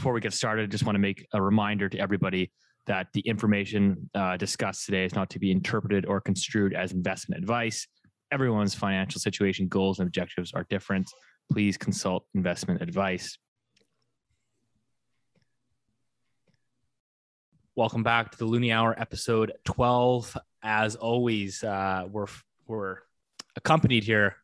before 0.00 0.14
we 0.14 0.20
get 0.22 0.32
started, 0.32 0.62
I 0.62 0.66
just 0.66 0.86
want 0.86 0.94
to 0.94 0.98
make 0.98 1.26
a 1.34 1.42
reminder 1.42 1.86
to 1.86 1.98
everybody 1.98 2.50
that 2.86 3.08
the 3.12 3.20
information 3.20 4.08
uh, 4.14 4.38
discussed 4.38 4.86
today 4.86 5.04
is 5.04 5.14
not 5.14 5.28
to 5.28 5.38
be 5.38 5.50
interpreted 5.52 6.06
or 6.06 6.22
construed 6.22 6.72
as 6.72 6.92
investment 6.92 7.42
advice. 7.42 7.86
Everyone's 8.32 8.74
financial 8.74 9.20
situation, 9.20 9.68
goals, 9.68 9.98
and 9.98 10.06
objectives 10.06 10.54
are 10.54 10.64
different. 10.70 11.06
Please 11.52 11.76
consult 11.76 12.24
investment 12.34 12.80
advice. 12.80 13.36
Welcome 17.74 18.02
back 18.02 18.30
to 18.30 18.38
the 18.38 18.46
Loonie 18.46 18.74
Hour, 18.74 18.98
episode 18.98 19.52
12. 19.66 20.34
As 20.62 20.96
always, 20.96 21.62
uh, 21.62 22.06
we're 22.10 22.24
we're 22.66 23.00
accompanied 23.54 24.04
here 24.04 24.36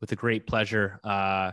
with 0.00 0.10
a 0.10 0.16
great 0.16 0.48
pleasure 0.48 0.98
uh, 1.04 1.52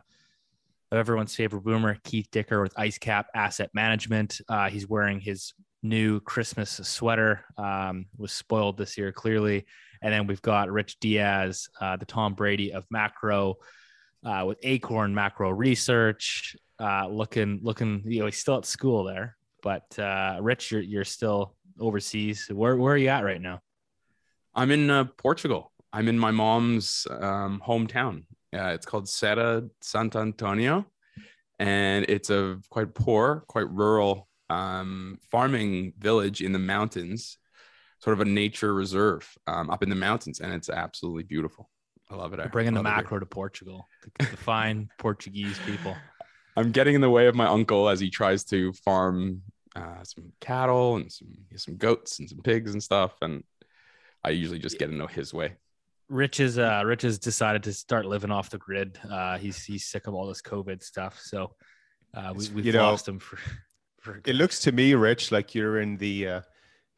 of 0.94 1.00
everyone's 1.00 1.36
favorite 1.36 1.64
boomer, 1.64 1.98
Keith 2.04 2.28
Dicker 2.32 2.62
with 2.62 2.76
IceCap 2.76 3.26
Asset 3.34 3.72
Management. 3.74 4.40
Uh, 4.48 4.70
he's 4.70 4.88
wearing 4.88 5.20
his 5.20 5.56
new 5.82 6.20
Christmas 6.20 6.80
sweater. 6.84 7.46
Um, 7.58 8.06
was 8.16 8.32
spoiled 8.32 8.78
this 8.78 8.96
year, 8.96 9.12
clearly. 9.12 9.66
And 10.04 10.14
then 10.14 10.28
we've 10.28 10.42
got 10.44 10.72
Rich 10.72 11.00
Dias, 11.00 11.68
uh, 11.82 11.98
the 11.98 12.06
Tom 12.06 12.36
Brady 12.36 12.74
of 12.74 12.86
macro, 12.92 13.56
uh, 14.24 14.44
with 14.46 14.60
Acorn 14.62 15.16
Macro 15.16 15.50
Research. 15.50 16.56
Uh, 16.80 17.08
looking, 17.08 17.60
looking, 17.64 18.04
you 18.06 18.20
know, 18.20 18.26
he's 18.26 18.38
still 18.38 18.58
at 18.58 18.66
school 18.66 19.04
there. 19.04 19.36
But 19.64 19.98
uh, 19.98 20.38
Rich, 20.42 20.72
you're 20.72 20.82
you're 20.82 21.06
still 21.06 21.56
overseas. 21.80 22.50
Where 22.52 22.76
where 22.78 22.94
are 22.94 22.98
you 22.98 23.08
at 23.08 23.24
right 23.24 23.42
now? 23.42 23.62
I'm 24.54 24.70
in 24.70 24.90
uh, 24.90 25.06
Portugal. 25.18 25.72
I'm 25.92 26.08
in 26.08 26.20
my 26.20 26.32
mom's 26.32 27.08
um, 27.10 27.64
hometown. 27.66 28.26
Uh, 28.54 28.70
it's 28.70 28.86
called 28.86 29.10
Serra 29.10 29.64
Sant 29.82 30.16
Antonio, 30.16 30.86
and 31.60 32.06
it's 32.08 32.30
a 32.30 32.60
quite 32.70 32.94
poor, 32.94 33.44
quite 33.48 33.70
rural 33.70 34.28
um, 34.50 35.18
farming 35.32 35.94
village 35.98 36.42
in 36.42 36.52
the 36.52 36.60
mountains, 36.60 37.38
sort 38.00 38.14
of 38.14 38.22
a 38.22 38.30
nature 38.30 38.74
reserve 38.74 39.28
um, 39.48 39.70
up 39.70 39.82
in 39.82 39.90
the 39.90 39.96
mountains, 39.96 40.40
and 40.40 40.54
it's 40.54 40.70
absolutely 40.70 41.24
beautiful. 41.24 41.70
I 42.12 42.16
love 42.16 42.34
it. 42.34 42.40
You're 42.40 42.50
bringing 42.50 42.74
the 42.74 42.84
macro 42.84 43.20
to 43.20 43.26
Portugal, 43.26 43.88
the, 44.20 44.26
the 44.26 44.38
fine 44.38 44.90
Portuguese 45.00 45.58
people. 45.66 45.96
I'm 46.56 46.72
getting 46.72 46.94
in 46.96 47.02
the 47.02 47.10
way 47.10 47.28
of 47.28 47.36
my 47.36 47.48
uncle 47.48 47.90
as 47.90 48.00
he 48.00 48.12
tries 48.12 48.44
to 48.46 48.74
farm 48.74 49.42
uh, 49.76 50.04
some 50.04 50.32
cattle 50.40 50.98
and 50.98 51.12
some 51.12 51.30
some 51.56 51.78
goats 51.78 52.20
and 52.20 52.30
some 52.30 52.40
pigs 52.40 52.74
and 52.74 52.84
stuff, 52.84 53.14
and 53.22 53.44
I 54.24 54.30
usually 54.30 54.60
just 54.60 54.78
get 54.78 54.92
in 54.92 55.00
his 55.08 55.34
way. 55.34 55.56
Rich 56.14 56.40
is 56.40 56.60
uh, 56.60 56.84
Rich 56.86 57.02
has 57.02 57.18
decided 57.18 57.64
to 57.64 57.74
start 57.74 58.06
living 58.06 58.32
off 58.32 58.50
the 58.52 58.60
grid. 58.60 59.00
Uh, 59.10 59.38
he's 59.38 59.64
he's 59.64 59.86
sick 59.86 60.08
of 60.08 60.14
all 60.14 60.28
this 60.28 60.42
COVID 60.42 60.84
stuff, 60.84 61.20
so 61.20 61.56
uh, 62.14 62.32
we, 62.36 62.48
we've 62.50 62.66
you 62.68 62.72
lost 62.74 63.08
know, 63.08 63.14
him 63.14 63.20
for. 63.20 63.40
for 64.00 64.22
it 64.26 64.36
looks 64.36 64.60
to 64.62 64.72
me, 64.72 64.94
Rich, 64.94 65.32
like 65.32 65.56
you're 65.56 65.80
in 65.80 65.98
the 65.98 66.28
uh, 66.28 66.42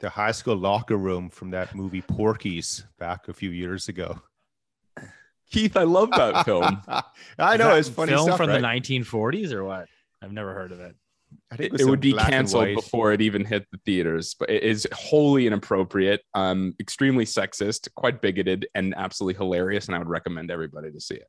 the 0.00 0.10
high 0.10 0.32
school 0.32 0.56
locker 0.56 0.96
room 0.96 1.30
from 1.30 1.50
that 1.52 1.74
movie 1.74 2.02
Porky's 2.02 2.84
back 2.98 3.28
a 3.28 3.32
few 3.32 3.50
years 3.50 3.88
ago. 3.88 4.20
Keith, 5.50 5.76
I 5.76 5.84
love 5.84 6.10
that 6.10 6.44
film. 6.44 6.82
I 7.38 7.56
know 7.56 7.74
it's 7.74 7.88
funny 7.88 8.12
film 8.12 8.26
stuff, 8.26 8.36
from 8.36 8.50
right? 8.50 8.60
the 8.60 8.90
1940s 8.90 9.52
or 9.52 9.64
what? 9.64 9.86
I've 10.20 10.32
never 10.32 10.52
heard 10.52 10.72
of 10.72 10.80
it. 10.80 10.94
I 11.50 11.56
think 11.56 11.74
it, 11.74 11.80
it 11.82 11.84
would 11.84 12.00
be 12.00 12.12
canceled 12.12 12.74
before 12.74 13.12
it 13.12 13.20
even 13.20 13.44
hit 13.44 13.66
the 13.70 13.78
theaters, 13.84 14.34
but 14.38 14.50
it 14.50 14.64
is 14.64 14.86
wholly 14.92 15.46
inappropriate, 15.46 16.22
um, 16.34 16.74
extremely 16.80 17.24
sexist, 17.24 17.88
quite 17.94 18.20
bigoted, 18.20 18.66
and 18.74 18.94
absolutely 18.96 19.38
hilarious. 19.38 19.86
And 19.86 19.94
I 19.94 19.98
would 19.98 20.08
recommend 20.08 20.50
everybody 20.50 20.90
to 20.90 21.00
see 21.00 21.14
it. 21.14 21.28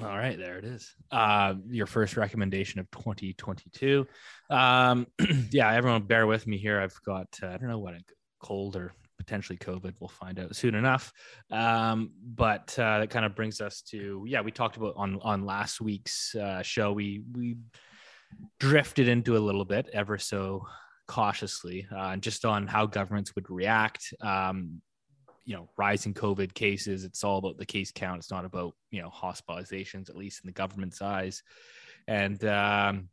All 0.00 0.16
right, 0.16 0.38
there 0.38 0.58
it 0.58 0.64
is. 0.64 0.94
Uh, 1.10 1.54
your 1.68 1.86
first 1.86 2.16
recommendation 2.16 2.78
of 2.78 2.88
2022. 2.92 4.06
Um, 4.50 5.08
yeah, 5.50 5.72
everyone, 5.72 6.02
bear 6.02 6.28
with 6.28 6.46
me 6.46 6.56
here. 6.56 6.80
I've 6.80 6.98
got 7.04 7.26
uh, 7.42 7.48
I 7.48 7.56
don't 7.56 7.68
know 7.68 7.78
what 7.78 7.94
a 7.94 8.00
cold 8.40 8.76
or 8.76 8.92
potentially 9.18 9.58
COVID. 9.58 9.94
We'll 10.00 10.08
find 10.08 10.38
out 10.38 10.54
soon 10.54 10.74
enough. 10.74 11.12
Um, 11.50 12.12
but 12.22 12.76
uh, 12.78 13.00
that 13.00 13.10
kind 13.10 13.24
of 13.26 13.34
brings 13.34 13.60
us 13.60 13.82
to 13.90 14.24
yeah, 14.26 14.42
we 14.42 14.52
talked 14.52 14.76
about 14.76 14.94
on 14.96 15.18
on 15.22 15.44
last 15.44 15.80
week's 15.80 16.34
uh, 16.36 16.62
show. 16.62 16.92
We 16.92 17.22
we 17.32 17.56
drifted 18.58 19.08
into 19.08 19.36
a 19.36 19.38
little 19.38 19.64
bit, 19.64 19.88
ever 19.92 20.18
so 20.18 20.66
cautiously, 21.08 21.86
uh, 21.94 22.16
just 22.16 22.44
on 22.44 22.66
how 22.66 22.86
governments 22.86 23.34
would 23.34 23.50
react. 23.50 24.14
Um, 24.20 24.80
you 25.44 25.56
know, 25.56 25.68
rising 25.76 26.14
COVID 26.14 26.54
cases. 26.54 27.04
It's 27.04 27.24
all 27.24 27.38
about 27.38 27.56
the 27.56 27.66
case 27.66 27.90
count. 27.92 28.18
It's 28.18 28.30
not 28.30 28.44
about 28.44 28.74
you 28.90 29.02
know 29.02 29.10
hospitalizations, 29.10 30.08
at 30.08 30.16
least 30.16 30.44
in 30.44 30.48
the 30.48 30.52
government's 30.52 31.02
eyes. 31.02 31.42
And 32.06 32.44
um, 32.44 33.08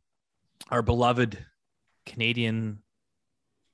our 0.70 0.82
beloved 0.82 1.38
Canadian 2.06 2.78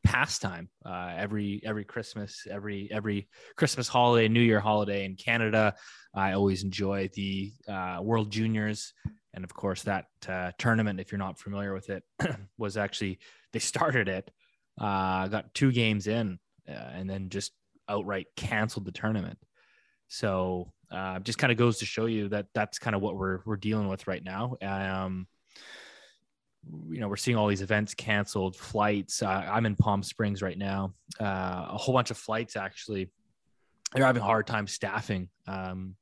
pastime 0.05 0.69
uh, 0.85 1.15
every 1.17 1.61
every 1.65 1.85
Christmas, 1.85 2.47
every 2.51 2.89
every 2.93 3.29
Christmas 3.57 3.89
holiday, 3.89 4.29
New 4.29 4.41
Year 4.41 4.61
holiday 4.61 5.05
in 5.05 5.17
Canada. 5.17 5.75
I 6.15 6.33
always 6.33 6.63
enjoy 6.63 7.11
the 7.15 7.53
uh, 7.67 7.99
World 8.03 8.31
Juniors 8.31 8.93
and 9.35 9.45
of 9.45 9.53
course, 9.53 9.83
that 9.83 10.07
uh, 10.29 10.53
tournament, 10.59 11.01
if 11.01 11.11
you're 11.11 11.19
not 11.19 11.39
familiar 11.39 11.75
with 11.75 11.91
it, 11.91 12.05
was 12.59 12.77
actually 12.77 13.19
they 13.53 13.59
started 13.59 14.09
it, 14.09 14.31
uh, 14.81 15.27
got 15.29 15.53
two 15.55 15.73
games 15.73 16.07
in, 16.07 16.39
uh, 16.69 16.91
and 16.95 17.11
then 17.11 17.29
just 17.29 17.53
outright 17.89 18.29
canceled 18.37 18.87
the 18.87 18.93
tournament. 18.93 19.39
So 20.09 20.73
uh, 20.91 21.19
just 21.19 21.39
kind 21.39 21.51
of 21.51 21.59
goes 21.59 21.79
to 21.79 21.87
show 21.87 22.07
you 22.07 22.29
that 22.29 22.47
that's 22.55 22.79
kind 22.79 22.95
of 22.95 23.03
what 23.03 23.17
we're 23.17 23.41
we're 23.45 23.57
dealing 23.57 23.89
with 23.89 24.07
right 24.07 24.23
now. 24.23 24.57
Um, 24.63 25.27
you 26.89 27.01
know, 27.01 27.09
we're 27.09 27.17
seeing 27.17 27.37
all 27.37 27.49
these 27.49 27.61
events 27.61 27.95
canceled, 27.95 28.57
flights. 28.57 29.23
Uh, 29.23 29.27
I'm 29.29 29.67
in 29.67 29.77
Palm 29.77 30.03
Springs 30.03 30.43
right 30.43 30.57
now. 30.57 30.95
Uh, 31.21 31.67
a 31.71 31.77
whole 31.77 31.95
bunch 31.95 32.11
of 32.11 32.17
flights 32.17 32.57
actually. 32.57 33.11
They're 33.93 34.07
having 34.07 34.23
a 34.23 34.25
hard 34.25 34.47
time 34.47 34.67
staffing. 34.67 35.29
Um, 35.47 35.97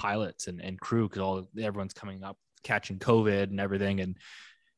pilots 0.00 0.46
and, 0.46 0.62
and 0.62 0.80
crew 0.80 1.06
because 1.06 1.20
all 1.20 1.46
everyone's 1.60 1.92
coming 1.92 2.24
up 2.24 2.38
catching 2.64 2.98
COVID 2.98 3.44
and 3.44 3.60
everything 3.60 4.00
and 4.00 4.16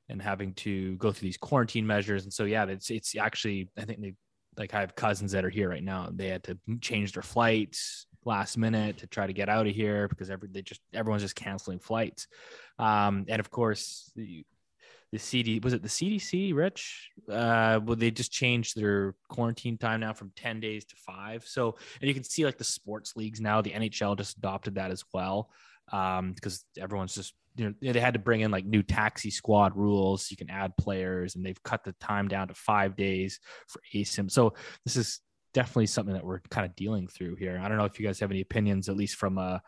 and 0.09 0.21
having 0.21 0.53
to 0.55 0.97
go 0.97 1.13
through 1.13 1.27
these 1.27 1.37
quarantine 1.37 1.87
measures. 1.87 2.25
And 2.25 2.33
so 2.33 2.43
yeah, 2.43 2.65
it's 2.65 2.91
it's 2.91 3.17
actually 3.17 3.71
I 3.79 3.85
think 3.85 4.01
they 4.01 4.15
like 4.59 4.75
I 4.75 4.81
have 4.81 4.97
cousins 4.97 5.31
that 5.31 5.45
are 5.45 5.51
here 5.51 5.69
right 5.69 5.83
now. 5.83 6.09
They 6.13 6.27
had 6.27 6.43
to 6.45 6.59
change 6.81 7.13
their 7.13 7.23
flights 7.23 8.07
last 8.25 8.59
minute 8.59 8.99
to 8.99 9.07
try 9.07 9.29
to 9.29 9.33
get 9.33 9.49
out 9.49 9.69
of 9.69 9.75
here 9.75 10.09
because 10.09 10.29
every 10.29 10.49
they 10.51 10.63
just 10.63 10.81
everyone's 10.93 11.23
just 11.23 11.37
canceling 11.37 11.79
flights. 11.79 12.27
Um, 12.81 13.27
and 13.29 13.39
of 13.39 13.49
course 13.49 14.11
the, 15.13 15.19
CD 15.19 15.61
was 15.61 15.73
it 15.73 15.83
the 15.83 15.89
CDC, 15.89 16.55
Rich? 16.55 17.11
Uh, 17.31 17.81
well, 17.85 17.97
they 17.97 18.11
just 18.11 18.33
changed 18.33 18.77
their 18.77 19.15
quarantine 19.29 19.79
time 19.79 20.01
now 20.01 20.13
from 20.13 20.33
10 20.37 20.61
days 20.61 20.85
to 20.87 20.97
five. 20.97 21.45
So, 21.47 21.77
and 22.01 22.09
you 22.09 22.15
can 22.15 22.25
see 22.25 22.45
like 22.45 22.59
the 22.59 22.65
sports 22.65 23.15
leagues 23.15 23.41
now, 23.41 23.61
the 23.61 23.71
NHL 23.71 24.17
just 24.17 24.39
adopted 24.39 24.77
that 24.77 24.91
as 24.91 25.05
well. 25.13 25.51
Um, 25.93 26.33
because 26.33 26.65
everyone's 26.79 27.15
just, 27.15 27.35
you 27.57 27.67
know, 27.67 27.93
they 27.93 28.01
had 28.01 28.15
to 28.15 28.21
bring 28.21 28.41
in 28.41 28.51
like 28.51 28.65
new 28.65 28.83
taxi 28.83 29.31
squad 29.31 29.77
rules. 29.77 30.31
You 30.31 30.37
can 30.37 30.49
add 30.49 30.77
players 30.79 31.35
and 31.35 31.45
they've 31.45 31.63
cut 31.63 31.85
the 31.85 31.93
time 32.01 32.29
down 32.29 32.49
to 32.49 32.55
five 32.55 32.97
days 32.97 33.39
for 33.69 33.83
ASIM. 33.95 34.31
So, 34.31 34.55
this 34.85 34.97
is 34.97 35.21
definitely 35.53 35.87
something 35.87 36.15
that 36.15 36.25
we're 36.25 36.41
kind 36.51 36.67
of 36.67 36.75
dealing 36.75 37.09
through 37.09 37.37
here. 37.37 37.61
I 37.63 37.69
don't 37.69 37.77
know 37.77 37.85
if 37.85 38.01
you 38.01 38.07
guys 38.07 38.21
have 38.21 38.31
any 38.31 38.41
opinions, 38.41 38.89
at 38.89 38.97
least 38.97 39.17
from 39.17 39.39
a, 39.39 39.61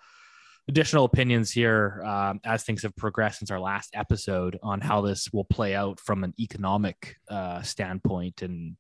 additional 0.69 1.05
opinions 1.05 1.51
here 1.51 2.03
um, 2.07 2.41
as 2.45 2.65
things 2.65 2.83
have 2.83 2.97
progressed 2.97 3.39
since 3.39 3.51
our 3.51 3.61
last 3.61 3.91
episode 3.95 4.59
on 4.63 4.81
how 4.81 5.01
this 5.01 5.33
will 5.33 5.45
play 5.45 5.75
out 5.75 6.01
from 6.01 6.25
an 6.25 6.33
economic 6.41 7.17
uh, 7.29 7.63
standpoint 7.63 8.43
and 8.43 8.77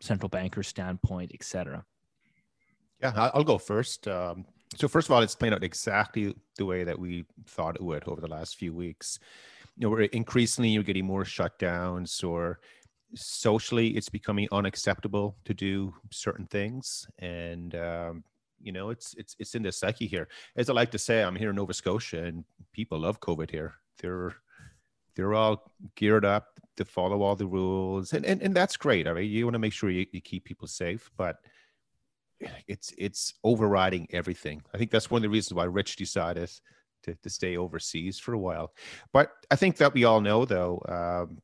central 0.00 0.28
banker 0.28 0.62
standpoint, 0.62 1.32
etc. 1.34 1.84
Yeah, 3.00 3.30
I'll 3.34 3.44
go 3.44 3.58
first. 3.58 4.06
Um, 4.08 4.44
so 4.76 4.86
first 4.86 5.08
of 5.08 5.12
all, 5.12 5.22
it's 5.22 5.34
playing 5.34 5.54
out 5.54 5.64
exactly 5.64 6.34
the 6.56 6.64
way 6.64 6.84
that 6.84 6.98
we 6.98 7.24
thought 7.46 7.76
it 7.76 7.82
would 7.82 8.06
over 8.06 8.20
the 8.20 8.28
last 8.28 8.56
few 8.56 8.72
weeks. 8.72 9.18
You 9.76 9.86
know, 9.86 9.90
we're 9.90 10.02
increasingly 10.02 10.70
you're 10.70 10.82
getting 10.82 11.06
more 11.06 11.24
shutdowns, 11.24 12.22
or 12.22 12.60
socially, 13.14 13.88
it's 13.88 14.08
becoming 14.08 14.48
unacceptable 14.52 15.36
to 15.44 15.54
do 15.54 15.94
certain 16.10 16.46
things, 16.46 17.06
and 17.18 17.74
um, 17.74 18.24
you 18.62 18.72
know, 18.72 18.90
it's 18.90 19.14
it's 19.14 19.36
it's 19.38 19.54
in 19.54 19.62
the 19.62 19.72
psyche 19.72 20.06
here. 20.06 20.28
As 20.56 20.70
I 20.70 20.72
like 20.72 20.90
to 20.92 20.98
say, 20.98 21.22
I'm 21.22 21.36
here 21.36 21.50
in 21.50 21.56
Nova 21.56 21.72
Scotia, 21.72 22.24
and 22.24 22.44
people 22.72 22.98
love 22.98 23.20
COVID 23.20 23.50
here. 23.50 23.74
They're 24.00 24.34
they're 25.16 25.34
all 25.34 25.72
geared 25.96 26.24
up 26.24 26.60
to 26.76 26.84
follow 26.84 27.22
all 27.22 27.36
the 27.36 27.46
rules, 27.46 28.12
and 28.12 28.24
and, 28.24 28.42
and 28.42 28.54
that's 28.54 28.76
great. 28.76 29.08
I 29.08 29.12
mean, 29.12 29.30
you 29.30 29.44
want 29.44 29.54
to 29.54 29.58
make 29.58 29.72
sure 29.72 29.90
you, 29.90 30.06
you 30.12 30.20
keep 30.20 30.44
people 30.44 30.68
safe, 30.68 31.10
but 31.16 31.36
it's 32.66 32.92
it's 32.96 33.34
overriding 33.44 34.08
everything. 34.12 34.62
I 34.74 34.78
think 34.78 34.90
that's 34.90 35.10
one 35.10 35.18
of 35.18 35.22
the 35.22 35.30
reasons 35.30 35.54
why 35.54 35.64
Rich 35.64 35.96
decided 35.96 36.50
to, 37.02 37.14
to 37.14 37.30
stay 37.30 37.56
overseas 37.56 38.18
for 38.18 38.34
a 38.34 38.38
while. 38.38 38.72
But 39.12 39.32
I 39.50 39.56
think 39.56 39.76
that 39.78 39.94
we 39.94 40.04
all 40.04 40.20
know, 40.20 40.44
though, 40.44 40.82
um, 40.88 41.38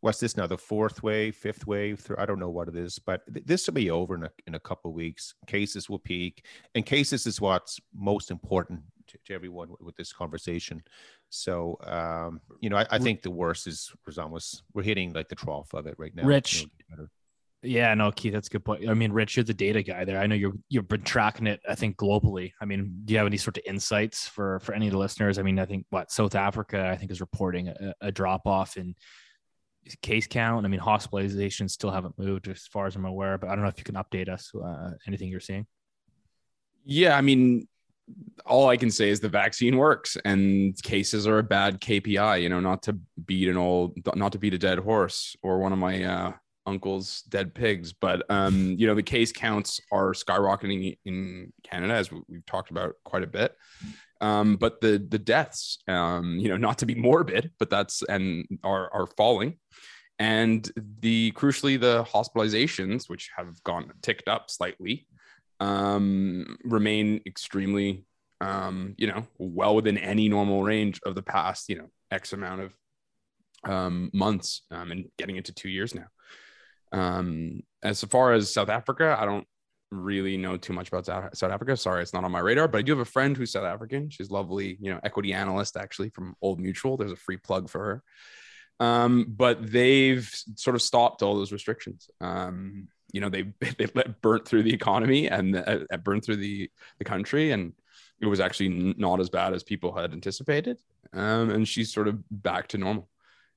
what's 0.00 0.20
this 0.20 0.36
now 0.36 0.46
the 0.46 0.56
fourth 0.56 1.02
wave 1.02 1.36
fifth 1.36 1.66
wave 1.66 2.10
i 2.18 2.26
don't 2.26 2.38
know 2.38 2.50
what 2.50 2.68
it 2.68 2.76
is 2.76 2.98
but 2.98 3.22
th- 3.32 3.44
this 3.46 3.66
will 3.66 3.74
be 3.74 3.90
over 3.90 4.14
in 4.14 4.24
a, 4.24 4.30
in 4.46 4.54
a 4.54 4.60
couple 4.60 4.90
of 4.90 4.94
weeks 4.94 5.34
cases 5.46 5.88
will 5.88 5.98
peak 5.98 6.44
and 6.74 6.86
cases 6.86 7.26
is 7.26 7.40
what's 7.40 7.78
most 7.94 8.30
important 8.30 8.80
to, 9.10 9.18
to 9.26 9.34
everyone 9.34 9.68
with 9.80 9.96
this 9.96 10.12
conversation. 10.12 10.82
So, 11.28 11.78
um, 11.84 12.40
you 12.60 12.70
know, 12.70 12.76
I, 12.76 12.86
I, 12.90 12.98
think 12.98 13.22
the 13.22 13.30
worst 13.30 13.66
is 13.66 13.92
almost 14.18 14.62
we're 14.72 14.82
hitting 14.82 15.12
like 15.12 15.28
the 15.28 15.34
trough 15.34 15.74
of 15.74 15.86
it 15.86 15.94
right 15.98 16.14
now. 16.14 16.24
Rich, 16.24 16.66
yeah, 17.62 17.92
no, 17.94 18.10
Keith, 18.10 18.32
that's 18.32 18.48
a 18.48 18.50
good 18.50 18.64
point. 18.64 18.88
I 18.88 18.94
mean, 18.94 19.12
Rich, 19.12 19.36
you're 19.36 19.44
the 19.44 19.54
data 19.54 19.82
guy 19.82 20.04
there. 20.04 20.18
I 20.18 20.26
know 20.26 20.34
you're 20.34 20.54
you've 20.68 20.88
been 20.88 21.02
tracking 21.02 21.46
it. 21.46 21.60
I 21.68 21.74
think 21.74 21.96
globally. 21.96 22.52
I 22.60 22.64
mean, 22.64 23.02
do 23.04 23.12
you 23.12 23.18
have 23.18 23.26
any 23.26 23.36
sort 23.36 23.58
of 23.58 23.64
insights 23.66 24.26
for 24.26 24.60
for 24.60 24.74
any 24.74 24.86
of 24.86 24.92
the 24.92 24.98
listeners? 24.98 25.38
I 25.38 25.42
mean, 25.42 25.58
I 25.58 25.66
think 25.66 25.86
what 25.90 26.10
South 26.10 26.34
Africa, 26.34 26.88
I 26.88 26.96
think, 26.96 27.10
is 27.10 27.20
reporting 27.20 27.68
a, 27.68 27.94
a 28.00 28.12
drop 28.12 28.46
off 28.46 28.76
in 28.76 28.94
case 30.02 30.26
count. 30.26 30.64
I 30.64 30.68
mean, 30.68 30.80
hospitalizations 30.80 31.70
still 31.70 31.90
haven't 31.90 32.18
moved 32.18 32.48
as 32.48 32.66
far 32.66 32.86
as 32.86 32.96
I'm 32.96 33.04
aware, 33.04 33.38
but 33.38 33.48
I 33.48 33.54
don't 33.54 33.62
know 33.62 33.70
if 33.70 33.78
you 33.78 33.84
can 33.84 33.96
update 33.96 34.28
us. 34.28 34.50
Uh, 34.54 34.92
anything 35.06 35.28
you're 35.28 35.40
seeing? 35.40 35.66
Yeah, 36.84 37.16
I 37.16 37.20
mean, 37.20 37.68
all 38.46 38.68
I 38.68 38.76
can 38.76 38.90
say 38.90 39.10
is 39.10 39.20
the 39.20 39.28
vaccine 39.28 39.76
works 39.76 40.16
and 40.24 40.80
cases 40.82 41.26
are 41.26 41.38
a 41.38 41.42
bad 41.42 41.80
KPI, 41.80 42.42
you 42.42 42.48
know, 42.48 42.60
not 42.60 42.82
to 42.84 42.98
beat 43.24 43.48
an 43.48 43.56
old, 43.56 43.96
not 44.14 44.32
to 44.32 44.38
beat 44.38 44.54
a 44.54 44.58
dead 44.58 44.78
horse 44.78 45.36
or 45.42 45.58
one 45.58 45.72
of 45.72 45.78
my 45.78 46.02
uh, 46.02 46.32
uncle's 46.66 47.22
dead 47.22 47.54
pigs. 47.54 47.92
But 47.92 48.24
um, 48.30 48.74
you 48.78 48.86
know, 48.86 48.94
the 48.94 49.02
case 49.02 49.32
counts 49.32 49.80
are 49.92 50.12
skyrocketing 50.12 50.98
in 51.04 51.52
Canada, 51.62 51.94
as 51.94 52.10
we've 52.10 52.46
talked 52.46 52.70
about 52.70 52.94
quite 53.04 53.22
a 53.22 53.28
bit. 53.28 53.54
Um, 54.20 54.56
but 54.56 54.80
the 54.80 55.04
the 55.08 55.18
deaths, 55.18 55.78
um, 55.88 56.38
you 56.38 56.48
know, 56.48 56.56
not 56.56 56.78
to 56.78 56.86
be 56.86 56.94
morbid, 57.08 57.52
but 57.58 57.70
that's 57.70 58.02
and 58.02 58.46
are 58.62 58.92
are 58.92 59.06
falling. 59.06 59.58
And 60.18 60.70
the 61.00 61.32
crucially, 61.32 61.80
the 61.80 62.04
hospitalizations, 62.04 63.08
which 63.08 63.30
have 63.36 63.62
gone 63.64 63.90
ticked 64.02 64.28
up 64.28 64.50
slightly, 64.50 65.06
um, 65.60 66.58
remain 66.62 67.22
extremely, 67.24 68.04
um, 68.42 68.94
you 68.98 69.06
know, 69.06 69.26
well 69.38 69.74
within 69.74 69.96
any 69.96 70.28
normal 70.28 70.62
range 70.62 71.00
of 71.06 71.14
the 71.14 71.22
past, 71.22 71.70
you 71.70 71.78
know, 71.78 71.88
X 72.10 72.34
amount 72.34 72.60
of 72.60 72.76
um, 73.64 74.10
months 74.12 74.62
um, 74.70 74.90
and 74.90 75.06
getting 75.16 75.36
into 75.36 75.54
two 75.54 75.70
years 75.70 75.94
now. 75.94 77.62
As 77.82 78.04
far 78.04 78.34
as 78.34 78.52
South 78.52 78.68
Africa, 78.68 79.16
I 79.18 79.24
don't 79.24 79.46
really 79.90 80.36
know 80.36 80.56
too 80.56 80.72
much 80.72 80.88
about 80.88 81.06
South 81.06 81.50
Africa. 81.50 81.76
Sorry, 81.76 82.02
it's 82.02 82.12
not 82.12 82.24
on 82.24 82.32
my 82.32 82.38
radar, 82.38 82.68
but 82.68 82.78
I 82.78 82.82
do 82.82 82.92
have 82.92 83.00
a 83.00 83.10
friend 83.10 83.36
who's 83.36 83.52
South 83.52 83.64
African. 83.64 84.10
She's 84.10 84.30
lovely, 84.30 84.76
you 84.80 84.92
know, 84.92 85.00
equity 85.02 85.32
analyst 85.32 85.76
actually 85.76 86.10
from 86.10 86.36
Old 86.40 86.60
Mutual. 86.60 86.96
There's 86.96 87.12
a 87.12 87.16
free 87.16 87.36
plug 87.36 87.68
for 87.68 87.84
her. 87.84 88.02
Um, 88.86 89.26
but 89.28 89.70
they've 89.70 90.28
sort 90.56 90.76
of 90.76 90.82
stopped 90.82 91.22
all 91.22 91.36
those 91.36 91.52
restrictions. 91.52 92.08
Um, 92.20 92.88
you 93.12 93.20
know, 93.20 93.28
they 93.28 93.42
they 93.60 93.86
let 93.94 94.22
burnt 94.22 94.46
through 94.46 94.62
the 94.62 94.72
economy 94.72 95.28
and 95.28 95.56
uh, 95.56 95.96
burnt 96.02 96.24
through 96.24 96.36
the 96.36 96.70
the 96.98 97.04
country, 97.04 97.50
and 97.50 97.72
it 98.20 98.26
was 98.26 98.40
actually 98.40 98.94
not 98.96 99.20
as 99.20 99.28
bad 99.28 99.52
as 99.52 99.62
people 99.62 99.94
had 99.94 100.12
anticipated. 100.12 100.78
Um, 101.12 101.50
and 101.50 101.66
she's 101.66 101.92
sort 101.92 102.08
of 102.08 102.22
back 102.30 102.68
to 102.68 102.78
normal 102.78 103.08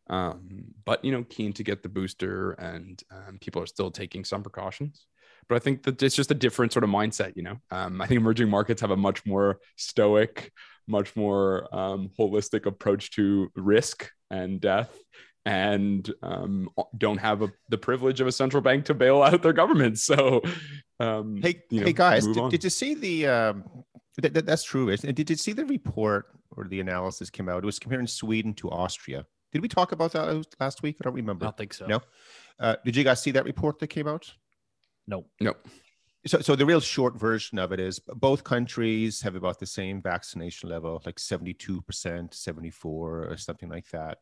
um, 0.09 0.65
but 0.85 1.03
you 1.03 1.11
know 1.11 1.23
keen 1.23 1.53
to 1.53 1.63
get 1.63 1.81
the 1.81 1.89
booster 1.89 2.51
and 2.53 3.01
um, 3.11 3.37
people 3.39 3.61
are 3.61 3.67
still 3.67 3.91
taking 3.91 4.25
some 4.25 4.43
precautions 4.43 5.05
but 5.47 5.55
i 5.55 5.59
think 5.59 5.83
that 5.83 6.01
it's 6.01 6.15
just 6.15 6.31
a 6.31 6.35
different 6.35 6.71
sort 6.71 6.83
of 6.83 6.89
mindset 6.89 7.33
you 7.35 7.43
know 7.43 7.57
um, 7.71 8.01
i 8.01 8.07
think 8.07 8.19
emerging 8.19 8.49
markets 8.49 8.81
have 8.81 8.91
a 8.91 8.97
much 8.97 9.25
more 9.25 9.59
stoic 9.77 10.51
much 10.87 11.15
more 11.15 11.73
um, 11.73 12.09
holistic 12.19 12.65
approach 12.65 13.11
to 13.11 13.49
risk 13.55 14.09
and 14.29 14.59
death 14.59 14.91
and 15.45 16.13
um, 16.21 16.69
don't 16.97 17.17
have 17.17 17.41
a, 17.41 17.51
the 17.69 17.77
privilege 17.77 18.21
of 18.21 18.27
a 18.27 18.31
central 18.31 18.61
bank 18.61 18.85
to 18.85 18.93
bail 18.93 19.21
out 19.23 19.41
their 19.41 19.53
government 19.53 19.97
so 19.99 20.41
um, 20.99 21.39
hey 21.41 21.61
you 21.69 21.79
know, 21.79 21.85
hey 21.85 21.93
guys 21.93 22.27
did, 22.27 22.49
did, 22.49 22.63
you 22.63 22.69
see 22.69 22.93
the 22.93 23.23
that, 24.21 24.33
that, 24.33 24.45
that's 24.45 24.63
true 24.63 24.95
did 24.95 25.29
you 25.29 25.35
see 25.35 25.53
the 25.53 25.65
report 25.65 26.27
or 26.55 26.65
the 26.65 26.79
analysis 26.79 27.29
came 27.29 27.49
out 27.49 27.63
it 27.63 27.65
was 27.65 27.79
comparing 27.79 28.07
sweden 28.07 28.53
to 28.53 28.69
austria 28.69 29.25
did 29.53 29.61
we 29.61 29.67
talk 29.67 29.91
about 29.91 30.11
that 30.13 30.45
last 30.59 30.81
week? 30.81 30.97
I 30.99 31.03
don't 31.03 31.13
remember. 31.13 31.45
I 31.45 31.47
don't 31.47 31.57
think 31.57 31.75
so. 31.75 31.85
No. 31.85 32.01
Uh, 32.59 32.75
did 32.83 32.95
you 32.95 33.03
guys 33.03 33.21
see 33.21 33.31
that 33.31 33.45
report 33.45 33.77
that 33.79 33.87
came 33.87 34.07
out? 34.07 34.33
No. 35.07 35.25
No. 35.39 35.53
So, 36.25 36.39
so 36.39 36.55
the 36.55 36.65
real 36.65 36.79
short 36.79 37.19
version 37.19 37.59
of 37.59 37.73
it 37.73 37.81
is 37.81 37.99
both 37.99 38.45
countries 38.45 39.21
have 39.21 39.35
about 39.35 39.59
the 39.59 39.65
same 39.65 40.01
vaccination 40.01 40.69
level, 40.69 41.01
like 41.05 41.17
72%, 41.17 42.33
74 42.33 43.27
or 43.27 43.37
something 43.37 43.69
like 43.69 43.89
that. 43.89 44.19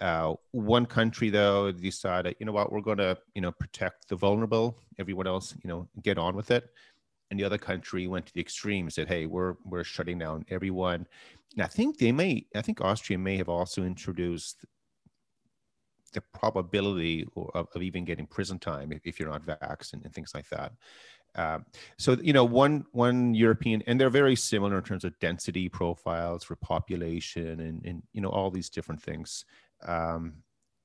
Uh, 0.00 0.34
one 0.52 0.86
country 0.86 1.28
though 1.28 1.70
decided, 1.70 2.36
you 2.40 2.46
know 2.46 2.52
what, 2.52 2.72
we're 2.72 2.80
going 2.80 2.96
to, 2.96 3.18
you 3.34 3.42
know, 3.42 3.52
protect 3.52 4.08
the 4.08 4.16
vulnerable. 4.16 4.78
Everyone 4.98 5.26
else, 5.26 5.54
you 5.62 5.68
know, 5.68 5.86
get 6.02 6.16
on 6.16 6.34
with 6.34 6.50
it. 6.50 6.70
And 7.30 7.38
the 7.38 7.44
other 7.44 7.58
country 7.58 8.06
went 8.06 8.26
to 8.26 8.34
the 8.34 8.42
extreme, 8.42 8.90
said, 8.90 9.08
"Hey, 9.08 9.24
we're 9.24 9.54
we're 9.64 9.84
shutting 9.84 10.18
down 10.18 10.44
everyone." 10.50 11.06
And 11.54 11.62
I 11.62 11.66
think 11.66 11.96
they 11.96 12.12
may, 12.12 12.44
I 12.54 12.60
think 12.60 12.82
Austria 12.82 13.18
may 13.18 13.38
have 13.38 13.48
also 13.48 13.84
introduced 13.84 14.66
the 16.12 16.20
probability 16.20 17.26
of, 17.36 17.68
of 17.74 17.82
even 17.82 18.04
getting 18.04 18.26
prison 18.26 18.58
time 18.58 18.92
if, 18.92 19.00
if 19.04 19.18
you're 19.18 19.30
not 19.30 19.44
vaccinated 19.44 20.04
and 20.06 20.14
things 20.14 20.34
like 20.34 20.48
that. 20.50 20.72
Um, 21.34 21.64
so 21.98 22.16
you 22.20 22.32
know, 22.32 22.44
one 22.44 22.84
one 22.92 23.34
European, 23.34 23.82
and 23.86 24.00
they're 24.00 24.10
very 24.10 24.36
similar 24.36 24.78
in 24.78 24.84
terms 24.84 25.04
of 25.04 25.18
density 25.18 25.68
profiles 25.68 26.44
for 26.44 26.56
population 26.56 27.60
and 27.60 27.84
and 27.86 28.02
you 28.12 28.20
know 28.20 28.28
all 28.28 28.50
these 28.50 28.68
different 28.68 29.02
things. 29.02 29.44
Um, 29.86 30.34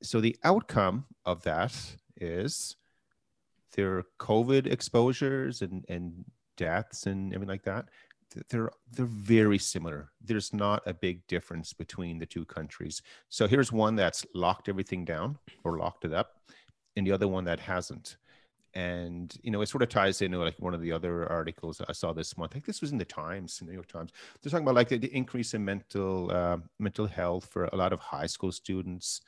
so 0.01 0.21
the 0.21 0.37
outcome 0.43 1.05
of 1.25 1.43
that 1.43 1.75
is 2.15 2.77
their 3.75 4.03
COVID 4.19 4.67
exposures 4.67 5.61
and 5.61 5.83
and 5.89 6.23
deaths 6.55 7.05
and 7.05 7.33
everything 7.33 7.49
like 7.49 7.63
that 7.63 7.85
they're 8.49 8.71
they're 8.91 9.05
very 9.05 9.57
similar. 9.57 10.11
There's 10.23 10.53
not 10.53 10.83
a 10.85 10.93
big 10.93 11.25
difference 11.27 11.73
between 11.73 12.19
the 12.19 12.25
two 12.25 12.45
countries. 12.45 13.01
So 13.29 13.47
here's 13.47 13.71
one 13.71 13.95
that's 13.95 14.25
locked 14.33 14.69
everything 14.69 15.05
down 15.05 15.37
or 15.63 15.77
locked 15.77 16.05
it 16.05 16.13
up, 16.13 16.41
and 16.95 17.05
the 17.05 17.11
other 17.11 17.27
one 17.27 17.45
that 17.45 17.59
hasn't. 17.59 18.17
And 18.73 19.35
you 19.41 19.51
know, 19.51 19.61
it 19.61 19.69
sort 19.69 19.81
of 19.81 19.89
ties 19.89 20.21
into 20.21 20.37
like 20.37 20.59
one 20.59 20.73
of 20.73 20.81
the 20.81 20.91
other 20.91 21.31
articles 21.31 21.81
I 21.87 21.93
saw 21.93 22.13
this 22.13 22.37
month. 22.37 22.51
I 22.51 22.55
think 22.55 22.65
this 22.65 22.81
was 22.81 22.91
in 22.91 22.97
the 22.97 23.05
Times, 23.05 23.61
New 23.65 23.73
York 23.73 23.87
Times. 23.87 24.11
They're 24.41 24.51
talking 24.51 24.65
about 24.65 24.75
like 24.75 24.89
the, 24.89 24.97
the 24.97 25.15
increase 25.15 25.53
in 25.53 25.63
mental 25.65 26.29
uh, 26.31 26.57
mental 26.79 27.07
health 27.07 27.45
for 27.45 27.65
a 27.65 27.75
lot 27.75 27.93
of 27.93 27.99
high 27.99 28.27
school 28.27 28.51
students. 28.51 29.21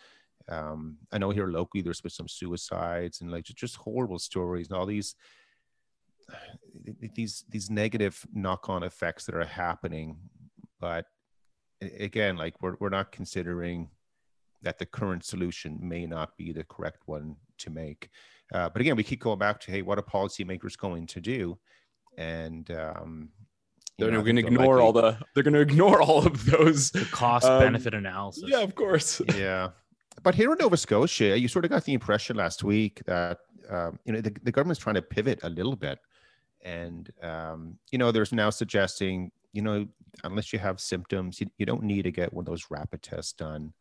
Um, 0.48 0.98
I 1.12 1.20
know 1.20 1.30
here 1.30 1.48
locally 1.48 1.82
there's 1.82 2.02
been 2.02 2.10
some 2.10 2.28
suicides 2.28 3.22
and 3.22 3.32
like 3.32 3.46
just 3.46 3.76
horrible 3.76 4.20
stories 4.20 4.68
and 4.68 4.78
all 4.78 4.86
these 4.86 5.16
these 7.16 7.44
these 7.50 7.70
negative 7.70 8.26
knock-on 8.34 8.84
effects 8.84 9.26
that 9.26 9.36
are 9.36 9.46
happening 9.46 10.18
but 10.80 11.06
again 12.00 12.38
like 12.38 12.62
we're, 12.62 12.76
we're 12.80 12.90
not 12.90 13.12
considering 13.12 13.90
that 14.62 14.78
the 14.78 14.86
current 14.86 15.24
solution 15.24 15.78
may 15.82 16.06
not 16.06 16.36
be 16.38 16.52
the 16.52 16.64
correct 16.66 17.04
one 17.06 17.36
to 17.58 17.70
make. 17.70 18.10
Uh, 18.54 18.70
but 18.70 18.82
again 18.82 18.96
we 18.96 19.04
keep 19.04 19.22
going 19.22 19.40
back 19.40 19.60
to 19.60 19.72
hey 19.72 19.82
what 19.82 19.98
are 19.98 20.04
policymakers 20.04 20.78
going 20.78 21.08
to 21.08 21.22
do? 21.22 21.58
And 22.18 22.70
um, 22.72 23.30
they're 23.98 24.12
going 24.12 24.36
to 24.36 24.46
ignore 24.46 24.78
likely, 24.78 24.82
all 24.82 24.94
the 24.94 25.18
they're 25.34 25.44
going 25.44 25.54
to 25.54 25.60
ignore 25.60 26.02
all 26.02 26.26
of 26.26 26.46
those 26.46 26.92
the 26.92 27.06
cost 27.06 27.46
um, 27.46 27.60
benefit 27.60 27.94
analysis. 27.94 28.44
yeah 28.48 28.62
of 28.62 28.76
course. 28.76 29.22
Yeah. 29.36 29.70
But 30.22 30.36
here 30.36 30.52
in 30.52 30.58
nova 30.60 30.76
scotia 30.76 31.38
you 31.40 31.48
sort 31.48 31.66
of 31.66 31.72
got 31.72 31.86
the 31.86 31.94
impression 31.94 32.36
last 32.36 32.64
week 32.64 33.02
that 33.06 33.38
um, 33.70 34.00
you 34.06 34.14
know 34.14 34.22
the, 34.22 34.36
the 34.44 34.52
government's 34.52 34.82
trying 34.82 34.96
to 34.96 35.02
pivot 35.02 35.40
a 35.44 35.50
little 35.50 35.76
bit 35.76 36.00
and 36.64 37.12
um, 37.22 37.78
you 37.92 37.98
know 37.98 38.12
there's 38.12 38.34
now 38.34 38.50
suggesting 38.50 39.32
you 39.54 39.62
know 39.62 39.88
unless 40.24 40.52
you 40.52 40.60
have 40.60 40.80
symptoms 40.80 41.40
you, 41.40 41.48
you 41.58 41.66
don't 41.66 41.84
need 41.84 42.04
to 42.04 42.12
get 42.12 42.34
one 42.34 42.44
of 42.44 42.48
those 42.48 42.68
rapid 42.70 43.02
tests 43.02 43.34
done. 43.34 43.74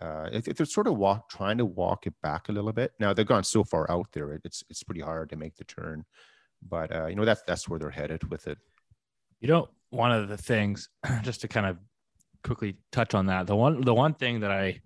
Uh, 0.00 0.28
they're 0.44 0.66
sort 0.66 0.88
of 0.88 0.96
walk 0.96 1.28
trying 1.28 1.56
to 1.56 1.64
walk 1.64 2.06
it 2.06 2.14
back 2.20 2.48
a 2.48 2.52
little 2.52 2.72
bit. 2.72 2.92
Now 2.98 3.12
they've 3.12 3.24
gone 3.24 3.44
so 3.44 3.62
far 3.62 3.90
out 3.90 4.08
there 4.12 4.32
it's 4.44 4.64
it's 4.68 4.82
pretty 4.82 5.00
hard 5.00 5.30
to 5.30 5.36
make 5.36 5.56
the 5.56 5.64
turn 5.64 6.04
but 6.68 6.94
uh, 6.94 7.06
you 7.06 7.14
know 7.14 7.24
that's 7.24 7.42
that's 7.46 7.68
where 7.68 7.78
they're 7.78 7.90
headed 7.90 8.28
with 8.30 8.46
it. 8.46 8.58
You 9.40 9.48
know 9.48 9.68
one 9.90 10.12
of 10.12 10.28
the 10.28 10.36
things 10.36 10.88
just 11.22 11.42
to 11.42 11.48
kind 11.48 11.66
of 11.66 11.78
quickly 12.42 12.76
touch 12.92 13.14
on 13.14 13.26
that 13.26 13.46
the 13.46 13.56
one 13.56 13.80
the 13.80 13.94
one 13.94 14.12
thing 14.12 14.40
that 14.40 14.50
i 14.50 14.78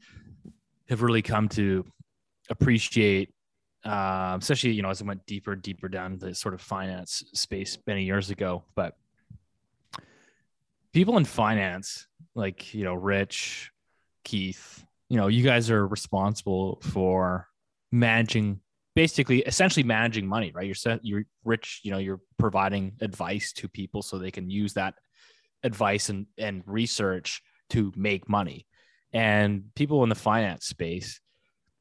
have 0.89 1.03
really 1.03 1.23
come 1.23 1.49
to 1.49 1.85
appreciate 2.51 3.35
uh, 3.85 4.37
especially 4.41 4.73
you 4.73 4.83
know 4.83 4.91
as 4.91 5.03
I 5.03 5.05
went 5.05 5.27
deeper, 5.27 5.55
deeper 5.57 5.89
down 5.89 6.19
the 6.19 6.35
sort 6.35 6.55
of 6.55 6.61
finance 6.61 7.25
space 7.33 7.79
many 7.87 8.05
years 8.05 8.31
ago. 8.31 8.65
But 8.75 8.97
people 10.93 11.17
in 11.17 11.25
finance, 11.25 12.07
like 12.35 12.75
you 12.75 12.85
know, 12.85 12.95
Rich, 12.95 13.71
Keith, 14.25 14.85
you 15.09 15.17
know, 15.17 15.29
you 15.29 15.43
guys 15.43 15.71
are 15.71 15.87
responsible 15.87 16.81
for 16.83 17.49
managing, 17.93 18.61
basically, 18.95 19.41
essentially 19.41 19.85
managing 19.85 20.27
money, 20.27 20.53
right? 20.55 20.67
You're 20.67 20.75
set, 20.75 21.01
you're 21.05 21.25
rich, 21.45 21.81
you 21.83 21.91
know, 21.91 21.99
you're 21.99 22.21
providing 22.39 22.93
advice 23.01 23.53
to 23.55 23.69
people 23.69 24.03
so 24.03 24.19
they 24.19 24.31
can 24.31 24.51
use 24.51 24.75
that 24.75 24.95
advice 25.63 26.09
and 26.09 26.27
and 26.37 26.63
research 26.67 27.43
to 27.71 27.93
make 27.97 28.29
money. 28.29 28.67
And 29.13 29.65
people 29.75 30.03
in 30.03 30.09
the 30.09 30.15
finance 30.15 30.67
space 30.67 31.21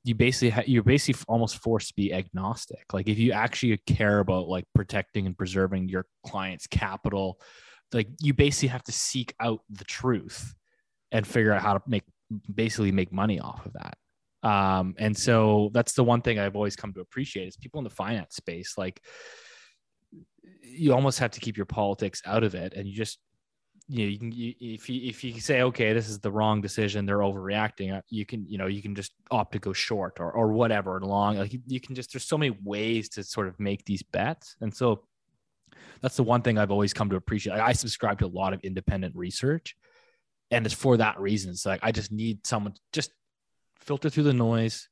you 0.04 0.16
basically 0.16 0.50
ha- 0.50 0.64
you're 0.66 0.84
basically 0.84 1.22
almost 1.28 1.58
forced 1.58 1.90
to 1.90 1.94
be 1.96 2.14
agnostic 2.14 2.86
like 2.94 3.10
if 3.10 3.18
you 3.18 3.32
actually 3.32 3.78
care 3.88 4.20
about 4.20 4.48
like 4.48 4.66
protecting 4.74 5.26
and 5.26 5.38
preserving 5.38 5.90
your 5.90 6.06
client's 6.26 6.68
capital 6.68 7.40
like 7.94 8.08
you 8.20 8.34
basically 8.34 8.70
have 8.70 8.84
to 8.84 8.92
seek 8.92 9.34
out 9.40 9.60
the 9.70 9.86
truth 9.86 10.54
and 11.12 11.26
figure 11.26 11.54
out 11.54 11.62
how 11.62 11.74
to 11.74 11.82
make 11.88 12.04
basically 12.54 12.92
make 12.92 13.12
money 13.12 13.40
off 13.40 13.66
of 13.66 13.74
that. 13.74 13.98
Um, 14.48 14.96
and 14.98 15.18
so 15.18 15.72
that's 15.74 15.94
the 15.94 16.04
one 16.04 16.22
thing 16.22 16.40
I've 16.40 16.56
always 16.56 16.76
come 16.76 16.94
to 16.94 17.02
appreciate 17.02 17.48
is 17.48 17.58
people 17.58 17.80
in 17.80 17.84
the 17.84 17.90
finance 17.90 18.36
space, 18.36 18.74
like 18.78 19.02
you 20.62 20.94
almost 20.94 21.20
have 21.20 21.32
to 21.32 21.40
keep 21.40 21.58
your 21.58 21.66
politics 21.66 22.22
out 22.26 22.44
of 22.44 22.56
it 22.56 22.74
and 22.74 22.88
you 22.88 22.96
just 22.96 23.20
you 23.90 24.04
know 24.04 24.10
you 24.10 24.20
can 24.20 24.32
you, 24.32 24.54
if 24.60 24.90
you 24.90 25.10
if 25.10 25.24
you 25.24 25.40
say 25.40 25.62
okay 25.62 25.94
this 25.94 26.10
is 26.10 26.20
the 26.20 26.32
wrong 26.32 26.60
decision 26.60 27.06
they're 27.06 27.20
overreacting 27.20 27.96
uh, 27.96 28.02
you 28.10 28.26
can 28.26 28.46
you 28.46 28.58
know 28.58 28.68
you 28.68 28.82
can 28.82 28.94
just 28.94 29.14
opt 29.32 29.54
to 29.54 29.60
go 29.60 29.72
short 29.72 30.20
or 30.20 30.32
or 30.32 30.52
whatever 30.52 31.00
long 31.00 31.38
like 31.38 31.54
you, 31.54 31.62
you 31.66 31.80
can 31.80 31.96
just 31.96 32.12
there's 32.12 32.26
so 32.26 32.38
many 32.38 32.56
ways 32.64 33.08
to 33.10 33.24
sort 33.24 33.48
of 33.48 33.60
make 33.60 33.86
these 33.86 34.04
bets. 34.04 34.56
And 34.62 34.74
so 34.74 35.04
that's 36.02 36.18
the 36.18 36.24
one 36.24 36.42
thing 36.42 36.58
I've 36.58 36.72
always 36.72 36.94
come 36.94 37.10
to 37.10 37.16
appreciate. 37.16 37.54
I 37.54 37.72
subscribe 37.72 38.20
to 38.20 38.26
a 38.26 38.28
lot 38.28 38.54
of 38.54 38.60
independent 38.62 39.16
research 39.16 39.76
and 40.52 40.66
it's 40.66 40.76
for 40.76 40.98
that 40.98 41.20
reason. 41.20 41.52
It's 41.52 41.66
like 41.66 41.80
I 41.82 41.92
just 41.92 42.12
need 42.12 42.46
someone 42.46 42.74
to 42.74 42.82
just 42.92 43.12
filter 43.80 44.10
through 44.10 44.24
the 44.24 44.34
noise 44.34 44.90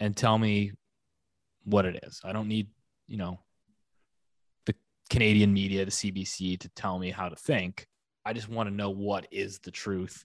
and 0.00 0.16
tell 0.16 0.38
me 0.38 0.72
what 1.64 1.84
it 1.84 2.00
is. 2.04 2.20
I 2.24 2.32
don't 2.32 2.48
need 2.48 2.68
you 3.06 3.18
know 3.18 3.40
the 4.64 4.74
Canadian 5.10 5.52
media 5.52 5.84
the 5.84 5.90
CBC 5.90 6.58
to 6.60 6.68
tell 6.70 6.98
me 6.98 7.10
how 7.10 7.28
to 7.28 7.36
think 7.36 7.86
I 8.24 8.32
just 8.32 8.48
want 8.48 8.68
to 8.68 8.74
know 8.74 8.90
what 8.90 9.26
is 9.30 9.58
the 9.58 9.70
truth 9.70 10.24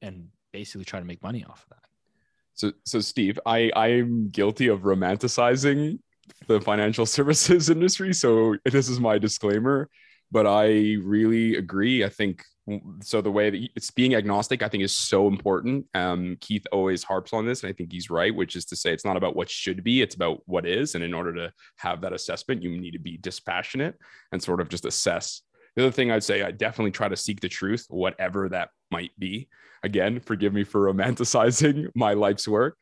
and 0.00 0.28
basically 0.52 0.84
try 0.84 1.00
to 1.00 1.06
make 1.06 1.22
money 1.22 1.44
off 1.44 1.64
of 1.64 1.70
that. 1.70 1.88
So, 2.54 2.72
so 2.84 3.00
Steve, 3.00 3.38
I 3.46 3.70
I'm 3.74 4.28
guilty 4.28 4.68
of 4.68 4.80
romanticizing 4.80 5.98
the 6.46 6.60
financial 6.60 7.06
services 7.16 7.70
industry. 7.70 8.12
So 8.12 8.56
this 8.64 8.88
is 8.88 9.00
my 9.00 9.18
disclaimer, 9.18 9.88
but 10.30 10.46
I 10.46 10.96
really 11.02 11.56
agree. 11.56 12.04
I 12.04 12.08
think 12.08 12.44
so. 13.00 13.20
The 13.20 13.30
way 13.30 13.50
that 13.50 13.68
it's 13.74 13.90
being 13.90 14.14
agnostic, 14.14 14.62
I 14.62 14.68
think, 14.68 14.84
is 14.84 14.94
so 14.94 15.26
important. 15.26 15.86
Um, 15.94 16.36
Keith 16.40 16.64
always 16.70 17.02
harps 17.02 17.32
on 17.32 17.46
this, 17.46 17.62
and 17.62 17.70
I 17.70 17.72
think 17.72 17.90
he's 17.90 18.10
right, 18.10 18.34
which 18.34 18.54
is 18.54 18.64
to 18.66 18.76
say 18.76 18.92
it's 18.92 19.04
not 19.04 19.16
about 19.16 19.34
what 19.34 19.50
should 19.50 19.82
be; 19.82 20.02
it's 20.02 20.14
about 20.14 20.42
what 20.46 20.66
is. 20.66 20.94
And 20.94 21.02
in 21.02 21.14
order 21.14 21.34
to 21.34 21.52
have 21.76 22.00
that 22.02 22.12
assessment, 22.12 22.62
you 22.62 22.78
need 22.78 22.92
to 22.92 23.00
be 23.00 23.16
dispassionate 23.16 23.98
and 24.30 24.42
sort 24.42 24.60
of 24.60 24.68
just 24.68 24.84
assess 24.84 25.42
the 25.76 25.84
other 25.84 25.92
thing 25.92 26.10
I'd 26.10 26.24
say, 26.24 26.42
I 26.42 26.50
definitely 26.50 26.90
try 26.90 27.08
to 27.08 27.16
seek 27.16 27.40
the 27.40 27.48
truth, 27.48 27.86
whatever 27.88 28.48
that 28.50 28.70
might 28.90 29.18
be. 29.18 29.48
Again, 29.82 30.20
forgive 30.20 30.52
me 30.52 30.64
for 30.64 30.92
romanticizing 30.92 31.88
my 31.94 32.14
life's 32.14 32.46
work. 32.46 32.76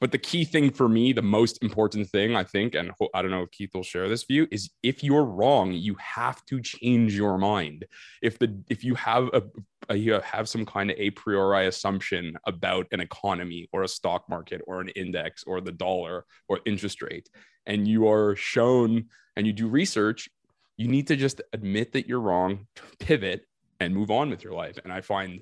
But 0.00 0.10
the 0.10 0.18
key 0.18 0.44
thing 0.44 0.70
for 0.70 0.88
me, 0.88 1.12
the 1.12 1.22
most 1.22 1.62
important 1.62 2.08
thing, 2.08 2.34
I 2.34 2.42
think, 2.42 2.74
and 2.74 2.90
I 3.14 3.22
don't 3.22 3.30
know 3.30 3.42
if 3.42 3.52
Keith 3.52 3.70
will 3.72 3.84
share 3.84 4.08
this 4.08 4.24
view, 4.24 4.48
is 4.50 4.70
if 4.82 5.04
you're 5.04 5.24
wrong, 5.24 5.70
you 5.72 5.94
have 6.00 6.44
to 6.46 6.60
change 6.60 7.14
your 7.14 7.38
mind. 7.38 7.84
If 8.20 8.36
the 8.38 8.60
if 8.68 8.82
you 8.82 8.96
have 8.96 9.28
a, 9.32 9.42
a 9.90 9.94
you 9.94 10.14
have 10.14 10.48
some 10.48 10.66
kind 10.66 10.90
of 10.90 10.96
a 10.98 11.10
priori 11.10 11.68
assumption 11.68 12.36
about 12.46 12.88
an 12.90 13.00
economy 13.00 13.68
or 13.72 13.84
a 13.84 13.88
stock 13.88 14.28
market 14.28 14.60
or 14.66 14.80
an 14.80 14.88
index 14.88 15.44
or 15.44 15.60
the 15.60 15.70
dollar 15.70 16.24
or 16.48 16.58
interest 16.66 17.00
rate, 17.00 17.28
and 17.66 17.86
you 17.86 18.08
are 18.08 18.34
shown 18.34 19.04
and 19.36 19.46
you 19.46 19.52
do 19.52 19.68
research 19.68 20.28
you 20.76 20.88
need 20.88 21.08
to 21.08 21.16
just 21.16 21.40
admit 21.52 21.92
that 21.92 22.08
you're 22.08 22.20
wrong, 22.20 22.66
pivot, 22.98 23.46
and 23.80 23.94
move 23.94 24.10
on 24.10 24.30
with 24.30 24.44
your 24.44 24.54
life. 24.54 24.78
And 24.82 24.92
I 24.92 25.00
find 25.00 25.40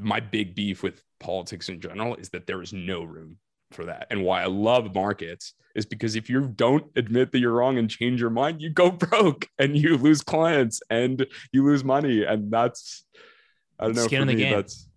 my 0.00 0.20
big 0.20 0.54
beef 0.54 0.82
with 0.82 1.02
politics 1.20 1.68
in 1.68 1.80
general 1.80 2.14
is 2.16 2.30
that 2.30 2.46
there 2.46 2.62
is 2.62 2.72
no 2.72 3.02
room 3.02 3.38
for 3.72 3.86
that. 3.86 4.06
And 4.10 4.22
why 4.22 4.42
I 4.42 4.46
love 4.46 4.94
markets 4.94 5.54
is 5.74 5.86
because 5.86 6.16
if 6.16 6.30
you 6.30 6.48
don't 6.48 6.86
admit 6.96 7.32
that 7.32 7.38
you're 7.38 7.52
wrong 7.52 7.78
and 7.78 7.90
change 7.90 8.20
your 8.20 8.30
mind, 8.30 8.60
you 8.62 8.70
go 8.70 8.90
broke 8.90 9.48
and 9.58 9.76
you 9.76 9.96
lose 9.96 10.22
clients 10.22 10.80
and 10.90 11.26
you 11.52 11.64
lose 11.64 11.84
money. 11.84 12.24
And 12.24 12.50
that's, 12.50 13.04
I 13.78 13.86
don't 13.86 13.96
know, 13.96 14.06
skin 14.06 14.22
in 14.22 14.28
the 14.28 14.34
me, 14.34 14.42
game. 14.42 14.54
that's 14.54 14.88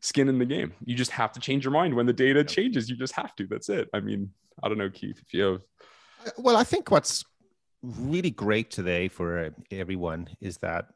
skin 0.00 0.28
in 0.28 0.38
the 0.38 0.44
game. 0.44 0.72
You 0.84 0.94
just 0.94 1.10
have 1.12 1.32
to 1.32 1.40
change 1.40 1.64
your 1.64 1.72
mind 1.72 1.94
when 1.94 2.06
the 2.06 2.12
data 2.12 2.44
changes. 2.44 2.88
You 2.88 2.96
just 2.96 3.14
have 3.14 3.34
to. 3.36 3.46
That's 3.46 3.68
it. 3.68 3.88
I 3.92 4.00
mean, 4.00 4.30
I 4.62 4.68
don't 4.68 4.78
know, 4.78 4.90
Keith, 4.90 5.20
if 5.24 5.32
you 5.32 5.42
have. 5.42 5.62
Well, 6.36 6.56
I 6.56 6.64
think 6.64 6.90
what's 6.90 7.24
really 7.82 8.30
great 8.30 8.70
today 8.70 9.08
for 9.08 9.46
uh, 9.46 9.50
everyone 9.70 10.28
is 10.40 10.58
that 10.58 10.86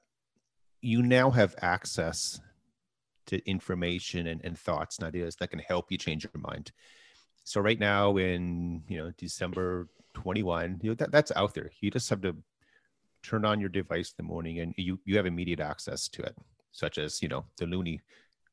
you 0.80 1.02
now 1.02 1.30
have 1.30 1.54
access 1.62 2.40
to 3.26 3.38
information 3.48 4.26
and, 4.26 4.40
and 4.44 4.58
thoughts 4.58 4.98
and 4.98 5.06
ideas 5.06 5.36
that 5.36 5.50
can 5.50 5.60
help 5.60 5.92
you 5.92 5.98
change 5.98 6.24
your 6.24 6.42
mind. 6.42 6.72
So 7.44 7.60
right 7.60 7.78
now 7.78 8.16
in 8.16 8.82
you 8.88 8.98
know 8.98 9.12
December 9.16 9.88
21, 10.14 10.80
you 10.82 10.90
know 10.90 10.94
that, 10.96 11.12
that's 11.12 11.32
out 11.36 11.54
there. 11.54 11.70
You 11.80 11.90
just 11.90 12.10
have 12.10 12.20
to 12.22 12.36
turn 13.22 13.44
on 13.44 13.60
your 13.60 13.68
device 13.68 14.10
in 14.10 14.24
the 14.24 14.28
morning 14.28 14.58
and 14.58 14.74
you 14.76 14.98
you 15.04 15.16
have 15.16 15.26
immediate 15.26 15.60
access 15.60 16.08
to 16.08 16.22
it, 16.22 16.36
such 16.72 16.98
as 16.98 17.22
you 17.22 17.28
know 17.28 17.44
the 17.58 17.66
Loonie 17.66 18.00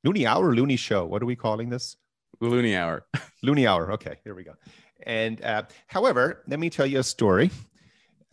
Loonie 0.05 0.25
Hour, 0.25 0.55
Loonie 0.55 0.79
Show. 0.79 1.05
What 1.05 1.21
are 1.21 1.25
we 1.27 1.36
calling 1.36 1.69
this? 1.69 1.98
The 2.39 2.48
Loonie 2.48 2.77
Hour. 2.77 3.05
Loonie 3.45 3.67
Hour. 3.67 3.91
Okay, 3.93 4.17
here 4.24 4.36
we 4.36 4.43
go. 4.43 4.53
And 5.03 5.43
uh, 5.43 5.63
however, 5.88 6.43
let 6.48 6.59
me 6.59 6.69
tell 6.69 6.86
you 6.86 7.00
a 7.00 7.03
story. 7.03 7.51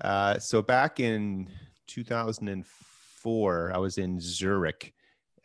Uh, 0.03 0.39
so 0.39 0.63
back 0.63 1.01
in 1.01 1.49
2004, 1.87 3.73
I 3.75 3.79
was 3.79 3.99
in 3.99 4.21
Zurich 4.21 4.93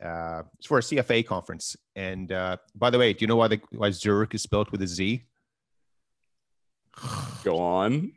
uh, 0.03 0.43
for 0.65 0.79
a 0.79 0.81
CFA 0.81 1.25
conference. 1.25 1.75
And 1.95 2.31
uh, 2.31 2.57
by 2.75 2.89
the 2.89 2.97
way, 2.97 3.13
do 3.13 3.19
you 3.21 3.27
know 3.27 3.35
why 3.35 3.47
the 3.47 3.61
why 3.71 3.91
Zurich 3.91 4.33
is 4.33 4.43
spelled 4.43 4.71
with 4.71 4.81
a 4.81 4.87
Z? 4.87 5.23
Go 7.43 7.59
on. 7.59 8.11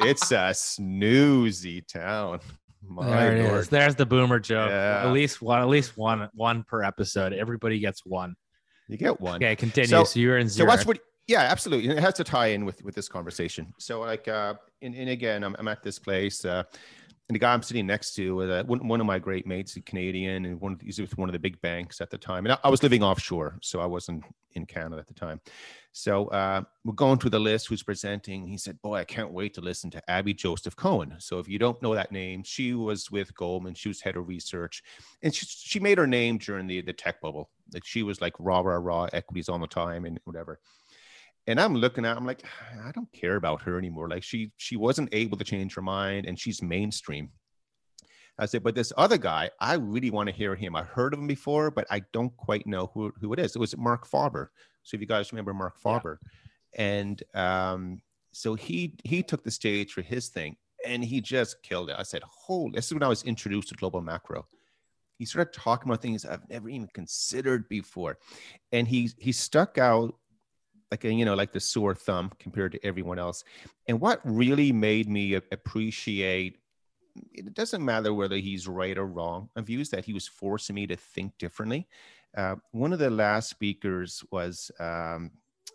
it's 0.00 0.30
a 0.32 0.50
snoozy 0.52 1.86
town. 1.86 2.40
My 2.86 3.08
there 3.08 3.36
it 3.36 3.44
Lord. 3.44 3.60
is. 3.60 3.68
There's 3.68 3.94
the 3.94 4.06
boomer 4.06 4.38
joke. 4.38 4.70
Yeah. 4.70 5.02
At 5.04 5.12
least 5.12 5.40
one. 5.40 5.60
At 5.60 5.68
least 5.68 5.96
one. 5.96 6.28
One 6.34 6.64
per 6.64 6.82
episode. 6.82 7.32
Everybody 7.32 7.78
gets 7.78 8.04
one. 8.04 8.34
You 8.88 8.98
get 8.98 9.20
one. 9.20 9.36
Okay, 9.36 9.56
continue. 9.56 9.88
So, 9.88 10.04
so 10.04 10.20
you're 10.20 10.38
in 10.38 10.48
Zurich. 10.48 10.70
So 10.70 10.74
what's 10.74 10.86
what? 10.86 10.98
Yeah, 11.26 11.40
absolutely. 11.40 11.88
And 11.88 11.98
it 11.98 12.02
has 12.02 12.14
to 12.14 12.24
tie 12.24 12.48
in 12.48 12.64
with 12.64 12.82
with 12.84 12.94
this 12.94 13.08
conversation. 13.08 13.72
So 13.78 14.00
like, 14.00 14.28
uh, 14.28 14.54
and, 14.82 14.94
and 14.94 15.08
again, 15.08 15.42
I'm, 15.42 15.56
I'm 15.58 15.68
at 15.68 15.82
this 15.82 15.98
place. 15.98 16.44
Uh, 16.44 16.64
and 17.28 17.34
the 17.34 17.38
guy 17.38 17.54
I'm 17.54 17.62
sitting 17.62 17.86
next 17.86 18.14
to 18.16 18.34
was 18.34 18.50
uh, 18.50 18.64
one, 18.66 18.86
one 18.86 19.00
of 19.00 19.06
my 19.06 19.18
great 19.18 19.46
mates, 19.46 19.76
a 19.76 19.80
Canadian, 19.80 20.44
and 20.44 20.60
one 20.60 20.78
he's 20.82 21.00
with 21.00 21.16
one 21.16 21.30
of 21.30 21.32
the 21.32 21.38
big 21.38 21.58
banks 21.62 22.02
at 22.02 22.10
the 22.10 22.18
time. 22.18 22.44
And 22.44 22.52
I, 22.52 22.58
I, 22.64 22.68
was 22.68 22.82
living 22.82 23.02
offshore, 23.02 23.56
so 23.62 23.80
I 23.80 23.86
wasn't 23.86 24.24
in 24.52 24.66
Canada 24.66 24.98
at 25.00 25.06
the 25.06 25.14
time. 25.14 25.40
So 25.92 26.26
uh, 26.28 26.62
we're 26.84 26.92
going 26.92 27.18
through 27.18 27.30
the 27.30 27.40
list. 27.40 27.68
Who's 27.68 27.82
presenting? 27.82 28.46
He 28.46 28.58
said, 28.58 28.80
"Boy, 28.82 28.96
I 28.96 29.04
can't 29.04 29.32
wait 29.32 29.54
to 29.54 29.62
listen 29.62 29.90
to 29.92 30.10
Abby 30.10 30.34
Joseph 30.34 30.76
Cohen." 30.76 31.14
So 31.18 31.38
if 31.38 31.48
you 31.48 31.58
don't 31.58 31.80
know 31.80 31.94
that 31.94 32.12
name, 32.12 32.42
she 32.42 32.74
was 32.74 33.10
with 33.10 33.34
Goldman. 33.34 33.72
She 33.72 33.88
was 33.88 34.02
head 34.02 34.16
of 34.16 34.28
research, 34.28 34.82
and 35.22 35.34
she 35.34 35.46
she 35.46 35.80
made 35.80 35.96
her 35.96 36.06
name 36.06 36.36
during 36.36 36.66
the 36.66 36.82
the 36.82 36.92
tech 36.92 37.22
bubble. 37.22 37.48
Like 37.72 37.86
she 37.86 38.02
was 38.02 38.20
like 38.20 38.34
raw 38.38 38.60
raw 38.60 38.76
raw 38.76 39.08
equities 39.14 39.48
all 39.48 39.58
the 39.58 39.66
time 39.66 40.04
and 40.04 40.20
whatever 40.24 40.60
and 41.46 41.60
i'm 41.60 41.74
looking 41.74 42.04
at 42.04 42.16
i'm 42.16 42.26
like 42.26 42.42
i 42.86 42.90
don't 42.92 43.12
care 43.12 43.36
about 43.36 43.62
her 43.62 43.78
anymore. 43.78 44.08
Like 44.08 44.22
she 44.22 44.52
she 44.56 44.76
wasn't 44.76 45.08
able 45.12 45.36
to 45.38 45.44
change 45.44 45.74
her 45.74 45.82
mind 45.82 46.26
and 46.26 46.38
she's 46.38 46.62
mainstream. 46.62 47.30
I 48.38 48.46
said 48.46 48.62
but 48.62 48.74
this 48.74 48.92
other 48.96 49.18
guy 49.18 49.50
i 49.60 49.74
really 49.74 50.10
want 50.10 50.28
to 50.28 50.34
hear 50.34 50.54
him. 50.54 50.76
I 50.76 50.82
heard 50.82 51.14
of 51.14 51.20
him 51.20 51.26
before 51.26 51.70
but 51.70 51.86
i 51.90 52.02
don't 52.12 52.36
quite 52.36 52.66
know 52.66 52.90
who, 52.94 53.12
who 53.20 53.32
it 53.32 53.38
is. 53.38 53.54
It 53.54 53.60
was 53.60 53.76
Marc 53.76 54.06
Faber 54.06 54.50
so 54.82 54.96
if 54.96 55.00
you 55.00 55.06
guys 55.06 55.32
remember 55.32 55.54
Marc 55.54 55.78
Faber 55.80 56.20
yeah. 56.22 56.84
and 56.84 57.22
um, 57.34 58.02
so 58.32 58.54
he 58.54 58.94
he 59.04 59.22
took 59.22 59.44
the 59.44 59.50
stage 59.50 59.92
for 59.92 60.02
his 60.02 60.28
thing 60.28 60.56
and 60.86 61.04
he 61.04 61.20
just 61.20 61.62
killed 61.62 61.90
it. 61.90 61.96
I 61.98 62.02
said 62.02 62.22
holy 62.26 62.72
this 62.74 62.86
is 62.86 62.94
when 62.94 63.02
i 63.02 63.08
was 63.08 63.22
introduced 63.22 63.68
to 63.68 63.74
global 63.74 64.00
macro. 64.00 64.46
He 65.18 65.24
started 65.26 65.52
talking 65.52 65.88
about 65.88 66.02
things 66.02 66.26
I've 66.26 66.48
never 66.50 66.68
even 66.68 66.88
considered 66.92 67.68
before. 67.68 68.18
And 68.72 68.88
he 68.88 69.10
he 69.18 69.30
stuck 69.30 69.78
out 69.78 70.16
like 70.94 71.04
a, 71.04 71.12
you 71.12 71.24
know 71.24 71.34
like 71.34 71.52
the 71.52 71.60
sore 71.60 71.94
thumb 71.94 72.30
compared 72.38 72.72
to 72.72 72.86
everyone 72.86 73.18
else. 73.18 73.42
And 73.88 74.00
what 74.00 74.20
really 74.24 74.70
made 74.72 75.08
me 75.08 75.34
appreciate 75.34 76.58
it 77.32 77.54
doesn't 77.54 77.84
matter 77.84 78.12
whether 78.12 78.36
he's 78.36 78.66
right 78.66 78.98
or 78.98 79.06
wrong 79.06 79.48
my 79.54 79.62
view 79.62 79.80
is 79.80 79.90
that 79.90 80.04
he 80.04 80.12
was 80.12 80.26
forcing 80.26 80.74
me 80.74 80.86
to 80.86 80.96
think 80.96 81.32
differently. 81.38 81.86
Uh, 82.36 82.56
one 82.72 82.92
of 82.92 82.98
the 82.98 83.10
last 83.10 83.50
speakers 83.50 84.24
was 84.30 84.70
um 84.78 85.30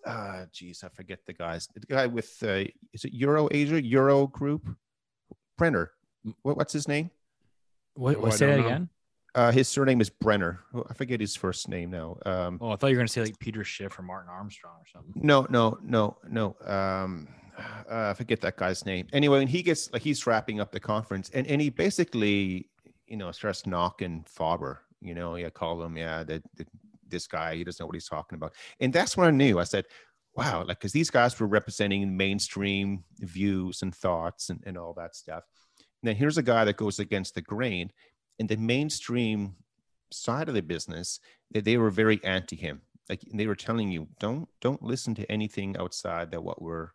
uh 0.06 0.46
geez 0.54 0.84
i 0.86 0.88
forget 0.88 1.20
the 1.26 1.34
guys 1.34 1.68
the 1.74 1.82
guy 1.82 2.08
with 2.08 2.32
uh, 2.44 2.64
is 2.94 3.04
it 3.04 3.14
euro 3.14 3.50
asia 3.52 3.82
euro 3.84 4.28
group? 4.28 4.64
Printer. 5.58 5.92
What, 6.42 6.56
what's 6.56 6.72
his 6.72 6.88
name? 6.88 7.12
What, 7.96 8.16
oh, 8.16 8.22
what 8.22 8.34
say 8.34 8.46
that 8.46 8.60
know. 8.60 8.66
again 8.66 8.90
uh, 9.36 9.52
his 9.52 9.68
surname 9.68 10.02
is 10.02 10.10
Bremmer. 10.10 10.60
Oh, 10.74 10.86
I 10.90 10.94
forget 10.94 11.20
his 11.20 11.36
first 11.36 11.68
name 11.70 11.92
now. 11.92 12.18
Um, 12.26 12.58
oh, 12.62 12.72
I 12.72 12.76
thought 12.76 12.88
you 12.88 12.96
were 12.96 13.00
going 13.00 13.08
to 13.08 13.14
say 13.14 13.22
like 13.22 13.40
Peter 13.40 13.64
Schiff 13.64 13.98
or 14.00 14.02
Martin 14.02 14.30
Armstrong 14.30 14.76
or 14.80 14.88
something. 14.92 15.14
No, 15.16 15.46
no, 15.50 15.78
no, 15.84 16.18
no. 16.30 16.56
Um, 16.66 17.28
uh, 17.58 18.10
I 18.10 18.14
forget 18.14 18.42
that 18.42 18.58
guy's 18.58 18.86
name. 18.86 19.08
Anyway, 19.14 19.42
and 19.42 19.50
he 19.50 19.62
gets 19.62 19.92
like 19.92 20.02
he's 20.02 20.26
wrapping 20.26 20.60
up 20.60 20.72
the 20.72 20.80
conference, 20.80 21.30
and 21.34 21.46
and 21.48 21.62
he 21.62 21.70
basically, 21.70 22.70
you 23.08 23.18
know, 23.18 23.32
starts 23.32 23.68
knocking 23.68 24.26
Faber. 24.28 24.82
You 25.02 25.14
know, 25.14 25.36
yeah, 25.36 25.50
call 25.50 25.82
him, 25.82 25.96
yeah, 25.96 26.24
that 26.24 26.44
this 27.08 27.28
guy, 27.28 27.56
he 27.56 27.64
doesn't 27.64 27.82
know 27.82 27.88
what 27.88 27.96
he's 27.96 28.08
talking 28.08 28.36
about, 28.36 28.54
and 28.80 28.92
that's 28.92 29.16
when 29.16 29.28
I 29.28 29.32
knew. 29.32 29.60
I 29.60 29.64
said, 29.64 29.86
wow, 30.36 30.64
like 30.66 30.80
because 30.80 30.92
these 30.92 31.10
guys 31.10 31.40
were 31.40 31.48
representing 31.48 32.16
mainstream 32.16 33.04
views 33.20 33.82
and 33.82 33.94
thoughts 33.94 34.50
and, 34.50 34.62
and 34.66 34.78
all 34.78 34.94
that 34.94 35.16
stuff. 35.16 35.44
And 36.02 36.08
then 36.08 36.16
here's 36.16 36.38
a 36.38 36.44
guy 36.44 36.66
that 36.66 36.78
goes 36.78 37.00
against 37.00 37.36
the 37.36 37.42
grain 37.42 37.92
in 38.40 38.48
the 38.48 38.58
mainstream 38.58 39.56
side 40.12 40.50
of 40.50 40.56
the 40.56 40.62
business, 40.62 41.20
they, 41.52 41.62
they 41.62 41.78
were 41.78 41.92
very 41.92 42.20
anti 42.24 42.56
him. 42.56 42.82
Like 43.10 43.22
they 43.34 43.48
were 43.48 43.56
telling 43.56 43.92
you, 43.92 44.08
don't 44.20 44.48
don't 44.62 44.82
listen 44.82 45.16
to 45.16 45.32
anything 45.32 45.76
outside 45.78 46.32
that 46.32 46.44
what 46.44 46.62
we're 46.62 46.90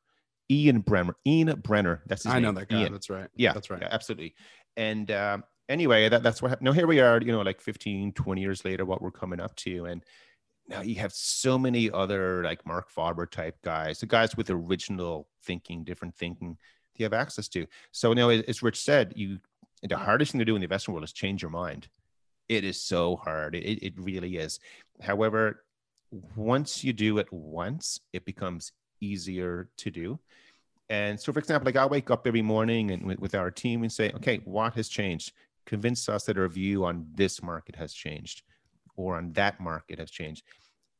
Ian 0.50 0.82
Bremmer. 0.82 1.14
Ian 1.26 1.48
Bremmer. 1.48 2.00
That's 2.06 2.24
his 2.24 2.32
I 2.32 2.38
know 2.38 2.52
that 2.52 2.68
guy. 2.68 2.82
Ian. 2.82 2.92
That's 2.92 3.10
right. 3.10 3.28
Yeah, 3.36 3.52
that's 3.52 3.70
right. 3.70 3.82
yeah, 3.82 3.88
absolutely. 3.90 4.34
And 4.76 5.10
uh, 5.10 5.38
anyway, 5.68 6.08
that, 6.08 6.22
that's 6.22 6.42
what 6.42 6.50
happened. 6.50 6.66
Now 6.66 6.72
here 6.72 6.86
we 6.86 7.00
are, 7.00 7.20
you 7.20 7.32
know, 7.32 7.42
like 7.42 7.60
15, 7.60 8.12
20 8.12 8.40
years 8.40 8.64
later, 8.64 8.84
what 8.84 9.02
we're 9.02 9.10
coming 9.10 9.40
up 9.40 9.54
to. 9.56 9.86
And 9.86 10.04
now 10.68 10.82
you 10.82 10.96
have 10.96 11.12
so 11.12 11.58
many 11.58 11.90
other 11.90 12.42
like 12.44 12.64
Marc 12.66 12.90
Faber 12.90 13.26
type 13.26 13.56
guys, 13.62 14.00
the 14.00 14.06
guys 14.06 14.36
with 14.36 14.50
original 14.50 15.28
thinking, 15.42 15.84
different 15.84 16.14
thinking 16.14 16.58
you 16.96 17.04
have 17.04 17.12
access 17.12 17.48
to. 17.48 17.66
So 17.92 18.12
now, 18.12 18.28
as 18.28 18.62
Rich 18.62 18.80
said, 18.80 19.12
you 19.16 19.38
the 19.88 19.96
hardest 19.96 20.32
thing 20.32 20.38
to 20.38 20.44
do 20.44 20.54
in 20.54 20.60
the 20.60 20.64
investment 20.64 20.94
world 20.94 21.04
is 21.04 21.12
change 21.12 21.42
your 21.42 21.50
mind. 21.50 21.88
It 22.48 22.64
is 22.64 22.80
so 22.80 23.16
hard. 23.16 23.54
It, 23.54 23.84
it 23.84 23.94
really 23.96 24.36
is. 24.36 24.60
However, 25.00 25.64
once 26.36 26.84
you 26.84 26.92
do 26.92 27.18
it 27.18 27.32
once, 27.32 28.00
it 28.12 28.24
becomes 28.24 28.72
easier 29.00 29.68
to 29.78 29.90
do. 29.90 30.18
And 30.90 31.18
so, 31.18 31.32
for 31.32 31.38
example, 31.38 31.66
like 31.66 31.76
I 31.76 31.86
wake 31.86 32.10
up 32.10 32.26
every 32.26 32.42
morning 32.42 32.90
and 32.90 33.06
with, 33.06 33.18
with 33.18 33.34
our 33.34 33.50
team 33.50 33.82
and 33.82 33.92
say, 33.92 34.12
okay, 34.16 34.40
what 34.44 34.74
has 34.74 34.88
changed? 34.88 35.32
Convince 35.64 36.08
us 36.08 36.24
that 36.24 36.38
our 36.38 36.48
view 36.48 36.84
on 36.84 37.06
this 37.14 37.42
market 37.42 37.74
has 37.76 37.92
changed 37.92 38.42
or 38.96 39.16
on 39.16 39.32
that 39.32 39.58
market 39.60 39.98
has 39.98 40.10
changed. 40.10 40.44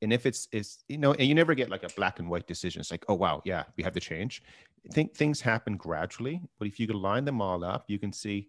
And 0.01 0.13
if 0.13 0.27
it's, 0.27 0.49
it's 0.53 0.85
you 0.89 0.99
know, 0.99 1.13
and 1.13 1.29
you 1.29 1.35
never 1.35 1.55
get 1.55 1.71
like 1.71 1.85
a 1.85 1.91
black 1.97 2.19
and 2.19 2.29
white 2.29 2.47
decision. 2.47 2.81
It's 2.81 2.91
like, 2.91 3.05
oh, 3.09 3.15
wow, 3.15 3.43
yeah, 3.45 3.65
we 3.77 3.85
have 3.85 3.93
to 3.93 4.01
change. 4.01 4.43
I 4.91 4.93
think 4.93 5.15
things 5.15 5.41
happen 5.41 5.77
gradually, 5.77 6.43
but 6.59 6.67
if 6.67 6.81
you 6.81 6.87
can 6.87 7.01
line 7.01 7.25
them 7.25 7.41
all 7.41 7.65
up, 7.65 7.85
you 7.89 7.99
can 7.99 8.13
see, 8.13 8.49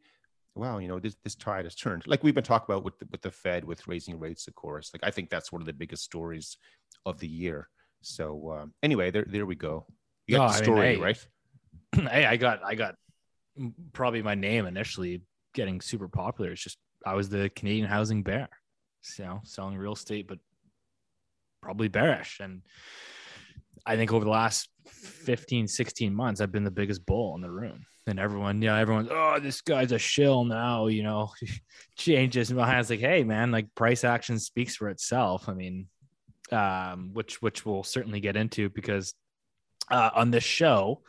wow, 0.56 0.78
you 0.78 0.88
know, 0.88 1.00
this, 1.00 1.16
this 1.24 1.36
tide 1.36 1.66
has 1.66 1.76
turned. 1.76 2.04
Like 2.08 2.24
we've 2.24 2.34
been 2.34 2.44
talking 2.44 2.74
about 2.74 2.84
with 2.84 2.98
the, 3.00 3.08
with 3.12 3.22
the 3.22 3.32
Fed, 3.32 3.66
with 3.66 3.88
raising 3.88 4.20
rates, 4.20 4.48
of 4.48 4.56
course. 4.56 4.92
Like 4.94 5.02
I 5.04 5.12
think 5.12 5.30
that's 5.30 5.52
one 5.52 5.62
of 5.62 5.66
the 5.66 5.74
biggest 5.74 6.04
stories 6.04 6.58
of 7.06 7.20
the 7.20 7.28
year. 7.28 7.70
So 8.02 8.58
um, 8.58 8.74
anyway, 8.82 9.12
there, 9.12 9.26
there 9.28 9.46
we 9.46 9.56
go. 9.56 9.86
You 10.28 10.38
got 10.38 10.46
No, 10.46 10.48
the 10.48 10.54
I 10.54 10.58
mean, 10.58 10.64
story, 10.64 10.96
hey, 10.96 11.02
right? 11.02 11.28
hey, 12.12 12.26
I 12.26 12.38
got 12.38 12.64
I 12.64 12.76
got 12.76 12.96
probably 13.94 14.22
my 14.22 14.36
name 14.36 14.66
initially 14.66 15.22
getting 15.54 15.82
super 15.82 16.08
popular. 16.08 16.52
It's 16.52 16.64
just 16.64 16.78
I 17.06 17.14
was 17.14 17.30
the 17.30 17.50
Canadian 17.56 17.88
housing 17.88 18.24
bear, 18.24 18.50
you 19.18 19.26
know, 19.26 19.42
selling 19.44 19.78
real 19.78 19.94
estate, 19.94 20.28
but 20.28 20.40
probably 21.62 21.88
bearish. 21.88 22.40
And 22.40 22.62
I 23.86 23.96
think 23.96 24.14
over 24.14 24.24
the 24.24 24.32
last 24.32 24.70
15, 24.88 25.68
16 25.68 26.14
months, 26.14 26.42
I've 26.42 26.52
been 26.52 26.64
the 26.64 26.72
biggest 26.72 27.06
bull 27.06 27.36
in 27.36 27.42
the 27.42 27.52
room. 27.52 27.86
And 28.08 28.20
everyone, 28.20 28.62
yeah, 28.62 28.78
everyone's, 28.78 29.10
oh, 29.12 29.40
this 29.42 29.62
guy's 29.62 29.92
a 29.92 29.98
shill 29.98 30.44
now, 30.44 30.88
you 30.88 31.02
know, 31.02 31.32
changes. 31.98 32.52
Behind 32.52 32.80
it's 32.80 32.90
like, 32.90 33.00
hey, 33.00 33.24
man, 33.24 33.52
like 33.52 33.74
price 33.74 34.04
action 34.04 34.38
speaks 34.38 34.76
for 34.76 34.90
itself. 34.90 35.50
I 35.50 35.54
mean, 35.54 35.88
um, 36.52 37.12
which 37.14 37.42
which 37.42 37.66
we'll 37.66 37.84
certainly 37.84 38.20
get 38.20 38.36
into 38.36 38.70
because 38.70 39.16
uh, 39.90 40.12
on 40.14 40.32
this 40.32 40.44
show, 40.44 41.02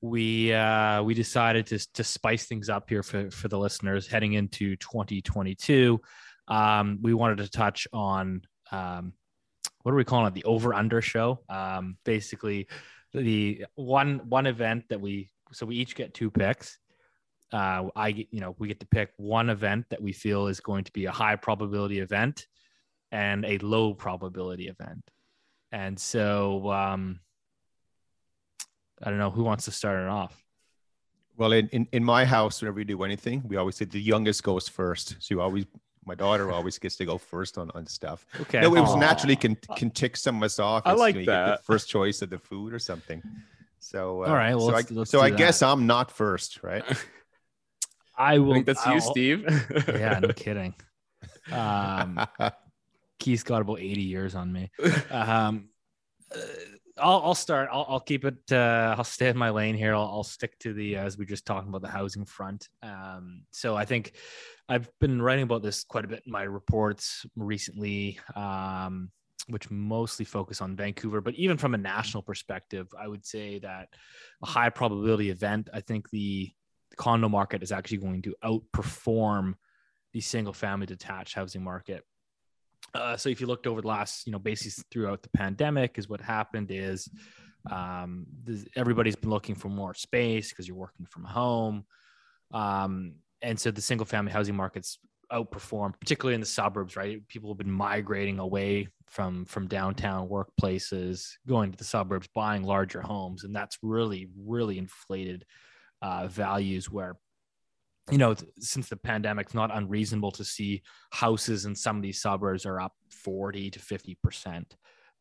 we 0.00 0.52
uh, 0.52 1.02
we 1.02 1.14
decided 1.14 1.66
to 1.68 1.78
to 1.94 2.04
spice 2.04 2.46
things 2.46 2.68
up 2.68 2.88
here 2.88 3.02
for 3.02 3.30
for 3.30 3.48
the 3.48 3.58
listeners 3.58 4.06
heading 4.06 4.34
into 4.34 4.76
2022. 4.76 6.00
Um, 6.46 6.98
we 7.02 7.14
wanted 7.14 7.38
to 7.38 7.50
touch 7.50 7.88
on 7.92 8.42
um, 8.70 9.12
what 9.82 9.92
are 9.92 9.96
we 9.96 10.04
calling 10.04 10.26
it? 10.26 10.34
The 10.34 10.44
over 10.44 10.74
under 10.74 11.00
show. 11.00 11.40
Um, 11.48 11.96
basically, 12.04 12.68
the 13.12 13.64
one 13.74 14.20
one 14.28 14.46
event 14.46 14.84
that 14.90 15.00
we 15.00 15.30
so 15.52 15.66
we 15.66 15.76
each 15.76 15.94
get 15.94 16.14
two 16.14 16.30
picks. 16.30 16.78
Uh, 17.52 17.88
I 17.96 18.12
get 18.12 18.28
you 18.30 18.40
know 18.40 18.54
we 18.58 18.68
get 18.68 18.80
to 18.80 18.86
pick 18.86 19.10
one 19.16 19.48
event 19.50 19.86
that 19.90 20.02
we 20.02 20.12
feel 20.12 20.48
is 20.48 20.60
going 20.60 20.84
to 20.84 20.92
be 20.92 21.06
a 21.06 21.10
high 21.10 21.36
probability 21.36 22.00
event 22.00 22.46
and 23.10 23.44
a 23.44 23.58
low 23.58 23.94
probability 23.94 24.68
event. 24.68 25.02
And 25.72 25.98
so 25.98 26.70
um, 26.70 27.20
I 29.02 29.10
don't 29.10 29.18
know 29.18 29.30
who 29.30 29.44
wants 29.44 29.64
to 29.66 29.70
start 29.70 30.00
it 30.00 30.08
off. 30.08 30.44
Well, 31.36 31.52
in, 31.52 31.68
in, 31.68 31.86
in 31.92 32.04
my 32.04 32.24
house, 32.24 32.60
whenever 32.60 32.76
we 32.76 32.84
do 32.84 33.02
anything, 33.04 33.42
we 33.46 33.56
always 33.56 33.76
say 33.76 33.84
the 33.84 34.00
youngest 34.00 34.42
goes 34.42 34.68
first. 34.68 35.16
So 35.20 35.34
you 35.34 35.40
always, 35.40 35.66
my 36.04 36.16
daughter 36.16 36.50
always 36.50 36.78
gets 36.78 36.96
to 36.96 37.04
go 37.04 37.16
first 37.16 37.58
on, 37.58 37.70
on 37.74 37.86
stuff. 37.86 38.26
Okay. 38.40 38.60
No, 38.60 38.74
it 38.74 38.80
was 38.80 38.90
Aw. 38.90 38.98
naturally 38.98 39.36
can 39.36 39.56
can 39.76 39.90
tick 39.90 40.16
some 40.16 40.38
of 40.38 40.42
us 40.42 40.58
off. 40.58 40.82
I 40.84 40.92
like 40.92 41.14
you, 41.14 41.20
know, 41.20 41.20
you 41.20 41.26
get 41.26 41.46
that. 41.46 41.58
the 41.58 41.64
first 41.64 41.88
choice 41.88 42.22
of 42.22 42.30
the 42.30 42.38
food 42.38 42.72
or 42.74 42.80
something. 42.80 43.22
So, 43.80 44.24
uh, 44.24 44.28
All 44.28 44.34
right, 44.34 44.54
well, 44.54 44.66
so 44.68 44.72
let's- 44.74 44.90
I, 44.90 44.94
let's 44.94 45.10
so 45.10 45.20
I 45.20 45.30
guess 45.30 45.62
I'm 45.62 45.86
not 45.86 46.10
first, 46.10 46.62
right? 46.62 46.84
I 48.16 48.34
I 48.34 48.38
will. 48.38 48.52
think 48.54 48.66
that's 48.66 48.84
you, 48.86 48.92
I'll- 48.92 49.00
Steve. 49.00 49.44
Yeah, 49.88 50.18
no 50.18 50.28
kidding. 50.32 50.74
Um, 51.52 52.20
Keith's 53.18 53.42
got 53.42 53.62
about 53.62 53.80
80 53.80 54.02
years 54.02 54.34
on 54.34 54.52
me. 54.52 54.70
Um, 55.10 55.68
uh, 56.34 56.38
I'll, 57.00 57.20
I'll 57.26 57.34
start. 57.34 57.68
I'll, 57.72 57.86
I'll 57.88 58.00
keep 58.00 58.24
it. 58.24 58.36
Uh, 58.50 58.94
I'll 58.98 59.04
stay 59.04 59.28
in 59.28 59.36
my 59.36 59.50
lane 59.50 59.76
here. 59.76 59.94
I'll, 59.94 60.02
I'll 60.06 60.24
stick 60.24 60.58
to 60.60 60.72
the 60.72 60.96
as 60.96 61.16
we 61.16 61.26
just 61.26 61.46
talking 61.46 61.68
about 61.68 61.82
the 61.82 61.88
housing 61.88 62.24
front. 62.24 62.68
Um, 62.82 63.44
so 63.52 63.76
I 63.76 63.84
think 63.84 64.12
I've 64.68 64.90
been 65.00 65.22
writing 65.22 65.44
about 65.44 65.62
this 65.62 65.84
quite 65.84 66.04
a 66.04 66.08
bit 66.08 66.22
in 66.26 66.32
my 66.32 66.42
reports 66.42 67.24
recently, 67.36 68.18
um, 68.34 69.10
which 69.48 69.70
mostly 69.70 70.24
focus 70.24 70.60
on 70.60 70.76
Vancouver. 70.76 71.20
But 71.20 71.34
even 71.34 71.56
from 71.56 71.74
a 71.74 71.78
national 71.78 72.22
perspective, 72.22 72.88
I 72.98 73.08
would 73.08 73.24
say 73.24 73.58
that 73.60 73.88
a 74.42 74.46
high 74.46 74.70
probability 74.70 75.30
event. 75.30 75.68
I 75.72 75.80
think 75.80 76.10
the 76.10 76.50
condo 76.96 77.28
market 77.28 77.62
is 77.62 77.72
actually 77.72 77.98
going 77.98 78.22
to 78.22 78.34
outperform 78.44 79.54
the 80.12 80.20
single 80.20 80.52
family 80.52 80.86
detached 80.86 81.34
housing 81.34 81.62
market. 81.62 82.04
Uh, 82.94 83.16
so 83.16 83.28
if 83.28 83.40
you 83.40 83.46
looked 83.46 83.66
over 83.66 83.82
the 83.82 83.88
last, 83.88 84.26
you 84.26 84.32
know, 84.32 84.38
basically 84.38 84.84
throughout 84.90 85.22
the 85.22 85.30
pandemic, 85.30 85.98
is 85.98 86.08
what 86.08 86.20
happened 86.20 86.70
is 86.70 87.08
um, 87.70 88.26
this, 88.44 88.64
everybody's 88.76 89.16
been 89.16 89.30
looking 89.30 89.54
for 89.54 89.68
more 89.68 89.94
space 89.94 90.48
because 90.48 90.66
you're 90.66 90.76
working 90.76 91.06
from 91.06 91.24
home, 91.24 91.84
um, 92.52 93.14
and 93.42 93.60
so 93.60 93.70
the 93.70 93.80
single 93.80 94.06
family 94.06 94.32
housing 94.32 94.56
markets 94.56 94.98
outperformed, 95.32 95.98
particularly 96.00 96.34
in 96.34 96.40
the 96.40 96.46
suburbs. 96.46 96.96
Right, 96.96 97.26
people 97.28 97.50
have 97.50 97.58
been 97.58 97.70
migrating 97.70 98.38
away 98.38 98.88
from 99.06 99.44
from 99.44 99.66
downtown 99.66 100.28
workplaces, 100.28 101.32
going 101.46 101.72
to 101.72 101.78
the 101.78 101.84
suburbs, 101.84 102.28
buying 102.34 102.62
larger 102.62 103.00
homes, 103.00 103.44
and 103.44 103.54
that's 103.54 103.78
really 103.82 104.28
really 104.36 104.78
inflated 104.78 105.44
uh, 106.02 106.26
values 106.28 106.90
where 106.90 107.16
you 108.10 108.18
know, 108.18 108.34
since 108.58 108.88
the 108.88 108.96
pandemic, 108.96 109.46
it's 109.46 109.54
not 109.54 109.74
unreasonable 109.74 110.30
to 110.32 110.44
see 110.44 110.82
houses 111.10 111.66
in 111.66 111.74
some 111.74 111.96
of 111.96 112.02
these 112.02 112.20
suburbs 112.20 112.64
are 112.64 112.80
up 112.80 112.94
40 113.10 113.70
to 113.70 113.78
50% 113.78 114.64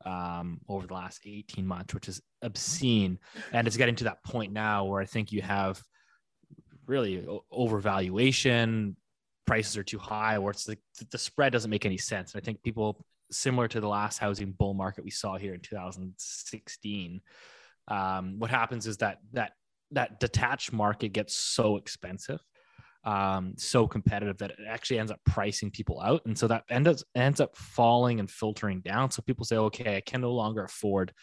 um, 0.06 0.62
over 0.70 0.88
the 0.88 0.94
last 0.94 1.22
18 1.26 1.66
months, 1.66 1.94
which 1.94 2.08
is 2.08 2.22
obscene. 2.42 3.20
And 3.52 3.68
it's 3.68 3.78
getting 3.78 3.96
to 3.96 4.06
that 4.06 4.24
point 4.24 4.54
now 4.54 4.86
where 4.86 5.02
I 5.02 5.06
think 5.06 5.32
you 5.32 5.42
have 5.42 5.82
really 6.86 7.28
overvaluation, 7.52 8.96
prices 9.48 9.78
are 9.78 9.84
too 9.84 9.98
high, 9.98 10.38
or 10.38 10.52
it's 10.52 10.66
the, 10.66 11.18
spread 11.18 11.54
doesn't 11.54 11.72
make 11.72 11.86
any 11.86 11.98
sense. 11.98 12.34
And 12.34 12.42
I 12.42 12.46
think 12.46 12.62
people, 12.62 13.04
similar 13.32 13.68
to 13.70 13.80
the 13.80 13.88
last 13.88 14.20
housing 14.20 14.52
bull 14.52 14.74
market 14.74 15.04
we 15.04 15.12
saw 15.12 15.38
here 15.38 15.54
in 15.54 15.62
2016, 15.62 17.22
um, 17.88 18.36
what 18.38 18.52
happens 18.52 18.86
is 18.86 18.98
that 18.98 19.18
that 19.34 19.54
that 19.92 20.20
detached 20.20 20.74
market 20.74 21.14
gets 21.14 21.34
so 21.34 21.78
expensive 21.78 22.42
um, 23.08 23.54
so 23.58 23.88
competitive 23.88 24.38
that 24.40 24.52
it 24.52 24.60
actually 24.68 25.00
ends 25.00 25.14
up 25.14 25.22
pricing 25.26 25.72
people 25.72 26.02
out, 26.02 26.26
and 26.26 26.38
so 26.38 26.46
that 26.48 26.64
ends 26.70 26.90
up 26.90 26.98
ends 27.16 27.40
up 27.40 27.56
falling 27.56 28.20
and 28.20 28.30
filtering 28.30 28.82
down. 28.82 29.12
So 29.12 29.22
people 29.22 29.46
say, 29.46 29.56
okay, 29.56 29.96
I 29.96 30.02
can 30.02 30.20
no 30.20 30.34
longer 30.34 30.66
afford 30.66 31.14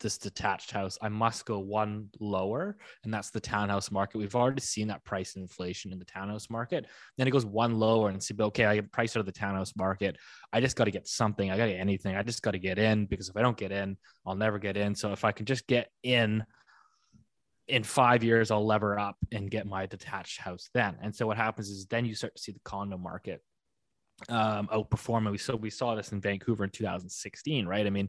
this 0.00 0.18
detached 0.18 0.70
house. 0.70 0.98
I 1.00 1.08
must 1.08 1.44
go 1.46 1.58
one 1.58 2.08
lower, 2.18 2.76
and 3.04 3.12
that's 3.12 3.30
the 3.30 3.40
townhouse 3.40 3.90
market. 3.90 4.18
We've 4.18 4.34
already 4.34 4.60
seen 4.60 4.88
that 4.88 5.04
price 5.04 5.36
inflation 5.36 5.92
in 5.92 5.98
the 5.98 6.04
townhouse 6.04 6.50
market. 6.50 6.86
Then 7.16 7.28
it 7.28 7.30
goes 7.30 7.46
one 7.46 7.78
lower 7.78 8.08
and 8.08 8.22
say, 8.22 8.34
okay, 8.38 8.64
I 8.64 8.76
get 8.76 8.92
price 8.92 9.16
out 9.16 9.20
of 9.20 9.26
the 9.26 9.32
townhouse 9.32 9.74
market. 9.76 10.16
I 10.52 10.60
just 10.60 10.76
got 10.76 10.84
to 10.84 10.90
get 10.90 11.06
something. 11.06 11.50
I 11.50 11.56
got 11.56 11.66
to 11.66 11.72
get 11.72 11.80
anything. 11.80 12.16
I 12.16 12.22
just 12.22 12.42
got 12.42 12.52
to 12.52 12.58
get 12.58 12.78
in 12.78 13.06
because 13.06 13.28
if 13.28 13.36
I 13.36 13.42
don't 13.42 13.56
get 13.56 13.72
in, 13.72 13.96
I'll 14.26 14.34
never 14.34 14.58
get 14.58 14.76
in. 14.76 14.94
So 14.94 15.12
if 15.12 15.24
I 15.24 15.32
can 15.32 15.46
just 15.46 15.66
get 15.66 15.90
in 16.02 16.44
in 17.68 17.84
five 17.84 18.24
years 18.24 18.50
I'll 18.50 18.66
lever 18.66 18.98
up 18.98 19.16
and 19.30 19.48
get 19.48 19.64
my 19.64 19.86
detached 19.86 20.40
house 20.40 20.70
then. 20.74 20.96
And 21.00 21.14
so 21.14 21.28
what 21.28 21.36
happens 21.36 21.70
is 21.70 21.86
then 21.86 22.04
you 22.04 22.16
start 22.16 22.34
to 22.34 22.42
see 22.42 22.50
the 22.50 22.60
condo 22.64 22.98
market 22.98 23.42
um, 24.28 24.68
outperform. 24.72 25.18
And 25.18 25.30
we 25.30 25.38
so 25.38 25.56
we 25.56 25.70
saw 25.70 25.94
this 25.94 26.12
in 26.12 26.20
Vancouver 26.20 26.64
in 26.64 26.70
2016, 26.70 27.66
right? 27.66 27.86
I 27.86 27.90
mean, 27.90 28.08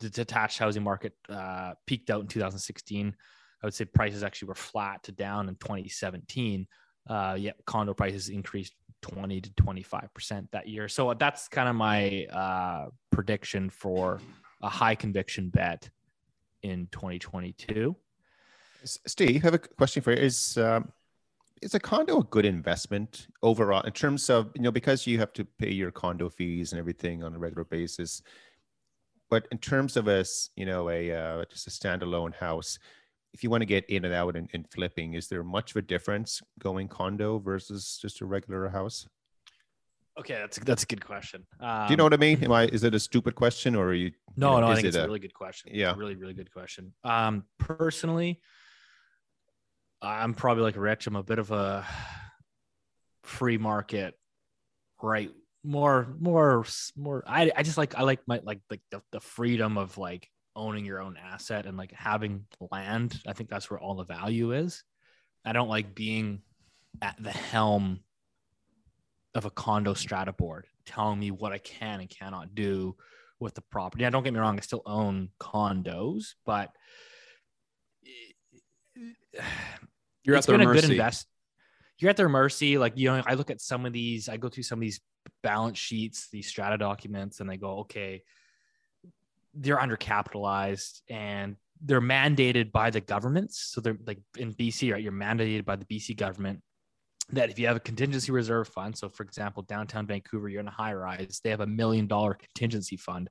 the 0.00 0.10
detached 0.10 0.58
housing 0.58 0.82
market 0.82 1.14
uh, 1.28 1.74
peaked 1.86 2.10
out 2.10 2.22
in 2.22 2.26
2016. 2.26 3.14
I 3.62 3.66
would 3.66 3.74
say 3.74 3.84
prices 3.84 4.22
actually 4.22 4.48
were 4.48 4.54
flat 4.54 5.02
to 5.04 5.12
down 5.12 5.48
in 5.48 5.54
2017. 5.56 6.66
Uh, 7.08 7.36
yet 7.38 7.56
condo 7.66 7.94
prices 7.94 8.28
increased 8.28 8.74
20 9.02 9.40
to 9.40 9.52
25 9.54 10.12
percent 10.14 10.50
that 10.52 10.68
year. 10.68 10.88
So 10.88 11.14
that's 11.14 11.48
kind 11.48 11.68
of 11.68 11.74
my 11.74 12.24
uh, 12.26 12.88
prediction 13.10 13.70
for 13.70 14.20
a 14.62 14.68
high 14.68 14.94
conviction 14.94 15.48
bet 15.48 15.88
in 16.62 16.88
2022. 16.92 17.96
Steve, 18.84 19.42
I 19.42 19.46
have 19.46 19.54
a 19.54 19.58
question 19.58 20.02
for 20.02 20.12
you. 20.12 20.18
Is 20.18 20.56
um, 20.58 20.92
is 21.60 21.74
a 21.74 21.80
condo 21.80 22.20
a 22.20 22.24
good 22.24 22.46
investment 22.46 23.26
overall 23.42 23.82
in 23.82 23.92
terms 23.92 24.30
of 24.30 24.50
you 24.54 24.62
know 24.62 24.70
because 24.70 25.06
you 25.06 25.18
have 25.18 25.32
to 25.34 25.44
pay 25.44 25.70
your 25.70 25.90
condo 25.90 26.28
fees 26.28 26.72
and 26.72 26.78
everything 26.78 27.22
on 27.22 27.34
a 27.34 27.38
regular 27.38 27.64
basis 27.64 28.22
but 29.30 29.46
in 29.50 29.58
terms 29.58 29.96
of 29.96 30.08
a 30.08 30.24
you 30.56 30.66
know 30.66 30.90
a 30.90 31.12
uh, 31.12 31.44
just 31.50 31.66
a 31.66 31.70
standalone 31.70 32.34
house 32.34 32.78
if 33.32 33.44
you 33.44 33.50
want 33.50 33.62
to 33.62 33.66
get 33.66 33.88
in 33.88 34.04
and 34.04 34.12
out 34.12 34.36
and, 34.36 34.50
and 34.52 34.68
flipping 34.70 35.14
is 35.14 35.28
there 35.28 35.44
much 35.44 35.70
of 35.70 35.76
a 35.76 35.82
difference 35.82 36.42
going 36.58 36.88
condo 36.88 37.38
versus 37.38 37.98
just 38.02 38.20
a 38.20 38.26
regular 38.26 38.68
house 38.68 39.06
Okay, 40.18 40.34
that's 40.34 40.58
that's 40.58 40.82
a 40.82 40.86
good 40.86 41.02
question. 41.02 41.46
Um, 41.60 41.86
do 41.86 41.92
you 41.92 41.96
know 41.96 42.04
what 42.04 42.12
i 42.12 42.18
mean 42.18 42.44
am 42.44 42.52
i 42.52 42.66
is 42.66 42.84
it 42.84 42.94
a 42.94 43.00
stupid 43.00 43.34
question 43.36 43.74
or 43.74 43.86
are 43.86 43.94
you 43.94 44.10
No, 44.36 44.56
you 44.56 44.60
know, 44.60 44.66
no, 44.66 44.72
I 44.72 44.74
think 44.74 44.84
it 44.84 44.88
it's 44.88 44.96
a 44.96 45.04
a- 45.04 45.06
really 45.06 45.20
good 45.20 45.32
question. 45.32 45.70
Yeah. 45.72 45.94
Really, 45.96 46.16
really 46.16 46.34
good 46.34 46.52
question. 46.52 46.92
Um, 47.04 47.44
personally, 47.58 48.40
I'm 50.02 50.34
probably 50.34 50.64
like 50.64 50.76
Rich. 50.76 51.06
I'm 51.06 51.16
a 51.16 51.22
bit 51.22 51.38
of 51.38 51.50
a 51.52 51.86
free 53.22 53.56
market, 53.56 54.14
right? 55.02 55.30
More, 55.62 56.14
more, 56.18 56.64
more. 56.96 57.22
I, 57.26 57.50
I 57.54 57.62
just 57.62 57.76
like 57.76 57.94
I 57.98 58.02
like 58.02 58.20
my 58.26 58.40
like 58.42 58.60
like 58.70 58.80
the, 58.90 59.02
the 59.12 59.20
freedom 59.20 59.76
of 59.76 59.98
like 59.98 60.28
owning 60.56 60.84
your 60.84 61.00
own 61.00 61.16
asset 61.22 61.66
and 61.66 61.76
like 61.76 61.92
having 61.92 62.46
land. 62.70 63.20
I 63.26 63.34
think 63.34 63.50
that's 63.50 63.70
where 63.70 63.78
all 63.78 63.94
the 63.94 64.04
value 64.04 64.52
is. 64.52 64.82
I 65.44 65.52
don't 65.52 65.68
like 65.68 65.94
being 65.94 66.40
at 67.02 67.16
the 67.18 67.30
helm 67.30 68.00
of 69.34 69.44
a 69.44 69.50
condo 69.50 69.94
strata 69.94 70.32
board 70.32 70.66
telling 70.86 71.18
me 71.20 71.30
what 71.30 71.52
I 71.52 71.58
can 71.58 72.00
and 72.00 72.10
cannot 72.10 72.54
do 72.54 72.96
with 73.38 73.54
the 73.54 73.62
property. 73.70 74.02
Now, 74.04 74.10
don't 74.10 74.22
get 74.24 74.34
me 74.34 74.40
wrong, 74.40 74.58
I 74.58 74.60
still 74.60 74.82
own 74.86 75.28
condos, 75.40 76.34
but 76.44 76.70
You're 80.24 80.36
at 80.36 80.44
their 80.44 80.58
been 80.58 80.66
a 80.68 80.72
good 80.72 80.82
mercy. 80.82 80.92
invest. 80.92 81.26
You're 81.98 82.10
at 82.10 82.16
their 82.16 82.28
mercy. 82.28 82.78
Like 82.78 82.94
you 82.96 83.08
know, 83.08 83.22
I 83.26 83.34
look 83.34 83.50
at 83.50 83.60
some 83.60 83.86
of 83.86 83.92
these. 83.92 84.28
I 84.28 84.36
go 84.36 84.48
through 84.48 84.64
some 84.64 84.78
of 84.78 84.82
these 84.82 85.00
balance 85.42 85.78
sheets, 85.78 86.28
these 86.30 86.46
strata 86.46 86.78
documents, 86.78 87.40
and 87.40 87.48
they 87.48 87.56
go, 87.56 87.80
okay, 87.80 88.22
they're 89.54 89.78
undercapitalized 89.78 91.00
and 91.08 91.56
they're 91.82 92.00
mandated 92.00 92.72
by 92.72 92.90
the 92.90 93.00
governments. 93.00 93.70
So 93.72 93.80
they're 93.80 93.98
like 94.06 94.18
in 94.36 94.54
BC, 94.54 94.92
right? 94.92 95.02
You're 95.02 95.12
mandated 95.12 95.64
by 95.64 95.76
the 95.76 95.84
BC 95.84 96.16
government 96.16 96.62
that 97.32 97.50
if 97.50 97.58
you 97.58 97.66
have 97.66 97.76
a 97.76 97.80
contingency 97.80 98.32
reserve 98.32 98.68
fund, 98.68 98.96
so 98.96 99.08
for 99.08 99.22
example, 99.22 99.62
downtown 99.62 100.06
Vancouver, 100.06 100.48
you're 100.48 100.60
in 100.60 100.68
a 100.68 100.72
high 100.72 100.94
rise, 100.94 101.40
they 101.42 101.50
have 101.50 101.60
a 101.60 101.66
million 101.66 102.06
dollar 102.06 102.34
contingency 102.34 102.96
fund. 102.96 103.30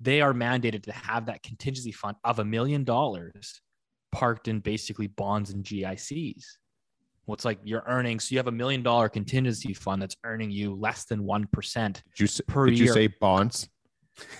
They 0.00 0.20
are 0.20 0.32
mandated 0.32 0.84
to 0.84 0.92
have 0.92 1.26
that 1.26 1.42
contingency 1.42 1.92
fund 1.92 2.16
of 2.24 2.38
a 2.38 2.44
million 2.44 2.84
dollars 2.84 3.60
parked 4.12 4.48
in 4.48 4.60
basically 4.60 5.06
bonds 5.06 5.50
and 5.50 5.64
GICs. 5.64 6.44
What's 7.26 7.44
like 7.44 7.58
you're 7.64 7.82
earning, 7.86 8.20
so 8.20 8.32
you 8.32 8.38
have 8.38 8.46
a 8.46 8.52
million 8.52 8.82
dollar 8.82 9.08
contingency 9.08 9.74
fund 9.74 10.00
that's 10.00 10.16
earning 10.24 10.50
you 10.50 10.74
less 10.74 11.04
than 11.04 11.20
1%. 11.24 11.92
did 11.94 12.02
you, 12.16 12.24
s- 12.24 12.40
per 12.46 12.66
did 12.66 12.78
you 12.78 12.88
say 12.88 13.08
bonds? 13.08 13.68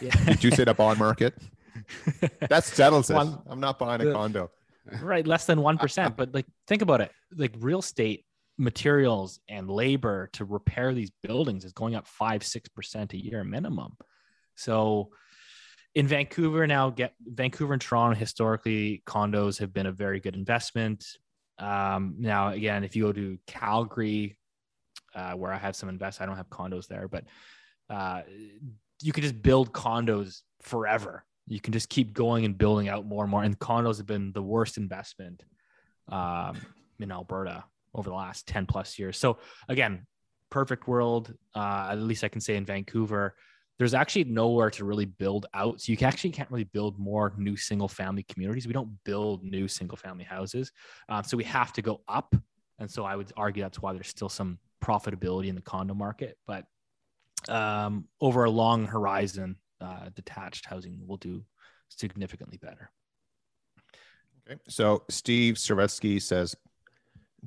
Yeah. 0.00 0.10
did 0.24 0.42
you 0.44 0.50
say 0.52 0.64
the 0.64 0.74
bond 0.74 0.98
market? 0.98 1.34
That 2.48 2.64
settles 2.64 3.10
it. 3.10 3.14
One- 3.14 3.38
i'm 3.48 3.60
not 3.60 3.78
buying 3.78 4.00
a 4.00 4.06
the- 4.06 4.12
condo. 4.12 4.50
Right 5.02 5.26
less 5.26 5.46
than 5.46 5.58
1% 5.58 6.16
but 6.16 6.32
like 6.32 6.46
think 6.68 6.80
about 6.82 7.00
it. 7.00 7.10
Like 7.36 7.54
real 7.58 7.80
estate 7.80 8.24
materials 8.56 9.40
and 9.48 9.68
labor 9.68 10.30
to 10.32 10.44
repair 10.44 10.94
these 10.94 11.10
buildings 11.22 11.64
is 11.64 11.72
going 11.72 11.94
up 11.96 12.06
5 12.06 12.42
6% 12.42 13.12
a 13.12 13.16
year 13.22 13.44
minimum. 13.44 13.96
So 14.54 15.10
in 15.94 16.06
vancouver 16.06 16.66
now 16.66 16.90
get 16.90 17.14
vancouver 17.24 17.72
and 17.72 17.82
toronto 17.82 18.14
historically 18.18 19.02
condos 19.06 19.58
have 19.58 19.72
been 19.72 19.86
a 19.86 19.92
very 19.92 20.20
good 20.20 20.36
investment 20.36 21.04
um, 21.58 22.14
now 22.18 22.48
again 22.48 22.84
if 22.84 22.94
you 22.94 23.04
go 23.04 23.12
to 23.12 23.38
calgary 23.46 24.38
uh, 25.14 25.32
where 25.32 25.52
i 25.52 25.56
have 25.56 25.76
some 25.76 25.88
invest 25.88 26.20
i 26.20 26.26
don't 26.26 26.36
have 26.36 26.50
condos 26.50 26.86
there 26.86 27.08
but 27.08 27.24
uh, 27.88 28.22
you 29.02 29.12
could 29.12 29.22
just 29.22 29.40
build 29.42 29.72
condos 29.72 30.42
forever 30.60 31.24
you 31.48 31.60
can 31.60 31.72
just 31.72 31.88
keep 31.88 32.12
going 32.12 32.44
and 32.44 32.58
building 32.58 32.88
out 32.88 33.06
more 33.06 33.24
and 33.24 33.30
more. 33.30 33.42
And 33.42 33.58
condos 33.58 33.98
have 33.98 34.06
been 34.06 34.32
the 34.32 34.42
worst 34.42 34.76
investment 34.76 35.42
um, 36.08 36.56
in 36.98 37.12
Alberta 37.12 37.64
over 37.94 38.10
the 38.10 38.16
last 38.16 38.46
10 38.48 38.66
plus 38.66 38.98
years. 38.98 39.16
So 39.16 39.38
again, 39.68 40.06
perfect 40.50 40.88
world. 40.88 41.32
Uh, 41.54 41.88
at 41.90 41.98
least 41.98 42.24
I 42.24 42.28
can 42.28 42.40
say 42.40 42.56
in 42.56 42.64
Vancouver, 42.64 43.36
there's 43.78 43.94
actually 43.94 44.24
nowhere 44.24 44.70
to 44.70 44.84
really 44.84 45.04
build 45.04 45.46
out. 45.52 45.80
So 45.80 45.92
you 45.92 45.98
can 45.98 46.08
actually 46.08 46.30
can't 46.30 46.50
really 46.50 46.64
build 46.64 46.98
more 46.98 47.32
new 47.36 47.56
single 47.56 47.88
family 47.88 48.22
communities. 48.22 48.66
We 48.66 48.72
don't 48.72 48.92
build 49.04 49.44
new 49.44 49.68
single 49.68 49.96
family 49.96 50.24
houses. 50.24 50.72
Um, 51.08 51.24
so 51.24 51.36
we 51.36 51.44
have 51.44 51.72
to 51.74 51.82
go 51.82 52.00
up. 52.08 52.34
And 52.78 52.90
so 52.90 53.04
I 53.04 53.16
would 53.16 53.32
argue 53.36 53.62
that's 53.62 53.80
why 53.80 53.92
there's 53.92 54.08
still 54.08 54.28
some 54.28 54.58
profitability 54.82 55.48
in 55.48 55.54
the 55.54 55.60
condo 55.60 55.94
market. 55.94 56.38
But 56.46 56.64
um, 57.48 58.06
over 58.20 58.44
a 58.44 58.50
long 58.50 58.86
horizon, 58.86 59.56
uh, 59.80 60.08
detached 60.14 60.64
housing 60.64 61.02
will 61.06 61.18
do 61.18 61.44
significantly 61.88 62.58
better. 62.58 62.90
Okay. 64.48 64.60
So 64.68 65.04
Steve 65.10 65.56
Saretsky 65.56 66.20
says, 66.20 66.54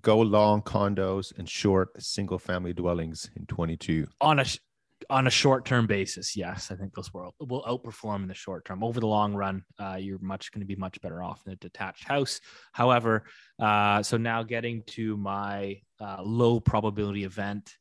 go 0.02 0.20
long 0.20 0.62
condos 0.62 1.38
and 1.38 1.50
short 1.50 2.02
single 2.02 2.40
family 2.40 2.74
dwellings 2.74 3.30
in 3.36 3.46
22. 3.48 4.08
On 4.22 4.40
a 4.40 4.46
sh- 4.46 4.60
on 5.10 5.28
a 5.28 5.30
short 5.30 5.66
term 5.66 5.88
basis, 5.88 6.36
yes, 6.36 6.72
I 6.72 6.76
think 6.76 6.94
those 6.94 7.14
will 7.14 7.34
will 7.40 7.64
outperform 7.64 8.24
in 8.24 8.28
the 8.28 8.34
short 8.34 8.66
term. 8.66 8.84
Over 8.84 9.00
the 9.00 9.08
long 9.08 9.34
run, 9.34 9.64
uh, 9.80 9.98
you're 10.00 10.20
much 10.20 10.52
going 10.52 10.62
to 10.62 10.68
be 10.68 10.76
much 10.76 11.02
better 11.02 11.24
off 11.24 11.42
in 11.46 11.54
a 11.54 11.56
detached 11.56 12.08
house. 12.08 12.40
However, 12.74 13.24
uh, 13.60 14.04
so 14.04 14.18
now 14.18 14.44
getting 14.44 14.84
to 14.88 15.18
my 15.18 15.82
uh, 16.00 16.22
low 16.22 16.60
probability 16.60 17.24
event, 17.24 17.76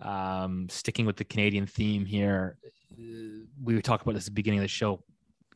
um, 0.00 0.68
sticking 0.70 1.06
with 1.06 1.16
the 1.16 1.24
Canadian 1.24 1.66
theme 1.66 2.06
here, 2.06 2.58
uh, 2.64 3.44
we 3.62 3.80
talked 3.82 4.02
about 4.02 4.14
this 4.14 4.24
at 4.24 4.30
the 4.30 4.32
beginning 4.32 4.60
of 4.60 4.64
the 4.64 4.68
show. 4.68 5.02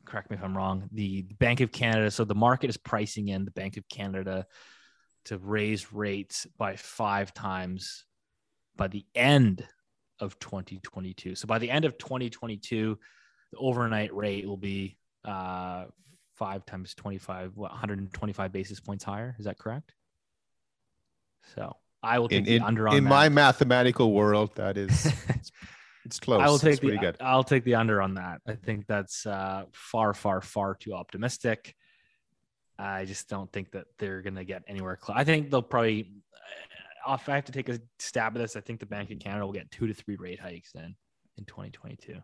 Correct 0.05 0.31
me 0.31 0.37
if 0.37 0.43
I'm 0.43 0.57
wrong. 0.57 0.89
The 0.93 1.23
Bank 1.39 1.61
of 1.61 1.73
Canada, 1.73 2.11
so 2.11 2.25
the 2.25 2.35
market 2.35 2.71
is 2.71 2.77
pricing 2.77 3.29
in 3.29 3.45
the 3.45 3.51
Bank 3.51 3.77
of 3.77 3.89
Canada 3.89 4.47
to 5.27 5.39
raise 5.39 5.93
rates 5.93 6.47
by 6.57 6.77
five 6.77 7.35
times 7.35 8.05
by 8.77 8.89
the 8.89 9.05
end 9.15 9.67
of 10.21 10.39
2022. 10.39 11.35
So 11.35 11.47
by 11.47 11.59
the 11.59 11.71
end 11.71 11.85
of 11.85 11.99
2022, 11.99 12.99
the 13.53 13.59
overnight 13.59 14.15
rate 14.15 14.47
will 14.47 14.57
be 14.57 14.97
uh, 15.25 15.85
five 16.37 16.65
times 16.67 16.95
25, 16.95 17.53
what, 17.55 17.71
125 17.71 18.53
basis 18.53 18.81
points 18.81 19.05
higher. 19.05 19.35
Is 19.39 19.45
that 19.45 19.59
correct? 19.59 19.95
So 21.55 21.77
I 22.03 22.19
will 22.19 22.29
take 22.29 22.39
In, 22.39 22.45
the 22.45 22.57
in, 22.57 22.63
under 22.63 22.89
on 22.89 22.97
in 22.97 23.05
that. 23.05 23.11
my 23.11 23.29
mathematical 23.29 24.13
world, 24.13 24.55
that 24.57 24.77
is, 24.77 25.07
it's, 25.29 25.53
it's 26.05 26.21
close. 26.21 26.41
I 26.41 26.49
will 26.49 26.59
take 26.59 26.75
it's 26.75 26.81
the 26.81 26.97
good. 26.99 27.17
I'll 27.21 27.45
take 27.45 27.65
the 27.65 27.75
under 27.75 28.01
on 28.03 28.15
that. 28.15 28.41
I 28.47 28.55
think 28.55 28.87
that's 28.87 29.27
uh, 29.27 29.65
far, 29.73 30.15
far, 30.15 30.41
far 30.41 30.75
too 30.75 30.95
optimistic. 30.95 31.75
I 32.79 33.07
just 33.07 33.29
don't 33.29 33.53
think 33.53 33.73
that 33.73 33.87
they're 33.99 34.23
going 34.23 34.37
to 34.37 34.45
get 34.45 34.63
anywhere 34.69 34.97
close. 34.97 35.17
I 35.19 35.25
think 35.25 35.51
they'll 35.51 35.63
probably. 35.63 36.11
If 37.07 37.29
I 37.29 37.35
have 37.37 37.45
to 37.47 37.53
take 37.53 37.69
a 37.69 37.79
stab 37.99 38.35
at 38.37 38.41
this, 38.41 38.57
I 38.57 38.61
think 38.61 38.81
the 38.81 38.87
Bank 38.87 39.11
of 39.11 39.19
Canada 39.19 39.45
will 39.47 39.53
get 39.53 39.71
two 39.71 39.87
to 39.87 39.95
three 39.95 40.17
rate 40.17 40.41
hikes 40.41 40.73
then 40.73 40.97
in 41.37 41.45
2022, 41.45 42.17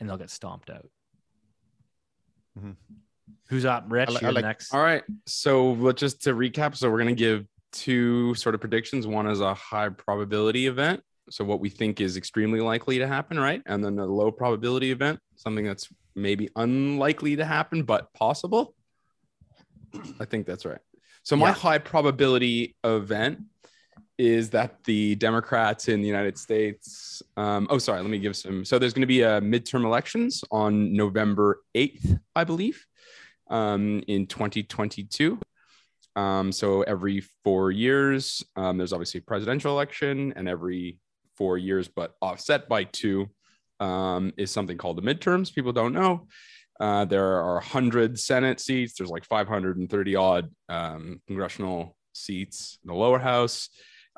and 0.00 0.08
they'll 0.08 0.16
get 0.16 0.30
stomped 0.30 0.70
out. 0.70 0.88
Mhm. 2.58 2.76
Who's 3.48 3.64
up, 3.64 3.86
Rich? 3.88 4.10
I 4.10 4.12
li- 4.12 4.18
I 4.22 4.30
like- 4.30 4.44
next. 4.44 4.72
All 4.74 4.82
right. 4.82 5.02
So 5.26 5.72
let's 5.72 6.00
just 6.00 6.22
to 6.24 6.34
recap. 6.34 6.76
So 6.76 6.90
we're 6.90 6.98
gonna 6.98 7.14
give 7.14 7.46
two 7.72 8.34
sort 8.34 8.54
of 8.54 8.60
predictions. 8.60 9.06
One 9.06 9.26
is 9.26 9.40
a 9.40 9.54
high 9.54 9.88
probability 9.88 10.66
event. 10.66 11.02
So 11.30 11.44
what 11.44 11.58
we 11.60 11.70
think 11.70 12.00
is 12.00 12.16
extremely 12.16 12.60
likely 12.60 12.98
to 12.98 13.06
happen, 13.08 13.38
right? 13.38 13.62
And 13.66 13.82
then 13.84 13.98
a 13.98 14.04
low 14.04 14.30
probability 14.30 14.90
event, 14.90 15.20
something 15.36 15.64
that's 15.64 15.88
maybe 16.14 16.50
unlikely 16.54 17.36
to 17.36 17.44
happen 17.44 17.82
but 17.82 18.12
possible. 18.12 18.74
I 20.20 20.26
think 20.26 20.46
that's 20.46 20.64
right. 20.66 20.80
So 21.22 21.34
my 21.36 21.48
Yeah. 21.48 21.54
high 21.54 21.78
probability 21.78 22.76
event 22.84 23.46
is 24.18 24.50
that 24.50 24.82
the 24.84 25.16
Democrats 25.16 25.88
in 25.88 26.00
the 26.00 26.06
United 26.06 26.38
States. 26.38 27.22
Um, 27.36 27.66
oh, 27.70 27.78
sorry. 27.78 28.00
Let 28.00 28.10
me 28.10 28.18
give 28.18 28.36
some. 28.36 28.64
So 28.64 28.78
there's 28.78 28.92
going 28.92 29.02
to 29.02 29.06
be 29.06 29.22
a 29.22 29.40
midterm 29.40 29.84
elections 29.84 30.44
on 30.50 30.92
November 30.92 31.62
8th, 31.74 32.20
I 32.36 32.44
believe, 32.44 32.84
um, 33.50 34.02
in 34.06 34.26
2022. 34.26 35.38
Um, 36.16 36.52
so 36.52 36.82
every 36.82 37.24
four 37.42 37.72
years, 37.72 38.44
um, 38.54 38.78
there's 38.78 38.92
obviously 38.92 39.18
a 39.18 39.24
presidential 39.24 39.72
election, 39.72 40.32
and 40.36 40.48
every 40.48 40.98
four 41.36 41.58
years, 41.58 41.88
but 41.88 42.14
offset 42.22 42.68
by 42.68 42.84
two, 42.84 43.28
um, 43.80 44.32
is 44.36 44.52
something 44.52 44.78
called 44.78 44.96
the 44.96 45.02
midterms. 45.02 45.52
People 45.52 45.72
don't 45.72 45.92
know. 45.92 46.28
Uh, 46.78 47.04
there 47.04 47.40
are 47.42 47.54
100 47.54 48.18
Senate 48.18 48.60
seats. 48.60 48.94
There's 48.96 49.10
like 49.10 49.24
530 49.24 50.16
odd 50.16 50.50
um, 50.68 51.20
congressional 51.26 51.96
seats 52.12 52.78
in 52.84 52.88
the 52.88 52.94
lower 52.94 53.18
house. 53.18 53.68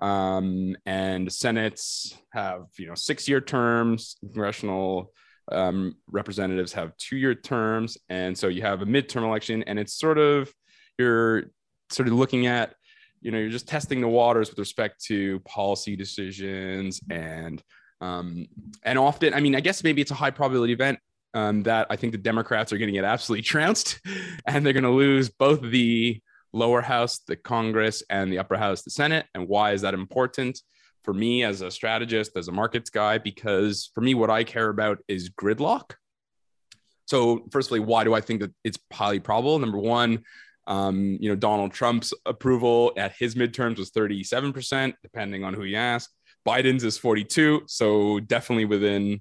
Um, 0.00 0.76
and 0.84 1.28
Senates 1.28 2.14
have, 2.32 2.66
you 2.78 2.86
know, 2.86 2.94
six 2.94 3.28
year 3.28 3.40
terms. 3.40 4.16
Congressional 4.20 5.12
um, 5.50 5.96
representatives 6.10 6.72
have 6.74 6.96
two 6.96 7.16
year 7.16 7.34
terms. 7.34 7.96
And 8.08 8.36
so 8.36 8.48
you 8.48 8.62
have 8.62 8.82
a 8.82 8.86
midterm 8.86 9.24
election, 9.24 9.62
and 9.64 9.78
it's 9.78 9.94
sort 9.94 10.18
of, 10.18 10.52
you're 10.98 11.44
sort 11.90 12.08
of 12.08 12.14
looking 12.14 12.46
at 12.46 12.74
you 13.20 13.30
know 13.30 13.38
you're 13.38 13.50
just 13.50 13.68
testing 13.68 14.00
the 14.00 14.08
waters 14.08 14.50
with 14.50 14.58
respect 14.58 15.02
to 15.04 15.40
policy 15.40 15.96
decisions 15.96 17.00
and 17.10 17.62
um, 18.00 18.46
and 18.82 18.98
often 18.98 19.34
i 19.34 19.40
mean 19.40 19.54
i 19.54 19.60
guess 19.60 19.82
maybe 19.82 20.02
it's 20.02 20.10
a 20.10 20.14
high 20.14 20.30
probability 20.30 20.72
event 20.72 20.98
um, 21.34 21.62
that 21.62 21.86
i 21.90 21.96
think 21.96 22.12
the 22.12 22.18
democrats 22.18 22.72
are 22.72 22.78
going 22.78 22.88
to 22.88 22.92
get 22.92 23.04
absolutely 23.04 23.42
trounced 23.42 24.00
and 24.46 24.64
they're 24.64 24.72
going 24.72 24.84
to 24.84 24.90
lose 24.90 25.28
both 25.28 25.60
the 25.60 26.20
lower 26.56 26.80
house 26.80 27.18
the 27.26 27.36
congress 27.36 28.02
and 28.10 28.32
the 28.32 28.38
upper 28.38 28.56
house 28.56 28.82
the 28.82 28.90
senate 28.90 29.26
and 29.34 29.46
why 29.48 29.72
is 29.72 29.82
that 29.82 29.94
important 29.94 30.60
for 31.04 31.14
me 31.14 31.44
as 31.44 31.60
a 31.60 31.70
strategist 31.70 32.36
as 32.36 32.48
a 32.48 32.52
markets 32.52 32.90
guy 32.90 33.18
because 33.18 33.90
for 33.94 34.00
me 34.00 34.14
what 34.14 34.30
i 34.30 34.42
care 34.42 34.68
about 34.68 34.98
is 35.08 35.30
gridlock 35.30 35.92
so 37.06 37.46
firstly 37.50 37.80
why 37.80 38.04
do 38.04 38.14
i 38.14 38.20
think 38.20 38.40
that 38.40 38.52
it's 38.64 38.78
highly 38.92 39.20
probable 39.20 39.58
number 39.58 39.78
one 39.78 40.22
um, 40.66 41.16
you 41.20 41.28
know, 41.28 41.36
Donald 41.36 41.72
Trump's 41.72 42.12
approval 42.24 42.92
at 42.96 43.14
his 43.16 43.34
midterms 43.34 43.78
was 43.78 43.90
37%, 43.90 44.94
depending 45.02 45.44
on 45.44 45.54
who 45.54 45.64
you 45.64 45.76
ask. 45.76 46.10
Biden's 46.46 46.84
is 46.84 46.98
42. 46.98 47.62
So 47.66 48.20
definitely 48.20 48.64
within, 48.64 49.20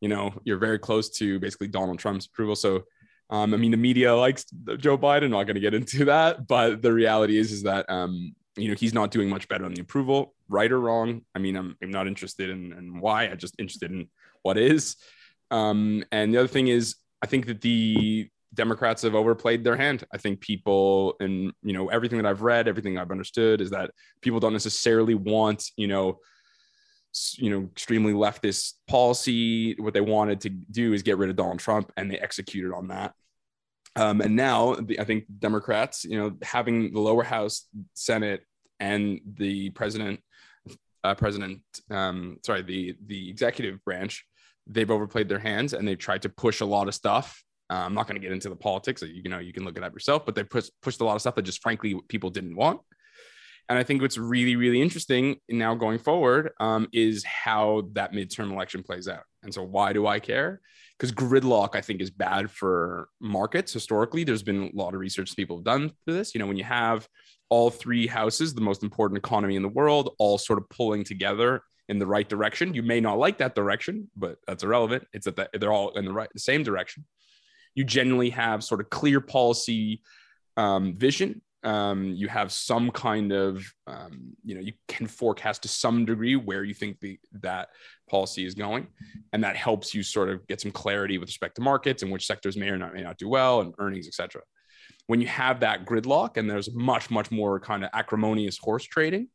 you 0.00 0.08
know, 0.08 0.32
you're 0.44 0.58
very 0.58 0.78
close 0.78 1.10
to 1.18 1.38
basically 1.40 1.68
Donald 1.68 1.98
Trump's 1.98 2.26
approval. 2.26 2.56
So, 2.56 2.84
um, 3.30 3.54
I 3.54 3.56
mean, 3.56 3.70
the 3.70 3.76
media 3.76 4.14
likes 4.14 4.44
Joe 4.78 4.98
Biden. 4.98 5.30
Not 5.30 5.44
going 5.44 5.54
to 5.54 5.60
get 5.60 5.74
into 5.74 6.04
that, 6.06 6.46
but 6.46 6.82
the 6.82 6.92
reality 6.92 7.38
is, 7.38 7.52
is 7.52 7.62
that, 7.62 7.88
um, 7.90 8.34
you 8.56 8.68
know, 8.68 8.74
he's 8.74 8.94
not 8.94 9.10
doing 9.10 9.28
much 9.28 9.48
better 9.48 9.64
on 9.64 9.74
the 9.74 9.80
approval, 9.80 10.34
right 10.48 10.70
or 10.70 10.80
wrong. 10.80 11.22
I 11.34 11.38
mean, 11.38 11.56
I'm, 11.56 11.76
I'm 11.82 11.90
not 11.90 12.06
interested 12.06 12.50
in, 12.50 12.72
in 12.72 13.00
why. 13.00 13.24
I'm 13.24 13.38
just 13.38 13.56
interested 13.58 13.90
in 13.90 14.08
what 14.42 14.58
is. 14.58 14.96
Um, 15.50 16.04
and 16.12 16.32
the 16.32 16.38
other 16.38 16.48
thing 16.48 16.68
is, 16.68 16.96
I 17.22 17.26
think 17.26 17.46
that 17.46 17.60
the 17.60 18.28
Democrats 18.52 19.02
have 19.02 19.14
overplayed 19.14 19.64
their 19.64 19.76
hand. 19.76 20.04
I 20.12 20.18
think 20.18 20.40
people, 20.40 21.16
and 21.18 21.52
you 21.62 21.72
know, 21.72 21.88
everything 21.88 22.18
that 22.22 22.28
I've 22.28 22.42
read, 22.42 22.68
everything 22.68 22.98
I've 22.98 23.10
understood 23.10 23.60
is 23.60 23.70
that 23.70 23.90
people 24.20 24.40
don't 24.40 24.52
necessarily 24.52 25.14
want, 25.14 25.70
you 25.76 25.88
know, 25.88 26.18
you 27.36 27.50
know, 27.50 27.68
extremely 27.72 28.12
leftist 28.12 28.74
policy. 28.86 29.74
What 29.78 29.94
they 29.94 30.00
wanted 30.00 30.40
to 30.42 30.50
do 30.50 30.92
is 30.92 31.02
get 31.02 31.18
rid 31.18 31.30
of 31.30 31.36
Donald 31.36 31.58
Trump, 31.58 31.92
and 31.96 32.10
they 32.10 32.18
executed 32.18 32.72
on 32.74 32.88
that. 32.88 33.14
Um, 33.96 34.20
and 34.20 34.34
now, 34.34 34.74
the, 34.74 34.98
I 34.98 35.04
think 35.04 35.24
Democrats, 35.38 36.04
you 36.04 36.18
know, 36.18 36.36
having 36.42 36.92
the 36.92 37.00
lower 37.00 37.22
house, 37.22 37.66
Senate, 37.94 38.42
and 38.80 39.20
the 39.36 39.70
president, 39.70 40.20
uh, 41.04 41.14
president, 41.14 41.60
um, 41.90 42.38
sorry, 42.44 42.62
the 42.62 42.96
the 43.06 43.30
executive 43.30 43.84
branch, 43.84 44.26
they've 44.66 44.90
overplayed 44.90 45.28
their 45.28 45.38
hands, 45.38 45.72
and 45.72 45.86
they've 45.86 45.98
tried 45.98 46.22
to 46.22 46.28
push 46.28 46.60
a 46.60 46.66
lot 46.66 46.88
of 46.88 46.94
stuff 46.94 47.44
uh, 47.70 47.82
I'm 47.86 47.94
not 47.94 48.06
going 48.06 48.20
to 48.20 48.20
get 48.20 48.32
into 48.32 48.48
the 48.48 48.56
politics. 48.56 49.02
You 49.02 49.28
know, 49.28 49.38
you 49.38 49.52
can 49.52 49.64
look 49.64 49.76
it 49.76 49.82
up 49.82 49.92
yourself, 49.92 50.26
but 50.26 50.34
they 50.34 50.44
pushed 50.44 50.70
pushed 50.82 51.00
a 51.00 51.04
lot 51.04 51.14
of 51.14 51.20
stuff 51.20 51.34
that 51.36 51.42
just 51.42 51.62
frankly 51.62 51.98
people 52.08 52.30
didn't 52.30 52.56
want. 52.56 52.80
And 53.68 53.78
I 53.78 53.82
think 53.82 54.02
what's 54.02 54.18
really, 54.18 54.56
really 54.56 54.82
interesting 54.82 55.36
now 55.48 55.74
going 55.74 55.98
forward 55.98 56.52
um, 56.60 56.88
is 56.92 57.24
how 57.24 57.88
that 57.92 58.12
midterm 58.12 58.52
election 58.52 58.82
plays 58.82 59.08
out. 59.08 59.22
And 59.42 59.52
so, 59.52 59.62
why 59.62 59.92
do 59.92 60.06
I 60.06 60.20
care? 60.20 60.60
Because 60.98 61.12
gridlock, 61.12 61.74
I 61.74 61.80
think, 61.80 62.00
is 62.00 62.10
bad 62.10 62.50
for 62.50 63.08
markets. 63.20 63.72
Historically, 63.72 64.24
there's 64.24 64.42
been 64.42 64.70
a 64.74 64.76
lot 64.76 64.94
of 64.94 65.00
research 65.00 65.34
people 65.34 65.56
have 65.56 65.64
done 65.64 65.90
for 66.04 66.12
this. 66.12 66.34
You 66.34 66.38
know, 66.38 66.46
when 66.46 66.56
you 66.56 66.64
have 66.64 67.08
all 67.48 67.70
three 67.70 68.06
houses, 68.06 68.54
the 68.54 68.60
most 68.60 68.82
important 68.82 69.18
economy 69.18 69.56
in 69.56 69.62
the 69.62 69.68
world, 69.68 70.14
all 70.18 70.38
sort 70.38 70.58
of 70.58 70.68
pulling 70.68 71.04
together 71.04 71.62
in 71.88 71.98
the 71.98 72.06
right 72.06 72.28
direction. 72.28 72.74
You 72.74 72.82
may 72.82 73.00
not 73.00 73.18
like 73.18 73.38
that 73.38 73.54
direction, 73.54 74.10
but 74.16 74.38
that's 74.46 74.62
irrelevant. 74.62 75.06
It's 75.12 75.26
that 75.26 75.50
they're 75.52 75.72
all 75.72 75.90
in 75.90 76.04
the 76.04 76.12
right, 76.12 76.28
the 76.32 76.40
same 76.40 76.62
direction 76.62 77.04
you 77.74 77.84
generally 77.84 78.30
have 78.30 78.64
sort 78.64 78.80
of 78.80 78.90
clear 78.90 79.20
policy 79.20 80.02
um, 80.56 80.94
vision. 80.94 81.42
Um, 81.64 82.12
you 82.12 82.28
have 82.28 82.52
some 82.52 82.90
kind 82.90 83.32
of, 83.32 83.64
um, 83.86 84.36
you 84.44 84.54
know, 84.54 84.60
you 84.60 84.74
can 84.86 85.06
forecast 85.06 85.62
to 85.62 85.68
some 85.68 86.04
degree 86.04 86.36
where 86.36 86.62
you 86.62 86.74
think 86.74 87.00
the, 87.00 87.18
that 87.40 87.68
policy 88.08 88.44
is 88.44 88.54
going, 88.54 88.86
and 89.32 89.42
that 89.42 89.56
helps 89.56 89.94
you 89.94 90.02
sort 90.02 90.28
of 90.28 90.46
get 90.46 90.60
some 90.60 90.70
clarity 90.70 91.16
with 91.16 91.28
respect 91.28 91.56
to 91.56 91.62
markets 91.62 92.02
and 92.02 92.12
which 92.12 92.26
sectors 92.26 92.56
may 92.56 92.68
or 92.68 92.76
not 92.76 92.92
may 92.92 93.02
not 93.02 93.18
do 93.18 93.28
well 93.28 93.60
and 93.60 93.74
earnings, 93.78 94.06
etc. 94.06 94.42
When 95.06 95.20
you 95.20 95.26
have 95.26 95.60
that 95.60 95.86
gridlock 95.86 96.36
and 96.36 96.48
there's 96.48 96.72
much 96.74 97.10
much 97.10 97.30
more 97.30 97.58
kind 97.60 97.82
of 97.82 97.90
acrimonious 97.94 98.58
horse 98.58 98.84
trading, 98.84 99.28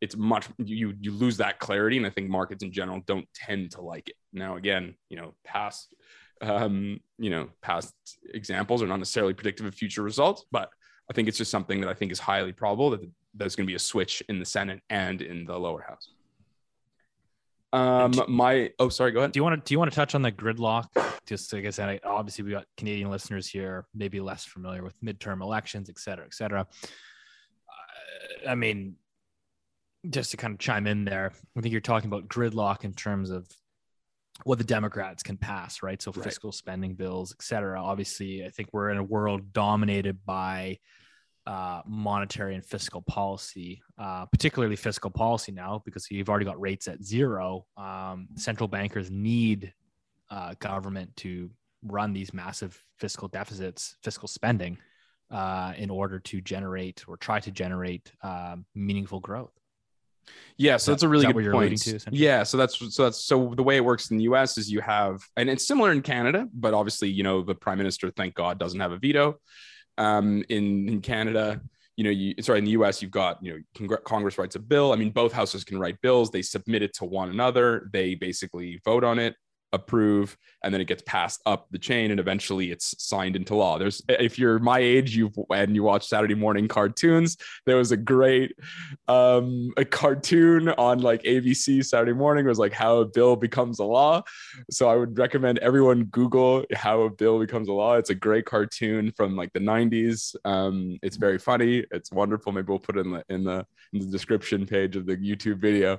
it's 0.00 0.16
much 0.16 0.48
you 0.58 0.94
you 1.00 1.10
lose 1.10 1.36
that 1.38 1.58
clarity, 1.58 1.96
and 1.96 2.06
I 2.06 2.10
think 2.10 2.30
markets 2.30 2.62
in 2.62 2.72
general 2.72 3.02
don't 3.06 3.26
tend 3.34 3.72
to 3.72 3.80
like 3.80 4.08
it. 4.08 4.16
Now, 4.32 4.56
again, 4.56 4.94
you 5.08 5.16
know, 5.16 5.34
past 5.44 5.94
um, 6.40 7.00
you 7.18 7.30
know, 7.30 7.48
past 7.62 7.94
examples 8.32 8.82
are 8.82 8.86
not 8.86 8.98
necessarily 8.98 9.34
predictive 9.34 9.66
of 9.66 9.74
future 9.74 10.02
results, 10.02 10.44
but 10.50 10.70
I 11.10 11.12
think 11.12 11.26
it's 11.26 11.36
just 11.36 11.50
something 11.50 11.80
that 11.80 11.90
I 11.90 11.94
think 11.94 12.12
is 12.12 12.20
highly 12.20 12.52
probable 12.52 12.90
that 12.90 13.00
there's 13.34 13.56
going 13.56 13.66
to 13.66 13.70
be 13.70 13.74
a 13.74 13.80
switch 13.80 14.22
in 14.28 14.38
the 14.38 14.44
Senate 14.44 14.80
and 14.90 15.20
in 15.20 15.44
the 15.44 15.58
lower 15.58 15.82
house. 15.82 16.10
Um, 17.72 18.12
my 18.28 18.70
oh, 18.78 18.88
sorry, 18.88 19.12
go 19.12 19.20
ahead. 19.20 19.32
Do 19.32 19.38
you 19.38 19.44
want 19.44 19.64
to 19.64 19.68
do 19.68 19.74
you 19.74 19.78
want 19.78 19.90
to 19.90 19.94
touch 19.94 20.14
on 20.14 20.22
the 20.22 20.32
gridlock? 20.32 20.86
Just 21.26 21.52
like 21.52 21.66
I 21.66 21.70
said, 21.70 22.00
obviously 22.04 22.44
we 22.44 22.52
got 22.52 22.64
Canadian 22.76 23.10
listeners 23.10 23.48
here, 23.48 23.86
maybe 23.94 24.20
less 24.20 24.44
familiar 24.44 24.82
with 24.82 25.00
midterm 25.02 25.42
elections, 25.42 25.88
et 25.88 25.98
cetera, 25.98 26.24
et 26.24 26.34
cetera. 26.34 26.66
Uh, 27.68 28.48
I 28.48 28.54
mean, 28.54 28.96
just 30.08 30.30
to 30.32 30.36
kind 30.36 30.54
of 30.54 30.58
chime 30.58 30.86
in 30.86 31.04
there, 31.04 31.32
I 31.56 31.60
think 31.60 31.72
you're 31.72 31.80
talking 31.80 32.08
about 32.08 32.28
gridlock 32.28 32.84
in 32.84 32.92
terms 32.92 33.30
of 33.30 33.46
what 34.44 34.58
the 34.58 34.64
Democrats 34.64 35.22
can 35.22 35.36
pass, 35.36 35.82
right? 35.82 36.00
So 36.00 36.12
fiscal 36.12 36.52
spending 36.52 36.94
bills, 36.94 37.34
et 37.38 37.42
cetera. 37.42 37.82
Obviously, 37.82 38.44
I 38.44 38.50
think 38.50 38.68
we're 38.72 38.90
in 38.90 38.98
a 38.98 39.04
world 39.04 39.52
dominated 39.52 40.24
by 40.24 40.78
uh, 41.46 41.82
monetary 41.86 42.54
and 42.54 42.64
fiscal 42.64 43.02
policy, 43.02 43.82
uh, 43.98 44.26
particularly 44.26 44.76
fiscal 44.76 45.10
policy 45.10 45.52
now, 45.52 45.82
because 45.84 46.10
you've 46.10 46.28
already 46.28 46.44
got 46.44 46.60
rates 46.60 46.88
at 46.88 47.02
zero. 47.02 47.66
Um, 47.76 48.28
central 48.36 48.68
bankers 48.68 49.10
need 49.10 49.72
uh, 50.30 50.54
government 50.58 51.16
to 51.16 51.50
run 51.82 52.12
these 52.12 52.32
massive 52.34 52.82
fiscal 52.98 53.28
deficits, 53.28 53.96
fiscal 54.02 54.28
spending, 54.28 54.78
uh, 55.30 55.72
in 55.76 55.90
order 55.90 56.18
to 56.18 56.40
generate 56.40 57.04
or 57.08 57.16
try 57.16 57.40
to 57.40 57.50
generate 57.50 58.12
um, 58.22 58.64
meaningful 58.74 59.20
growth. 59.20 59.52
Yeah, 60.56 60.76
so 60.76 60.92
that's 60.92 61.02
a 61.02 61.08
really 61.08 61.32
good 61.32 61.52
point. 61.52 61.80
To, 61.82 61.98
yeah, 62.10 62.42
so 62.42 62.58
that's 62.58 62.94
so 62.94 63.04
that's 63.04 63.24
so 63.24 63.54
the 63.56 63.62
way 63.62 63.76
it 63.76 63.84
works 63.84 64.10
in 64.10 64.18
the 64.18 64.24
U.S. 64.24 64.58
is 64.58 64.70
you 64.70 64.80
have, 64.80 65.22
and 65.36 65.48
it's 65.48 65.66
similar 65.66 65.90
in 65.90 66.02
Canada, 66.02 66.46
but 66.52 66.74
obviously, 66.74 67.08
you 67.08 67.22
know, 67.22 67.42
the 67.42 67.54
prime 67.54 67.78
minister, 67.78 68.10
thank 68.10 68.34
God, 68.34 68.58
doesn't 68.58 68.78
have 68.78 68.92
a 68.92 68.98
veto. 68.98 69.38
Um, 69.96 70.44
in 70.50 70.88
in 70.88 71.00
Canada, 71.00 71.62
you 71.96 72.04
know, 72.04 72.10
you 72.10 72.34
sorry, 72.42 72.58
in 72.58 72.66
the 72.66 72.72
U.S., 72.72 73.00
you've 73.00 73.10
got 73.10 73.42
you 73.42 73.64
know, 73.78 73.96
Congress 74.04 74.36
writes 74.36 74.54
a 74.54 74.58
bill. 74.58 74.92
I 74.92 74.96
mean, 74.96 75.10
both 75.10 75.32
houses 75.32 75.64
can 75.64 75.78
write 75.78 76.00
bills. 76.02 76.30
They 76.30 76.42
submit 76.42 76.82
it 76.82 76.92
to 76.94 77.06
one 77.06 77.30
another. 77.30 77.88
They 77.92 78.14
basically 78.14 78.80
vote 78.84 79.02
on 79.02 79.18
it 79.18 79.34
approve 79.72 80.36
and 80.62 80.72
then 80.74 80.80
it 80.80 80.86
gets 80.86 81.02
passed 81.06 81.40
up 81.46 81.66
the 81.70 81.78
chain 81.78 82.10
and 82.10 82.20
eventually 82.20 82.70
it's 82.70 82.94
signed 83.02 83.36
into 83.36 83.54
law. 83.54 83.78
There's 83.78 84.02
if 84.08 84.38
you're 84.38 84.58
my 84.58 84.78
age 84.78 85.16
you've 85.16 85.36
and 85.50 85.74
you 85.74 85.82
watch 85.82 86.06
saturday 86.06 86.34
morning 86.34 86.68
cartoons 86.68 87.36
there 87.66 87.76
was 87.76 87.92
a 87.92 87.96
great 87.96 88.54
um 89.08 89.72
a 89.76 89.84
cartoon 89.84 90.68
on 90.70 91.00
like 91.00 91.22
abc 91.22 91.84
saturday 91.84 92.12
morning. 92.12 92.46
Was 92.46 92.58
like 92.58 92.72
how 92.72 92.98
a 92.98 93.04
bill 93.04 93.36
becomes 93.36 93.78
a 93.78 93.84
law. 93.84 94.22
So 94.70 94.88
i 94.88 94.96
would 94.96 95.18
recommend 95.18 95.58
everyone 95.58 96.04
google 96.04 96.64
how 96.74 97.02
a 97.02 97.10
bill 97.10 97.38
becomes 97.38 97.68
a 97.68 97.72
law. 97.72 97.94
It's 97.94 98.10
a 98.10 98.14
great 98.14 98.46
cartoon 98.46 99.12
from 99.12 99.36
like 99.36 99.52
the 99.52 99.60
90s 99.60 100.34
um 100.44 100.98
it's 101.02 101.16
very 101.16 101.38
funny. 101.38 101.84
It's 101.90 102.12
wonderful. 102.12 102.52
Maybe 102.52 102.66
we'll 102.68 102.78
put 102.78 102.96
it 102.96 103.06
in 103.06 103.12
the 103.12 103.24
in 103.28 103.44
the 103.44 103.66
in 103.92 104.00
the 104.00 104.06
description 104.06 104.66
page 104.66 104.96
of 104.96 105.06
the 105.06 105.16
youtube 105.16 105.58
video. 105.58 105.98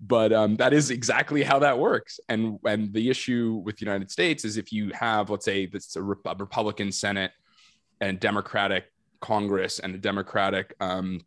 But 0.00 0.32
um, 0.32 0.56
that 0.56 0.72
is 0.72 0.90
exactly 0.90 1.42
how 1.42 1.58
that 1.58 1.78
works. 1.78 2.20
And 2.28 2.58
and 2.64 2.92
the 2.92 3.09
issue 3.10 3.60
with 3.64 3.76
the 3.76 3.84
United 3.84 4.10
States 4.10 4.44
is 4.44 4.56
if 4.56 4.72
you 4.72 4.90
have, 4.90 5.30
let's 5.30 5.44
say, 5.44 5.66
this 5.66 5.96
a, 5.96 6.00
a 6.00 6.34
Republican 6.34 6.92
Senate 6.92 7.32
and 8.00 8.18
Democratic 8.20 8.84
Congress 9.20 9.78
and 9.78 9.94
a 9.94 9.98
Democratic 9.98 10.74
um, 10.80 11.20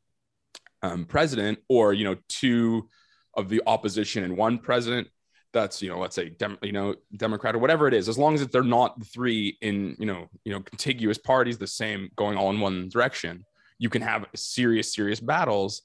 um, 0.82 1.06
president, 1.06 1.60
or 1.70 1.94
you 1.94 2.04
know, 2.04 2.18
two 2.28 2.90
of 3.36 3.50
the 3.50 3.62
opposition 3.68 4.24
and 4.24 4.36
one 4.38 4.58
president. 4.58 5.08
That's 5.54 5.82
you 5.82 5.90
know, 5.90 6.00
let's 6.00 6.16
say, 6.16 6.30
Dem- 6.30 6.58
you 6.64 6.72
know, 6.72 6.96
Democrat 7.16 7.56
or 7.56 7.60
whatever 7.60 7.88
it 7.88 7.94
is. 7.94 8.10
As 8.10 8.18
long 8.18 8.34
as 8.34 8.48
they're 8.48 8.64
not 8.64 9.04
three 9.06 9.58
in 9.62 9.96
you 10.00 10.06
know, 10.06 10.28
you 10.44 10.52
know, 10.52 10.62
contiguous 10.62 11.18
parties, 11.18 11.58
the 11.58 11.68
same 11.68 12.10
going 12.16 12.38
all 12.38 12.50
in 12.50 12.60
one 12.60 12.90
direction, 12.90 13.46
you 13.78 13.90
can 13.90 14.02
have 14.02 14.26
serious, 14.36 14.94
serious 14.94 15.20
battles, 15.20 15.84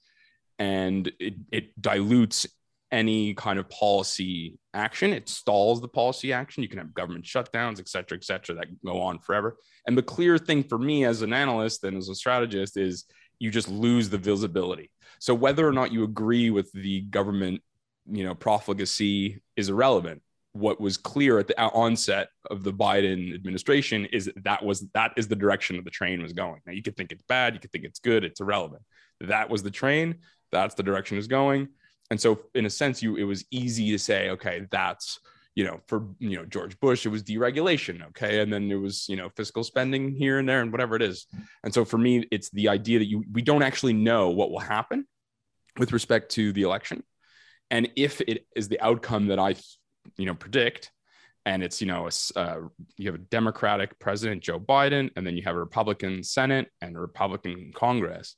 and 0.59 1.13
it, 1.21 1.35
it 1.53 1.81
dilutes 1.81 2.47
any 2.91 3.35
kind 3.35 3.59
of 3.59 3.69
policy 3.69 4.59
action. 4.73 5.13
It 5.13 5.29
stalls 5.29 5.81
the 5.81 5.89
policy 5.89 6.33
action. 6.33 6.63
You 6.63 6.69
can 6.69 6.79
have 6.79 6.95
government 6.95 7.25
shutdowns, 7.25 7.79
et 7.79 7.89
cetera, 7.89 8.17
et 8.17 8.25
cetera, 8.25 8.57
that 8.57 8.83
go 8.85 9.01
on 9.01 9.19
forever. 9.19 9.57
And 9.87 9.97
the 9.97 10.03
clear 10.03 10.39
thing 10.39 10.63
for 10.65 10.79
me 10.79 11.05
as 11.05 11.23
an 11.23 11.33
analyst 11.33 11.85
and 11.85 11.97
as 11.97 12.09
a 12.09 12.15
strategist 12.15 12.77
is 12.77 13.05
you 13.39 13.51
just 13.51 13.69
lose 13.69 14.09
the 14.09 14.19
visibility. 14.19 14.91
So 15.21 15.35
whether 15.35 15.67
or 15.67 15.73
not 15.73 15.93
you 15.93 16.05
agree 16.05 16.51
with 16.51 16.73
the 16.73 17.03
government, 17.03 17.61
you 18.11 18.25
know, 18.25 18.35
profligacy 18.35 19.43
is 19.57 19.69
irrelevant. 19.69 20.23
What 20.53 20.81
was 20.81 20.97
clear 20.97 21.39
at 21.39 21.47
the 21.47 21.61
onset 21.61 22.31
of 22.51 22.65
the 22.65 22.73
Biden 22.73 23.35
administration 23.35 24.07
is 24.07 24.25
that, 24.25 24.45
that 24.45 24.65
was 24.65 24.87
that 24.95 25.13
is 25.17 25.29
the 25.29 25.37
direction 25.37 25.79
of 25.79 25.85
the 25.85 25.91
train 25.91 26.23
was 26.23 26.33
going. 26.33 26.61
Now 26.67 26.73
you 26.73 26.83
could 26.83 26.97
think 26.97 27.13
it's 27.13 27.23
bad, 27.29 27.55
you 27.55 27.61
could 27.61 27.71
think 27.71 27.85
it's 27.85 28.01
good, 28.01 28.25
it's 28.25 28.41
irrelevant 28.41 28.83
that 29.21 29.51
was 29.51 29.63
the 29.63 29.71
train. 29.71 30.17
That's 30.53 30.75
the 30.75 30.83
direction 30.83 31.19
it's 31.19 31.27
going. 31.27 31.69
And 32.11 32.21
so, 32.21 32.41
in 32.55 32.67
a 32.67 32.71
sense, 32.71 33.03
you 33.03 33.17
it 33.17 33.25
was 33.25 33.45
easy 33.51 33.91
to 33.91 33.99
say, 33.99 34.31
okay, 34.31 34.67
that's 34.71 35.21
you 35.55 35.65
know, 35.65 35.81
for 35.87 36.07
you 36.19 36.37
know 36.37 36.45
George 36.45 36.79
Bush, 36.79 37.05
it 37.05 37.09
was 37.09 37.23
deregulation, 37.23 38.07
okay, 38.09 38.41
and 38.41 38.53
then 38.53 38.71
it 38.71 38.77
was 38.77 39.09
you 39.09 39.17
know 39.17 39.29
fiscal 39.31 39.65
spending 39.65 40.15
here 40.15 40.39
and 40.39 40.49
there 40.49 40.63
and 40.63 40.71
whatever 40.73 40.97
it 40.97 41.03
is. 41.03 41.27
And 41.65 41.75
so, 41.75 41.85
for 41.85 41.99
me, 41.99 42.27
it's 42.31 42.51
the 42.51 42.69
idea 42.69 42.99
that 43.01 43.09
you 43.09 43.25
we 43.33 43.43
don't 43.43 43.63
actually 43.63 43.95
know 43.95 44.31
what 44.31 44.51
will 44.51 44.61
happen 44.61 45.07
with 45.79 45.93
respect 45.93 46.31
to 46.33 46.53
the 46.53 46.63
election, 46.63 47.03
and 47.71 47.91
if 47.97 48.21
it 48.21 48.47
is 48.57 48.69
the 48.69 48.81
outcome 48.81 49.27
that 49.29 49.39
I 49.39 49.57
you 50.17 50.27
know 50.27 50.35
predict, 50.35 50.93
and 51.45 51.63
it's 51.63 51.81
you 51.81 51.87
know 51.87 52.09
a, 52.09 52.39
uh, 52.39 52.61
you 52.97 53.07
have 53.07 53.15
a 53.15 53.25
democratic 53.31 53.99
president 53.99 54.43
joe 54.43 54.61
biden 54.61 55.11
and 55.17 55.27
then 55.27 55.37
you 55.37 55.43
have 55.43 55.57
a 55.57 55.59
republican 55.59 56.23
senate 56.23 56.71
and 56.83 56.95
a 56.97 57.01
republican 57.01 57.73
congress 57.75 58.37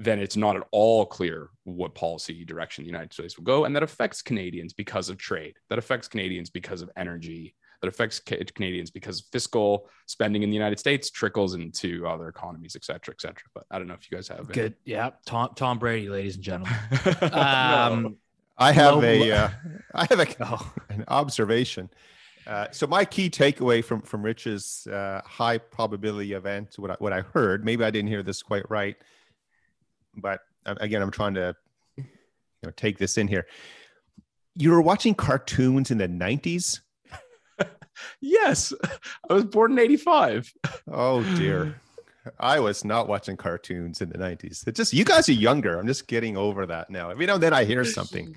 then 0.00 0.18
it's 0.18 0.36
not 0.36 0.56
at 0.56 0.62
all 0.70 1.04
clear 1.04 1.50
what 1.64 1.94
policy 1.94 2.44
direction 2.44 2.82
the 2.84 2.88
united 2.88 3.12
states 3.12 3.36
will 3.36 3.44
go 3.44 3.64
and 3.66 3.76
that 3.76 3.82
affects 3.82 4.22
canadians 4.22 4.72
because 4.72 5.08
of 5.08 5.18
trade 5.18 5.54
that 5.68 5.78
affects 5.78 6.08
canadians 6.08 6.50
because 6.50 6.82
of 6.82 6.90
energy 6.96 7.54
that 7.82 7.88
affects 7.88 8.18
canadians 8.18 8.90
because 8.90 9.20
fiscal 9.32 9.88
spending 10.06 10.42
in 10.42 10.50
the 10.50 10.56
united 10.56 10.78
states 10.78 11.10
trickles 11.10 11.54
into 11.54 12.06
other 12.06 12.28
economies 12.28 12.74
et 12.74 12.84
cetera 12.84 13.14
et 13.14 13.20
cetera 13.20 13.48
but 13.54 13.64
i 13.70 13.78
don't 13.78 13.86
know 13.86 13.94
if 13.94 14.10
you 14.10 14.16
guys 14.16 14.28
have 14.28 14.48
good 14.48 14.74
any. 14.86 14.94
yeah 14.94 15.10
tom 15.26 15.50
tom 15.54 15.78
brady 15.78 16.08
ladies 16.08 16.36
and 16.36 16.44
gentlemen 16.44 16.74
um, 17.32 18.02
no. 18.02 18.14
I 18.60 18.72
have 18.72 19.02
a, 19.02 19.32
uh, 19.32 19.48
I 19.94 20.04
have 20.10 20.20
a, 20.20 20.26
oh. 20.40 20.72
an 20.90 21.04
observation. 21.08 21.88
Uh, 22.46 22.66
so 22.70 22.86
my 22.86 23.04
key 23.04 23.30
takeaway 23.30 23.82
from 23.82 24.02
from 24.02 24.22
Rich's 24.22 24.86
uh, 24.86 25.22
high 25.24 25.56
probability 25.56 26.32
event, 26.34 26.74
what 26.76 26.90
I, 26.90 26.94
what 26.98 27.12
I 27.12 27.22
heard, 27.22 27.64
maybe 27.64 27.84
I 27.84 27.90
didn't 27.90 28.08
hear 28.08 28.22
this 28.22 28.42
quite 28.42 28.68
right, 28.70 28.96
but 30.16 30.40
again, 30.66 31.02
I'm 31.02 31.10
trying 31.10 31.34
to 31.34 31.54
you 31.96 32.04
know 32.62 32.70
take 32.76 32.98
this 32.98 33.18
in 33.18 33.28
here. 33.28 33.46
You 34.56 34.70
were 34.70 34.82
watching 34.82 35.14
cartoons 35.14 35.90
in 35.90 35.98
the 35.98 36.08
90s. 36.08 36.80
yes, 38.20 38.72
I 39.28 39.34
was 39.34 39.44
born 39.44 39.72
in 39.72 39.78
'85. 39.78 40.52
Oh 40.90 41.22
dear. 41.36 41.80
I 42.38 42.60
was 42.60 42.84
not 42.84 43.08
watching 43.08 43.36
cartoons 43.36 44.02
in 44.02 44.10
the 44.10 44.18
90s. 44.18 44.66
It's 44.66 44.76
just 44.76 44.92
you 44.92 45.06
guys 45.06 45.28
are 45.30 45.32
younger. 45.32 45.78
I'm 45.78 45.86
just 45.86 46.06
getting 46.06 46.36
over 46.36 46.66
that 46.66 46.90
now. 46.90 47.08
Every 47.08 47.24
now 47.24 47.34
and 47.34 47.42
then 47.42 47.54
I 47.54 47.64
hear 47.64 47.82
something 47.82 48.36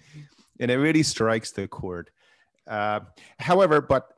and 0.60 0.72
it 0.72 0.78
really 0.78 1.04
strikes 1.04 1.52
the 1.52 1.68
chord. 1.68 2.10
Uh, 2.68 3.02
however, 3.40 3.82
but 3.82 4.14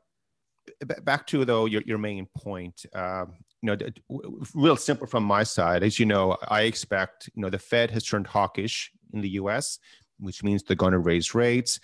back 1.03 1.25
to 1.27 1.45
though 1.45 1.65
your, 1.65 1.81
your 1.85 1.97
main 1.97 2.27
point, 2.37 2.85
uh, 2.93 3.25
you 3.61 3.75
know, 3.75 4.39
real 4.53 4.77
simple 4.77 5.07
from 5.07 5.23
my 5.23 5.43
side, 5.43 5.83
as 5.83 5.99
you 5.99 6.05
know, 6.05 6.37
I 6.47 6.61
expect 6.63 7.29
you 7.35 7.41
know 7.41 7.49
the 7.49 7.59
Fed 7.59 7.91
has 7.91 8.03
turned 8.03 8.27
hawkish 8.27 8.91
in 9.13 9.21
the 9.21 9.29
U.S., 9.29 9.79
which 10.19 10.43
means 10.43 10.63
they're 10.63 10.75
going 10.75 10.93
to 10.93 10.99
raise 10.99 11.33
rates, 11.33 11.79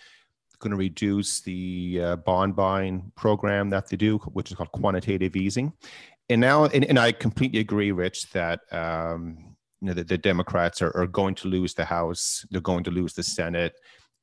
going 0.60 0.71
to 0.71 0.77
reduce 0.77 1.41
the 1.41 1.99
uh, 2.03 2.15
bond 2.17 2.55
buying 2.55 3.12
program 3.15 3.69
that 3.71 3.89
they 3.89 3.97
do, 3.97 4.17
which 4.19 4.51
is 4.51 4.57
called 4.57 4.71
quantitative 4.71 5.36
easing, 5.36 5.73
and 6.29 6.39
now, 6.41 6.65
and, 6.65 6.86
and 6.86 6.99
I 6.99 7.12
completely 7.12 7.60
agree, 7.60 7.91
Rich, 7.91 8.31
that. 8.31 8.62
Um, 8.71 9.47
you 9.84 9.88
know, 9.88 9.93
the, 9.95 10.03
the 10.03 10.17
Democrats 10.19 10.79
are, 10.84 10.95
are 10.95 11.07
going 11.07 11.34
to 11.34 11.47
lose 11.47 11.73
the 11.73 11.86
House. 11.86 12.45
They're 12.51 12.62
going 12.62 12.84
to 12.84 12.91
lose 12.91 13.13
the 13.13 13.23
Senate 13.23 13.73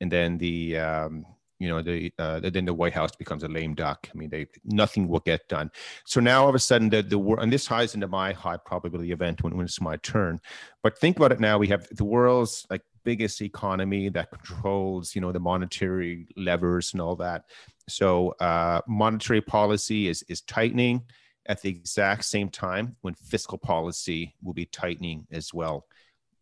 and 0.00 0.10
then 0.10 0.38
the 0.38 0.78
um, 0.78 1.26
you 1.58 1.68
know 1.68 1.82
the 1.82 2.12
uh, 2.18 2.40
then 2.40 2.64
the 2.64 2.74
White 2.74 2.92
House 2.92 3.14
becomes 3.16 3.42
a 3.42 3.48
lame 3.48 3.74
duck. 3.74 4.08
I 4.12 4.16
mean, 4.16 4.30
they 4.30 4.46
nothing 4.64 5.08
will 5.08 5.20
get 5.20 5.48
done. 5.48 5.70
So 6.04 6.20
now 6.20 6.42
all 6.42 6.48
of 6.48 6.54
a 6.54 6.58
sudden 6.58 6.88
the 6.88 7.02
the 7.02 7.18
and 7.18 7.52
this 7.52 7.64
ties 7.64 7.94
into 7.94 8.08
my 8.08 8.32
high 8.32 8.56
probability 8.56 9.12
event 9.12 9.42
when, 9.42 9.56
when 9.56 9.66
it's 9.66 9.80
my 9.80 9.96
turn. 9.96 10.40
But 10.82 10.98
think 10.98 11.16
about 11.16 11.32
it 11.32 11.40
now: 11.40 11.58
we 11.58 11.68
have 11.68 11.86
the 11.90 12.04
world's 12.04 12.66
like 12.70 12.82
biggest 13.04 13.40
economy 13.42 14.08
that 14.10 14.30
controls 14.30 15.14
you 15.14 15.20
know 15.20 15.32
the 15.32 15.40
monetary 15.40 16.28
levers 16.36 16.92
and 16.92 17.00
all 17.00 17.16
that. 17.16 17.44
So 17.88 18.30
uh, 18.40 18.80
monetary 18.86 19.40
policy 19.40 20.08
is 20.08 20.22
is 20.24 20.42
tightening 20.42 21.02
at 21.46 21.62
the 21.62 21.70
exact 21.70 22.24
same 22.24 22.50
time 22.50 22.96
when 23.00 23.14
fiscal 23.14 23.58
policy 23.58 24.36
will 24.42 24.52
be 24.52 24.66
tightening 24.66 25.26
as 25.32 25.52
well. 25.52 25.86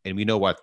And 0.05 0.17
we 0.17 0.25
know 0.25 0.39
what 0.39 0.61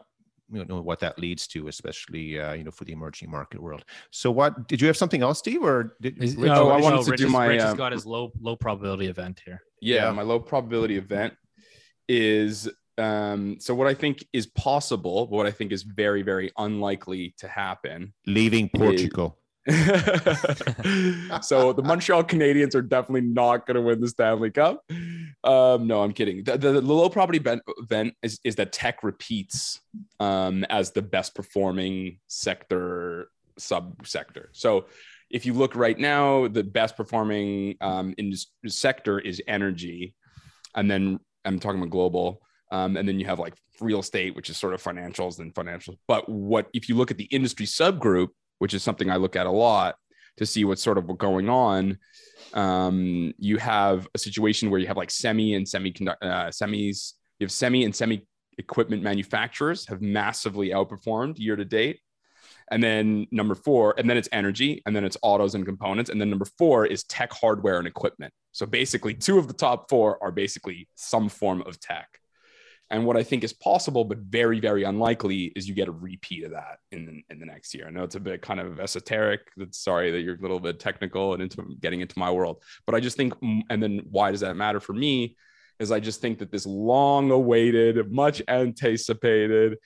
you 0.53 0.65
know 0.65 0.81
what 0.81 0.99
that 0.99 1.17
leads 1.19 1.47
to, 1.47 1.67
especially 1.67 2.39
uh, 2.39 2.53
you 2.53 2.63
know 2.63 2.71
for 2.71 2.85
the 2.85 2.93
emerging 2.93 3.29
market 3.29 3.61
world. 3.61 3.83
So, 4.11 4.31
what 4.31 4.67
did 4.67 4.81
you 4.81 4.87
have 4.87 4.97
something 4.97 5.21
else, 5.21 5.39
Steve, 5.39 5.63
or 5.63 5.95
did 6.01 6.19
Rich, 6.19 6.37
no? 6.37 6.69
I 6.69 6.79
wanted 6.79 6.97
no, 6.97 7.03
to 7.03 7.11
Rich 7.11 7.21
do 7.21 7.29
my. 7.29 7.47
Rich 7.47 7.61
has 7.61 7.71
um, 7.71 7.77
got 7.77 7.91
his 7.91 8.05
low 8.05 8.31
low 8.39 8.55
probability 8.55 9.07
event 9.07 9.41
here. 9.45 9.63
Yeah, 9.81 10.05
yeah. 10.05 10.11
my 10.11 10.21
low 10.21 10.39
probability 10.39 10.97
event 10.97 11.33
is 12.07 12.69
um, 12.97 13.57
so 13.59 13.73
what 13.73 13.87
I 13.87 13.93
think 13.93 14.25
is 14.33 14.47
possible, 14.47 15.25
but 15.25 15.35
what 15.35 15.45
I 15.45 15.51
think 15.51 15.71
is 15.71 15.83
very 15.83 16.21
very 16.21 16.51
unlikely 16.57 17.33
to 17.39 17.47
happen, 17.47 18.13
leaving 18.25 18.69
Portugal. 18.69 19.37
so 21.41 21.71
the 21.71 21.83
Montreal 21.83 22.23
Canadiens 22.25 22.75
are 22.75 22.81
definitely 22.81 23.21
not 23.21 23.65
going 23.65 23.75
to 23.75 23.81
win 23.81 24.01
the 24.01 24.09
Stanley 24.09 24.51
Cup. 24.51 24.83
Um, 25.43 25.87
no, 25.87 26.03
I'm 26.03 26.11
kidding. 26.11 26.43
The, 26.43 26.57
the, 26.57 26.71
the 26.73 26.81
low 26.81 27.09
property 27.09 27.39
event 27.43 28.15
is, 28.21 28.39
is 28.43 28.55
that 28.55 28.73
tech 28.73 29.03
repeats 29.03 29.79
um, 30.19 30.65
as 30.65 30.91
the 30.91 31.01
best 31.01 31.33
performing 31.33 32.19
sector 32.27 33.29
subsector. 33.59 34.47
So 34.51 34.87
if 35.29 35.45
you 35.45 35.53
look 35.53 35.75
right 35.75 35.97
now, 35.97 36.47
the 36.47 36.63
best 36.63 36.97
performing 36.97 37.75
um, 37.81 38.13
in 38.17 38.33
sector 38.67 39.19
is 39.19 39.41
energy, 39.47 40.13
and 40.75 40.89
then 40.89 41.19
I'm 41.45 41.59
talking 41.59 41.79
about 41.79 41.89
global. 41.89 42.41
Um, 42.71 42.97
and 42.97 43.07
then 43.07 43.19
you 43.19 43.27
have 43.27 43.39
like 43.39 43.53
real 43.81 43.99
estate, 43.99 44.35
which 44.35 44.49
is 44.49 44.57
sort 44.57 44.73
of 44.73 44.81
financials 44.81 45.39
and 45.39 45.53
financials. 45.53 45.97
But 46.07 46.27
what 46.27 46.69
if 46.73 46.89
you 46.89 46.95
look 46.95 47.11
at 47.11 47.17
the 47.17 47.25
industry 47.25 47.65
subgroup, 47.65 48.29
which 48.63 48.73
is 48.73 48.81
something 48.81 49.09
I 49.09 49.17
look 49.17 49.35
at 49.35 49.45
a 49.45 49.51
lot 49.51 49.97
to 50.37 50.45
see 50.45 50.63
what's 50.63 50.81
sort 50.81 50.97
of 50.97 51.17
going 51.17 51.49
on. 51.49 51.97
Um, 52.53 53.33
you 53.37 53.57
have 53.57 54.07
a 54.15 54.17
situation 54.17 54.69
where 54.69 54.79
you 54.79 54.87
have 54.87 54.95
like 54.95 55.11
semi 55.11 55.53
and 55.53 55.65
semiconductor 55.65 56.15
uh, 56.21 56.47
semis. 56.47 57.11
You 57.39 57.43
have 57.43 57.51
semi 57.51 57.83
and 57.83 57.93
semi 57.93 58.25
equipment 58.57 59.03
manufacturers 59.03 59.85
have 59.87 60.01
massively 60.01 60.69
outperformed 60.69 61.39
year 61.39 61.57
to 61.57 61.65
date. 61.65 61.99
And 62.71 62.81
then 62.81 63.27
number 63.31 63.53
four, 63.53 63.95
and 63.97 64.09
then 64.09 64.15
it's 64.15 64.29
energy, 64.31 64.81
and 64.85 64.95
then 64.95 65.03
it's 65.03 65.17
autos 65.21 65.55
and 65.55 65.65
components. 65.65 66.09
And 66.09 66.21
then 66.21 66.29
number 66.29 66.47
four 66.57 66.85
is 66.85 67.03
tech 67.03 67.33
hardware 67.33 67.79
and 67.79 67.87
equipment. 67.87 68.33
So 68.53 68.65
basically, 68.65 69.13
two 69.13 69.39
of 69.39 69.49
the 69.49 69.53
top 69.53 69.89
four 69.89 70.23
are 70.23 70.31
basically 70.31 70.87
some 70.95 71.27
form 71.27 71.63
of 71.63 71.81
tech. 71.81 72.07
And 72.89 73.05
what 73.05 73.17
I 73.17 73.23
think 73.23 73.43
is 73.43 73.53
possible, 73.53 74.05
but 74.05 74.19
very, 74.19 74.59
very 74.59 74.83
unlikely, 74.83 75.45
is 75.55 75.67
you 75.67 75.73
get 75.73 75.87
a 75.87 75.91
repeat 75.91 76.43
of 76.43 76.51
that 76.51 76.77
in 76.91 77.05
the, 77.05 77.23
in 77.33 77.39
the 77.39 77.45
next 77.45 77.73
year. 77.73 77.87
I 77.87 77.89
know 77.89 78.03
it's 78.03 78.15
a 78.15 78.19
bit 78.19 78.41
kind 78.41 78.59
of 78.59 78.79
esoteric. 78.79 79.41
Sorry 79.71 80.11
that 80.11 80.21
you're 80.21 80.35
a 80.35 80.41
little 80.41 80.59
bit 80.59 80.79
technical 80.79 81.33
and 81.33 81.41
into 81.41 81.63
getting 81.81 82.01
into 82.01 82.19
my 82.19 82.29
world, 82.29 82.61
but 82.85 82.93
I 82.93 82.99
just 82.99 83.17
think, 83.17 83.33
mm, 83.35 83.61
and 83.69 83.81
then 83.81 84.01
why 84.11 84.31
does 84.31 84.41
that 84.41 84.55
matter 84.55 84.79
for 84.79 84.93
me? 84.93 85.35
Is 85.79 85.91
I 85.91 85.99
just 85.99 86.21
think 86.21 86.37
that 86.39 86.51
this 86.51 86.67
long 86.67 87.31
awaited, 87.31 88.11
much 88.11 88.41
anticipated, 88.47 89.77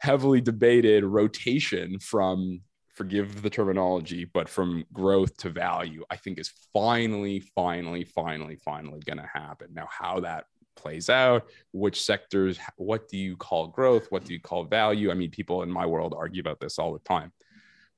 heavily 0.00 0.40
debated 0.40 1.04
rotation 1.04 1.98
from 1.98 2.60
forgive 2.94 3.42
the 3.42 3.50
terminology, 3.50 4.24
but 4.24 4.48
from 4.48 4.84
growth 4.92 5.36
to 5.38 5.50
value, 5.50 6.04
I 6.10 6.16
think 6.16 6.38
is 6.38 6.52
finally, 6.72 7.40
finally, 7.54 8.04
finally, 8.04 8.56
finally 8.56 9.00
going 9.04 9.18
to 9.18 9.28
happen. 9.32 9.68
Now, 9.74 9.88
how 9.90 10.20
that 10.20 10.46
plays 10.76 11.08
out 11.08 11.46
which 11.72 12.02
sectors 12.02 12.58
what 12.76 13.08
do 13.08 13.16
you 13.16 13.36
call 13.36 13.68
growth 13.68 14.06
what 14.10 14.24
do 14.24 14.32
you 14.32 14.40
call 14.40 14.64
value 14.64 15.10
i 15.10 15.14
mean 15.14 15.30
people 15.30 15.62
in 15.62 15.70
my 15.70 15.86
world 15.86 16.14
argue 16.16 16.40
about 16.40 16.60
this 16.60 16.78
all 16.78 16.92
the 16.92 16.98
time 17.00 17.32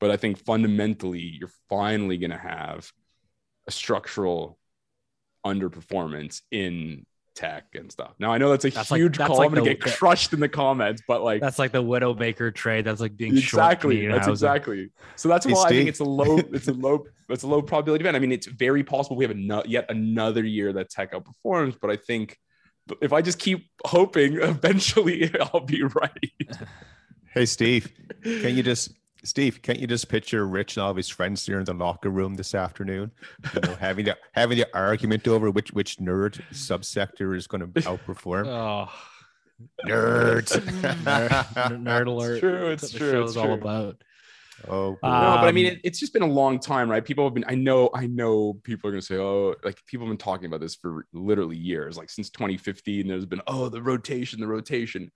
but 0.01 0.11
i 0.11 0.17
think 0.17 0.39
fundamentally 0.39 1.21
you're 1.21 1.51
finally 1.69 2.19
going 2.19 2.31
to 2.31 2.39
have 2.39 2.91
a 3.67 3.71
structural 3.71 4.59
underperformance 5.45 6.43
in 6.51 7.07
tech 7.37 7.67
and 7.75 7.93
stuff. 7.93 8.15
Now 8.19 8.33
I 8.33 8.39
know 8.39 8.51
that's 8.51 8.65
a 8.65 8.71
that's 8.71 8.89
huge 8.89 9.19
like, 9.19 9.29
call. 9.29 9.39
Like 9.39 9.49
I'm 9.49 9.55
gonna 9.55 9.69
the, 9.69 9.75
get 9.75 9.97
crushed 9.97 10.33
in 10.33 10.41
the 10.41 10.49
comments, 10.49 11.03
but 11.07 11.23
like 11.23 11.41
that's 11.41 11.59
like 11.59 11.71
the 11.71 11.83
Widowmaker 11.83 12.53
trade. 12.53 12.85
That's 12.85 13.01
like 13.01 13.17
being 13.17 13.37
exactly. 13.37 14.09
That's 14.09 14.27
exactly. 14.27 14.91
So 15.15 15.29
that's 15.29 15.47
why 15.47 15.65
I 15.67 15.69
think 15.69 15.89
it's 15.89 16.01
a 16.01 16.05
low. 16.05 16.39
It's 16.39 16.67
a 16.67 16.73
low. 16.73 17.05
It's 17.29 17.43
a 17.43 17.49
low 17.49 17.61
probability 17.61 18.05
event. 18.05 18.15
I 18.15 18.21
mean, 18.21 18.31
it's 18.31 18.47
very 18.47 18.85
possible 18.85 19.17
we 19.17 19.25
have 19.25 19.33
a 19.33 19.35
no, 19.35 19.61
yet 19.67 19.87
another 19.89 20.45
year 20.45 20.73
that 20.75 20.91
tech 20.91 21.13
outperforms, 21.13 21.77
but 21.81 21.91
I 21.91 21.97
think 21.97 22.39
if 23.01 23.13
I 23.13 23.23
just 23.23 23.39
keep 23.39 23.69
hoping, 23.85 24.35
eventually 24.41 25.33
I'll 25.41 25.61
be 25.61 25.83
right. 25.83 26.33
Hey, 27.33 27.47
Steve, 27.47 27.93
can 28.23 28.57
you 28.57 28.63
just 28.63 28.93
Steve, 29.27 29.61
can't 29.61 29.81
you 29.81 29.87
just 29.87 30.09
picture 30.09 30.47
Rich 30.47 30.77
and 30.77 30.85
all 30.85 30.91
of 30.91 30.97
his 30.97 31.09
friends 31.09 31.45
here 31.45 31.59
in 31.59 31.65
the 31.65 31.75
locker 31.75 32.11
room 32.11 32.35
this 32.35 32.55
afternoon, 32.55 33.11
you 33.55 33.61
know, 33.61 33.75
having 33.75 34.05
the 34.05 34.17
having 34.33 34.57
the 34.59 34.69
argument 34.73 35.27
over 35.27 35.51
which 35.51 35.73
which 35.73 35.99
nerd 35.99 36.41
subsector 36.53 37.37
is 37.37 37.47
going 37.47 37.61
to 37.61 37.81
outperform? 37.83 38.47
Oh, 38.47 38.89
nerds! 39.85 40.53
nerd, 41.03 41.83
nerd 41.83 42.07
alert! 42.07 42.35
It's 42.35 42.41
true. 42.41 42.69
It's 42.69 42.93
true. 42.93 43.25
It's 43.25 43.37
all 43.37 43.53
about. 43.53 44.03
Oh, 44.69 44.99
um, 45.03 45.13
no, 45.13 45.37
but 45.37 45.49
I 45.49 45.53
mean, 45.53 45.67
it, 45.67 45.81
it's 45.85 46.01
just 46.01 46.13
been 46.13 46.23
a 46.23 46.27
long 46.27 46.59
time, 46.59 46.91
right? 46.91 47.05
People 47.05 47.25
have 47.25 47.35
been, 47.35 47.45
I 47.47 47.55
know, 47.55 47.91
I 47.95 48.07
know 48.07 48.55
people 48.65 48.89
are 48.89 48.93
going 48.93 49.01
to 49.01 49.07
say, 49.07 49.17
oh, 49.17 49.55
like 49.63 49.85
people 49.87 50.07
have 50.07 50.11
been 50.11 50.19
talking 50.19 50.47
about 50.47 50.61
this 50.61 50.75
for 50.75 51.07
literally 51.13 51.57
years, 51.57 51.97
like 51.97 52.11
since 52.11 52.31
2015. 52.31 53.07
There's 53.07 53.27
been, 53.27 53.43
oh, 53.47 53.69
the 53.69 53.83
rotation, 53.83 54.41
the 54.41 54.47
rotation. 54.47 55.11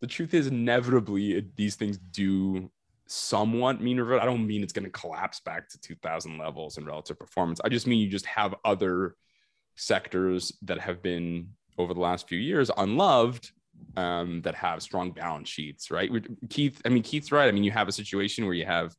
the 0.00 0.06
truth 0.06 0.34
is 0.34 0.46
inevitably 0.46 1.46
these 1.56 1.76
things 1.76 1.96
do 1.98 2.70
somewhat 3.06 3.80
mean 3.80 3.98
revert. 3.98 4.22
I 4.22 4.26
don't 4.26 4.46
mean 4.46 4.62
it's 4.62 4.72
going 4.72 4.84
to 4.84 4.90
collapse 4.90 5.40
back 5.40 5.68
to 5.70 5.80
2000 5.80 6.38
levels 6.38 6.78
in 6.78 6.84
relative 6.84 7.18
performance. 7.18 7.60
I 7.64 7.68
just 7.68 7.86
mean 7.86 8.00
you 8.00 8.08
just 8.08 8.26
have 8.26 8.54
other 8.64 9.16
sectors 9.76 10.52
that 10.62 10.78
have 10.78 11.02
been 11.02 11.48
over 11.78 11.94
the 11.94 12.00
last 12.00 12.28
few 12.28 12.38
years 12.38 12.70
unloved 12.76 13.50
um, 13.96 14.42
that 14.42 14.54
have 14.54 14.82
strong 14.82 15.12
balance 15.12 15.48
sheets, 15.48 15.90
right? 15.90 16.10
Keith, 16.50 16.80
I 16.84 16.88
mean, 16.88 17.02
Keith's 17.02 17.32
right. 17.32 17.48
I 17.48 17.52
mean, 17.52 17.64
you 17.64 17.70
have 17.70 17.88
a 17.88 17.92
situation 17.92 18.44
where 18.44 18.54
you 18.54 18.66
have 18.66 18.94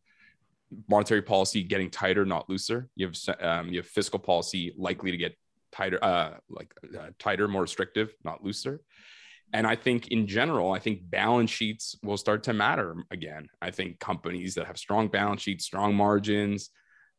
monetary 0.89 1.21
policy 1.21 1.63
getting 1.63 1.89
tighter, 1.89 2.25
not 2.25 2.49
looser. 2.49 2.89
You 2.95 3.07
have 3.07 3.15
um, 3.41 3.69
you 3.69 3.79
have 3.79 3.87
fiscal 3.87 4.19
policy 4.19 4.73
likely 4.77 5.11
to 5.11 5.17
get 5.17 5.35
tighter, 5.71 6.03
uh, 6.03 6.35
like 6.49 6.73
uh, 6.97 7.09
tighter, 7.19 7.47
more 7.47 7.63
restrictive, 7.63 8.13
not 8.23 8.43
looser. 8.43 8.81
And 9.53 9.67
I 9.67 9.75
think 9.75 10.07
in 10.07 10.27
general, 10.27 10.71
I 10.71 10.79
think 10.79 11.09
balance 11.09 11.51
sheets 11.51 11.95
will 12.03 12.17
start 12.17 12.43
to 12.43 12.53
matter 12.53 12.95
again. 13.11 13.47
I 13.61 13.71
think 13.71 13.99
companies 13.99 14.55
that 14.55 14.65
have 14.65 14.77
strong 14.77 15.07
balance 15.07 15.41
sheets, 15.41 15.65
strong 15.65 15.95
margins, 15.95 16.71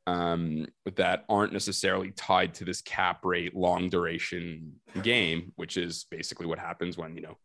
um, 0.06 0.66
that 0.94 1.24
aren't 1.28 1.52
necessarily 1.52 2.12
tied 2.12 2.54
to 2.54 2.64
this 2.64 2.80
cap 2.80 3.24
rate 3.24 3.56
long 3.56 3.88
duration 3.88 4.74
game, 5.02 5.52
which 5.56 5.76
is 5.76 6.06
basically 6.10 6.46
what 6.46 6.58
happens 6.58 6.96
when 6.96 7.16
you 7.16 7.22
know, 7.22 7.36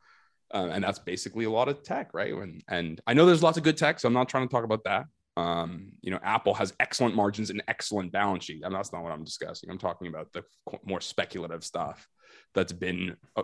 uh, 0.54 0.70
and 0.72 0.84
that's 0.84 1.00
basically 1.00 1.46
a 1.46 1.50
lot 1.50 1.68
of 1.68 1.82
tech, 1.82 2.14
right? 2.14 2.36
When, 2.36 2.62
and 2.68 3.02
I 3.08 3.14
know 3.14 3.26
there's 3.26 3.44
lots 3.44 3.58
of 3.58 3.64
good 3.64 3.78
tech, 3.78 4.00
so 4.00 4.08
I'm 4.08 4.14
not 4.14 4.30
trying 4.30 4.48
to 4.48 4.52
talk 4.52 4.64
about 4.64 4.84
that. 4.84 5.06
Um, 5.38 5.94
you 6.02 6.12
know, 6.12 6.20
Apple 6.24 6.54
has 6.56 6.74
excellent 6.80 7.16
margins 7.16 7.50
and 7.50 7.64
excellent 7.68 8.12
balance 8.12 8.44
sheet, 8.46 8.62
and 8.64 8.76
that's 8.76 8.94
not 8.94 9.02
what 9.02 9.12
I'm 9.12 9.24
discussing. 9.24 9.70
I'm 9.70 9.78
talking 9.78 10.08
about 10.08 10.32
the 10.34 10.44
more 10.86 11.02
speculative 11.02 11.64
stuff 11.64 12.08
that's 12.54 12.74
been. 12.74 13.16
Uh, 13.36 13.44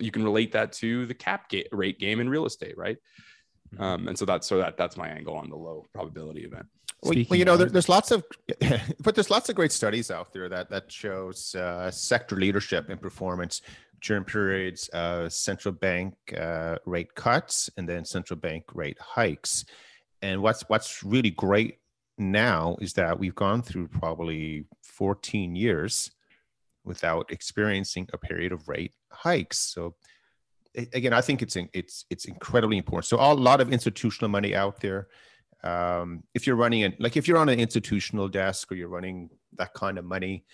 you 0.00 0.10
can 0.10 0.24
relate 0.24 0.52
that 0.52 0.72
to 0.72 1.06
the 1.06 1.14
cap 1.14 1.50
rate 1.70 1.98
game 1.98 2.20
in 2.20 2.28
real 2.28 2.46
estate, 2.46 2.76
right? 2.76 2.96
Mm-hmm. 3.74 3.82
Um, 3.82 4.08
and 4.08 4.18
so 4.18 4.24
that's 4.24 4.46
so 4.46 4.58
that 4.58 4.76
that's 4.76 4.96
my 4.96 5.08
angle 5.08 5.36
on 5.36 5.48
the 5.50 5.56
low 5.56 5.86
probability 5.94 6.42
event. 6.44 6.66
Well, 7.04 7.24
well, 7.28 7.38
you 7.38 7.44
know, 7.44 7.56
there, 7.56 7.68
there's 7.68 7.88
lots 7.88 8.10
of, 8.10 8.24
but 9.00 9.14
there's 9.14 9.30
lots 9.30 9.48
of 9.48 9.54
great 9.54 9.72
studies 9.72 10.10
out 10.10 10.32
there 10.32 10.48
that 10.48 10.70
that 10.70 10.90
shows 10.90 11.54
uh, 11.54 11.90
sector 11.90 12.36
leadership 12.36 12.88
and 12.88 13.00
performance 13.00 13.60
during 14.00 14.24
periods 14.24 14.88
of 14.88 15.32
central 15.32 15.72
bank 15.72 16.14
uh, 16.38 16.76
rate 16.84 17.14
cuts 17.14 17.70
and 17.76 17.88
then 17.88 18.04
central 18.04 18.38
bank 18.38 18.64
rate 18.74 18.98
hikes. 18.98 19.64
And 20.22 20.42
what's 20.42 20.62
what's 20.68 21.02
really 21.04 21.30
great 21.30 21.78
now 22.16 22.76
is 22.80 22.94
that 22.94 23.18
we've 23.18 23.34
gone 23.34 23.62
through 23.62 23.88
probably 23.88 24.64
14 24.82 25.56
years 25.56 26.10
without 26.84 27.30
experiencing 27.30 28.08
a 28.12 28.18
period 28.18 28.52
of 28.52 28.68
rate 28.68 28.92
hikes. 29.10 29.58
So 29.58 29.94
again, 30.92 31.12
I 31.12 31.20
think 31.20 31.42
it's 31.42 31.56
it's 31.72 32.04
it's 32.10 32.24
incredibly 32.24 32.78
important. 32.78 33.06
So 33.06 33.18
a 33.18 33.32
lot 33.34 33.60
of 33.60 33.72
institutional 33.72 34.30
money 34.30 34.54
out 34.54 34.80
there 34.80 35.08
um, 35.64 36.22
if 36.34 36.46
you're 36.46 36.56
running 36.56 36.82
it 36.82 37.00
like 37.00 37.16
if 37.16 37.26
you're 37.26 37.38
on 37.38 37.48
an 37.48 37.58
institutional 37.58 38.28
desk 38.28 38.70
or 38.70 38.76
you're 38.76 38.88
running 38.88 39.30
that 39.56 39.72
kind 39.74 39.98
of 39.98 40.04
money 40.04 40.44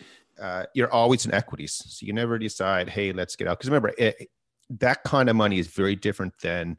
uh, 0.40 0.64
you're 0.74 0.92
always 0.92 1.26
in 1.26 1.34
equities. 1.34 1.82
So 1.86 2.06
you 2.06 2.12
never 2.12 2.38
decide 2.38 2.88
hey 2.88 3.12
let's 3.12 3.36
get 3.36 3.46
out. 3.46 3.58
Because 3.58 3.68
remember 3.68 3.92
it, 3.98 4.28
that 4.70 5.04
kind 5.04 5.28
of 5.28 5.36
money 5.36 5.58
is 5.58 5.66
very 5.66 5.96
different 5.96 6.32
than 6.42 6.78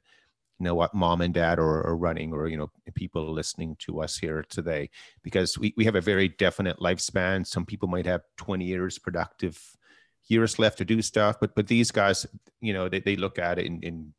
you 0.60 0.64
know 0.64 0.76
what 0.76 0.94
mom 0.94 1.22
and 1.22 1.34
dad 1.34 1.60
are, 1.60 1.86
are, 1.88 1.98
running 1.98 2.34
or 2.34 2.48
you 2.48 2.58
know 2.58 2.72
people 2.96 3.32
listening 3.32 3.76
to 3.80 4.02
us 4.02 4.18
here 4.18 4.44
today. 4.50 4.90
Because 5.24 5.58
we, 5.58 5.74
we 5.78 5.86
have 5.86 5.96
a 5.96 6.02
very 6.02 6.28
definite 6.28 6.80
lifespan. 6.80 7.46
Some 7.46 7.66
people 7.66 7.88
might 7.88 8.06
have 8.06 8.22
20 8.38 8.66
years 8.66 8.98
productive 8.98 9.60
years 10.28 10.60
left 10.60 10.78
to 10.78 10.86
do 10.86 11.02
stuff 11.02 11.36
but 11.42 11.54
but 11.56 11.68
these 11.68 11.92
guys 11.92 12.26
you 12.62 12.72
know 12.72 12.88
they, 12.88 13.02
they 13.02 13.18
look 13.18 13.38
at 13.38 13.60
it 13.60 13.66
in, 13.66 13.82
in 13.82 14.14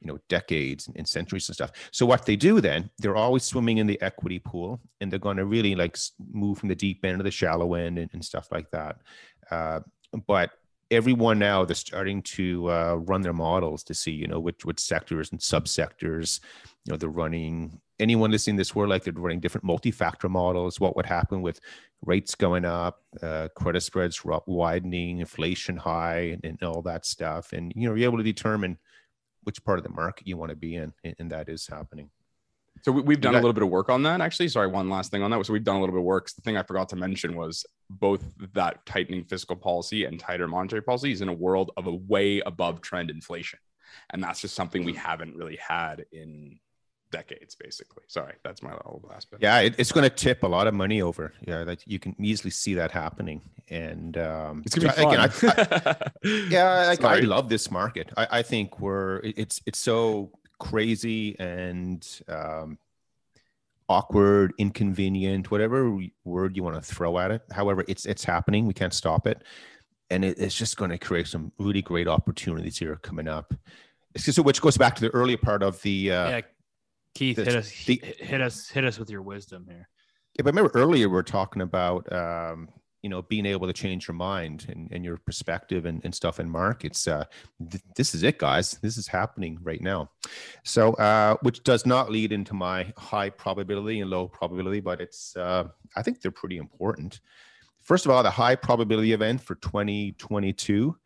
you 0.00 0.06
know 0.06 0.18
decades 0.28 0.88
and 0.96 1.08
centuries 1.08 1.48
and 1.48 1.54
stuff. 1.54 1.72
So 1.90 2.06
what 2.06 2.26
they 2.26 2.36
do 2.36 2.60
then 2.60 2.90
they're 2.98 3.16
always 3.16 3.44
swimming 3.44 3.78
in 3.78 3.86
the 3.86 4.00
equity 4.02 4.38
pool 4.38 4.80
and 5.00 5.10
they're 5.10 5.18
going 5.18 5.36
to 5.36 5.44
really 5.44 5.74
like 5.74 5.96
move 6.32 6.58
from 6.58 6.68
the 6.68 6.74
deep 6.74 7.04
end 7.04 7.18
to 7.18 7.24
the 7.24 7.30
shallow 7.30 7.74
end 7.74 7.98
and, 7.98 8.10
and 8.12 8.24
stuff 8.24 8.48
like 8.52 8.70
that. 8.70 8.96
Uh, 9.50 9.80
but 10.26 10.50
everyone 10.90 11.38
now 11.38 11.64
they're 11.64 11.74
starting 11.74 12.22
to 12.22 12.70
uh, 12.70 12.94
run 12.94 13.20
their 13.20 13.34
models 13.34 13.82
to 13.84 13.94
see 13.94 14.12
you 14.12 14.26
know 14.26 14.40
which 14.40 14.64
which 14.64 14.80
sectors 14.80 15.30
and 15.32 15.40
subsectors 15.40 16.40
you 16.84 16.92
know 16.92 16.96
they're 16.96 17.08
running. 17.08 17.80
Anyone 18.00 18.30
listening 18.30 18.56
this 18.56 18.76
world 18.76 18.90
like 18.90 19.02
they're 19.02 19.12
running 19.12 19.40
different 19.40 19.64
multi-factor 19.64 20.28
models. 20.28 20.78
What 20.78 20.94
would 20.94 21.06
happen 21.06 21.42
with 21.42 21.58
rates 22.04 22.34
going 22.36 22.64
up 22.64 23.02
uh, 23.22 23.48
credit 23.56 23.82
spreads 23.82 24.22
widening 24.46 25.18
inflation 25.18 25.76
high 25.76 26.18
and, 26.32 26.44
and 26.44 26.62
all 26.62 26.82
that 26.82 27.04
stuff. 27.04 27.52
And 27.52 27.72
you 27.74 27.88
know 27.88 27.94
you're 27.94 28.08
able 28.08 28.18
to 28.18 28.24
determine 28.24 28.78
which 29.48 29.64
part 29.64 29.78
of 29.78 29.82
the 29.82 29.88
market 29.88 30.26
you 30.26 30.36
want 30.36 30.50
to 30.50 30.56
be 30.56 30.76
in, 30.76 30.92
and 31.18 31.30
that 31.30 31.48
is 31.48 31.66
happening. 31.66 32.10
So 32.82 32.92
we, 32.92 33.14
have 33.14 33.22
done 33.22 33.34
a 33.34 33.38
little 33.38 33.54
bit 33.54 33.62
of 33.62 33.70
work 33.70 33.88
on 33.88 34.02
that, 34.02 34.20
actually. 34.20 34.48
Sorry, 34.48 34.66
one 34.66 34.90
last 34.90 35.10
thing 35.10 35.22
on 35.22 35.30
that. 35.30 35.46
So 35.46 35.54
we've 35.54 35.64
done 35.64 35.76
a 35.76 35.80
little 35.80 35.94
bit 35.94 36.00
of 36.00 36.04
work. 36.04 36.28
The 36.30 36.42
thing 36.42 36.58
I 36.58 36.62
forgot 36.62 36.90
to 36.90 36.96
mention 36.96 37.34
was 37.34 37.64
both 37.88 38.22
that 38.52 38.84
tightening 38.84 39.24
fiscal 39.24 39.56
policy 39.56 40.04
and 40.04 40.20
tighter 40.20 40.46
monetary 40.46 40.82
policy 40.82 41.12
is 41.12 41.22
in 41.22 41.30
a 41.30 41.32
world 41.32 41.70
of 41.78 41.86
a 41.86 41.94
way 41.94 42.40
above 42.40 42.82
trend 42.82 43.08
inflation, 43.08 43.58
and 44.10 44.22
that's 44.22 44.42
just 44.42 44.54
something 44.54 44.84
we 44.84 44.92
mm. 44.92 44.96
haven't 44.96 45.34
really 45.34 45.56
had 45.56 46.04
in 46.12 46.58
decades 47.10 47.54
basically. 47.54 48.02
Sorry 48.06 48.34
that's 48.42 48.62
my 48.62 48.72
little 48.72 49.02
last 49.08 49.30
bit. 49.30 49.40
Yeah 49.42 49.60
it, 49.60 49.74
it's 49.78 49.92
going 49.92 50.08
to 50.08 50.14
tip 50.14 50.42
a 50.42 50.46
lot 50.46 50.66
of 50.66 50.74
money 50.74 51.02
over. 51.02 51.32
Yeah 51.46 51.62
like 51.62 51.80
you 51.86 51.98
can 51.98 52.14
easily 52.18 52.50
see 52.50 52.74
that 52.74 52.90
happening. 52.90 53.42
And 53.68 54.16
um 54.18 54.62
it's 54.64 54.74
gonna 54.74 54.88
be 54.88 55.02
fun. 55.02 55.14
Again, 55.14 55.30
I, 55.42 55.90
I, 55.90 56.10
yeah 56.48 56.96
I, 57.00 57.16
I, 57.16 57.20
love 57.20 57.48
this 57.48 57.70
market. 57.70 58.10
I, 58.16 58.26
I 58.30 58.42
think 58.42 58.80
we're 58.80 59.20
it's 59.22 59.60
it's 59.66 59.78
so 59.78 60.32
crazy 60.58 61.38
and 61.38 62.06
um 62.28 62.78
awkward 63.88 64.52
inconvenient 64.58 65.50
whatever 65.50 65.98
word 66.24 66.56
you 66.56 66.62
want 66.62 66.76
to 66.76 66.82
throw 66.82 67.18
at 67.18 67.30
it. 67.30 67.42
However 67.52 67.84
it's 67.88 68.04
it's 68.06 68.24
happening. 68.24 68.66
We 68.66 68.74
can't 68.74 68.94
stop 68.94 69.26
it. 69.26 69.42
And 70.10 70.24
it, 70.24 70.38
it's 70.38 70.54
just 70.54 70.78
going 70.78 70.90
to 70.90 70.96
create 70.96 71.26
some 71.26 71.52
really 71.58 71.82
great 71.82 72.08
opportunities 72.08 72.78
here 72.78 72.96
coming 72.96 73.28
up. 73.28 73.52
So 74.16 74.42
which 74.42 74.62
goes 74.62 74.78
back 74.78 74.94
to 74.96 75.02
the 75.02 75.10
earlier 75.10 75.36
part 75.36 75.62
of 75.62 75.80
the 75.82 76.12
uh, 76.12 76.28
yeah 76.28 76.40
Keith, 77.14 77.36
hit 77.36 77.48
us, 77.48 77.84
the, 77.84 78.00
hit 78.18 78.40
us, 78.40 78.68
hit 78.68 78.84
us 78.84 78.98
with 78.98 79.10
your 79.10 79.22
wisdom 79.22 79.66
here. 79.68 79.88
Yeah, 80.34 80.42
but 80.42 80.54
remember 80.54 80.70
earlier 80.74 81.08
we 81.08 81.18
are 81.18 81.22
talking 81.22 81.62
about 81.62 82.10
um, 82.12 82.68
you 83.02 83.10
know 83.10 83.22
being 83.22 83.46
able 83.46 83.66
to 83.66 83.72
change 83.72 84.06
your 84.08 84.14
mind 84.14 84.66
and, 84.68 84.90
and 84.92 85.04
your 85.04 85.16
perspective 85.16 85.84
and, 85.84 86.00
and 86.04 86.14
stuff 86.14 86.40
in 86.40 86.48
markets. 86.48 87.06
Uh, 87.06 87.24
th- 87.70 87.82
this 87.96 88.14
is 88.14 88.22
it, 88.22 88.38
guys. 88.38 88.78
This 88.82 88.96
is 88.96 89.06
happening 89.06 89.58
right 89.62 89.80
now. 89.80 90.10
So, 90.64 90.92
uh, 90.94 91.36
which 91.42 91.62
does 91.64 91.86
not 91.86 92.10
lead 92.10 92.32
into 92.32 92.54
my 92.54 92.92
high 92.96 93.30
probability 93.30 94.00
and 94.00 94.10
low 94.10 94.28
probability, 94.28 94.80
but 94.80 95.00
it's 95.00 95.36
uh, 95.36 95.64
I 95.96 96.02
think 96.02 96.20
they're 96.20 96.30
pretty 96.30 96.58
important. 96.58 97.20
First 97.82 98.04
of 98.04 98.12
all, 98.12 98.22
the 98.22 98.30
high 98.30 98.54
probability 98.54 99.12
event 99.12 99.40
for 99.40 99.54
2022. 99.56 100.96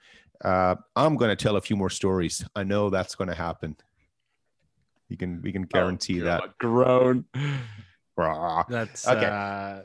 Uh, 0.45 0.75
I'm 0.97 1.17
going 1.17 1.29
to 1.29 1.37
tell 1.37 1.57
a 1.57 1.61
few 1.61 1.77
more 1.77 1.91
stories. 1.91 2.45
I 2.57 2.65
know 2.65 2.91
that's 2.91 3.15
going 3.15 3.29
to 3.29 3.37
happen. 3.37 3.77
We 5.13 5.17
can 5.17 5.43
we 5.43 5.53
can 5.53 5.65
oh, 5.65 5.69
guarantee 5.71 6.23
oh, 6.23 6.25
that. 6.25 6.59
Grown. 6.59 7.27
That's 8.17 9.07
okay. 9.07 9.27
Uh, 9.27 9.81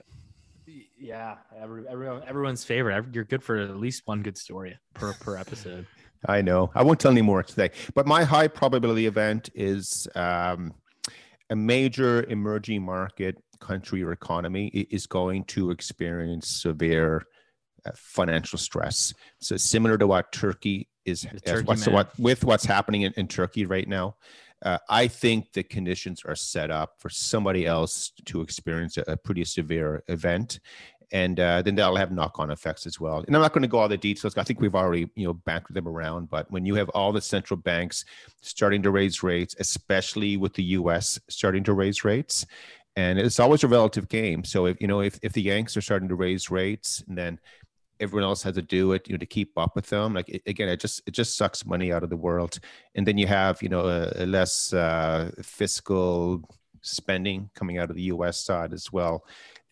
yeah, 0.97 1.36
every, 1.61 1.86
everyone 1.86 2.23
everyone's 2.25 2.63
favorite. 2.63 3.13
You're 3.13 3.25
good 3.25 3.43
for 3.43 3.57
at 3.57 3.75
least 3.75 4.03
one 4.05 4.23
good 4.23 4.38
story 4.38 4.80
per 4.93 5.11
per 5.15 5.36
episode. 5.36 5.86
I 6.25 6.41
know. 6.41 6.71
I 6.73 6.84
won't 6.84 7.01
tell 7.01 7.11
any 7.11 7.21
more 7.21 7.43
today. 7.43 7.71
But 7.93 8.07
my 8.07 8.23
high 8.23 8.47
probability 8.47 9.05
event 9.05 9.49
is 9.53 10.07
um, 10.15 10.73
a 11.49 11.57
major 11.57 12.23
emerging 12.23 12.84
market 12.84 13.36
country 13.59 14.01
or 14.03 14.13
economy 14.13 14.67
is 14.67 15.07
going 15.07 15.43
to 15.45 15.71
experience 15.71 16.47
severe 16.47 17.25
uh, 17.86 17.91
financial 17.95 18.57
stress. 18.57 19.13
So 19.41 19.57
similar 19.57 19.97
to 19.97 20.07
what 20.07 20.32
Turkey 20.32 20.88
is, 21.05 21.28
what's, 21.65 21.88
what, 21.88 22.17
with 22.17 22.45
what's 22.45 22.65
happening 22.65 23.01
in, 23.01 23.13
in 23.17 23.28
Turkey 23.28 23.65
right 23.65 23.88
now 23.88 24.15
uh, 24.64 24.78
I 24.89 25.08
think 25.08 25.53
the 25.53 25.64
conditions 25.64 26.24
are 26.26 26.36
set 26.36 26.72
up 26.72 26.95
for 26.99 27.10
somebody 27.10 27.66
else 27.66 28.12
to 28.26 28.41
experience 28.41 28.97
a, 28.97 29.03
a 29.08 29.18
pretty 29.18 29.43
severe 29.43 30.03
event. 30.08 30.60
And 31.12 31.39
uh, 31.39 31.62
then 31.62 31.76
that'll 31.76 31.95
have 31.95 32.12
knock-on 32.12 32.51
effects 32.51 32.86
as 32.86 32.99
well. 32.99 33.24
And 33.26 33.34
I'm 33.34 33.41
not 33.41 33.53
going 33.53 33.62
to 33.62 33.70
go 33.70 33.80
all 33.80 33.88
the 33.88 33.95
details. 33.95 34.38
I 34.38 34.43
think 34.43 34.60
we've 34.60 34.76
already, 34.76 35.10
you 35.16 35.26
know, 35.26 35.34
banked 35.34 35.74
them 35.74 35.88
around. 35.88 36.30
But 36.30 36.51
when 36.51 36.66
you 36.66 36.76
have 36.76 36.89
all 36.89 37.14
the 37.14 37.22
central 37.22 37.58
banks 37.58 38.03
starting 38.41 38.84
to 38.84 38.91
raise 38.91 39.24
rates, 39.24 39.55
especially 39.60 40.36
with 40.36 40.53
the 40.53 40.64
U.S. 40.64 41.18
starting 41.30 41.64
to 41.64 41.74
raise 41.74 42.03
rates, 42.03 42.45
and 42.97 43.20
it's 43.20 43.39
always 43.39 43.64
a 43.64 43.68
relative 43.68 44.10
game. 44.10 44.43
So 44.43 44.66
if 44.66 44.82
you 44.82 44.88
know 44.88 45.01
if 45.01 45.20
if 45.22 45.32
the 45.32 45.41
Yanks 45.41 45.78
are 45.78 45.82
starting 45.82 46.10
to 46.10 46.16
raise 46.16 46.49
rates, 46.49 47.03
and 47.08 47.18
then 47.18 47.39
everyone 48.00 48.24
else 48.24 48.43
had 48.43 48.54
to 48.54 48.62
do 48.62 48.91
it 48.93 49.08
you 49.08 49.14
know 49.14 49.18
to 49.18 49.26
keep 49.26 49.58
up 49.58 49.76
with 49.76 49.88
them 49.88 50.14
like 50.14 50.30
it, 50.30 50.41
again 50.45 50.70
it 50.70 50.80
just 50.80 51.02
it 51.06 51.12
just 51.12 51.38
sucks 51.38 51.66
money 51.66 51.91
out 51.91 52.04
of 52.04 52.10
the 52.10 52.18
world 52.18 52.60
and 52.95 53.06
then 53.06 53.18
you 53.18 53.28
have 53.28 53.62
you 53.62 53.70
know 53.70 53.88
a, 53.88 54.12
a 54.16 54.26
less 54.26 54.74
uh, 54.74 55.32
fiscal 55.41 56.41
spending 56.82 57.50
coming 57.56 57.78
out 57.78 57.89
of 57.89 57.95
the 57.95 58.04
us 58.04 58.39
side 58.39 58.74
as 58.74 58.91
well 58.91 59.26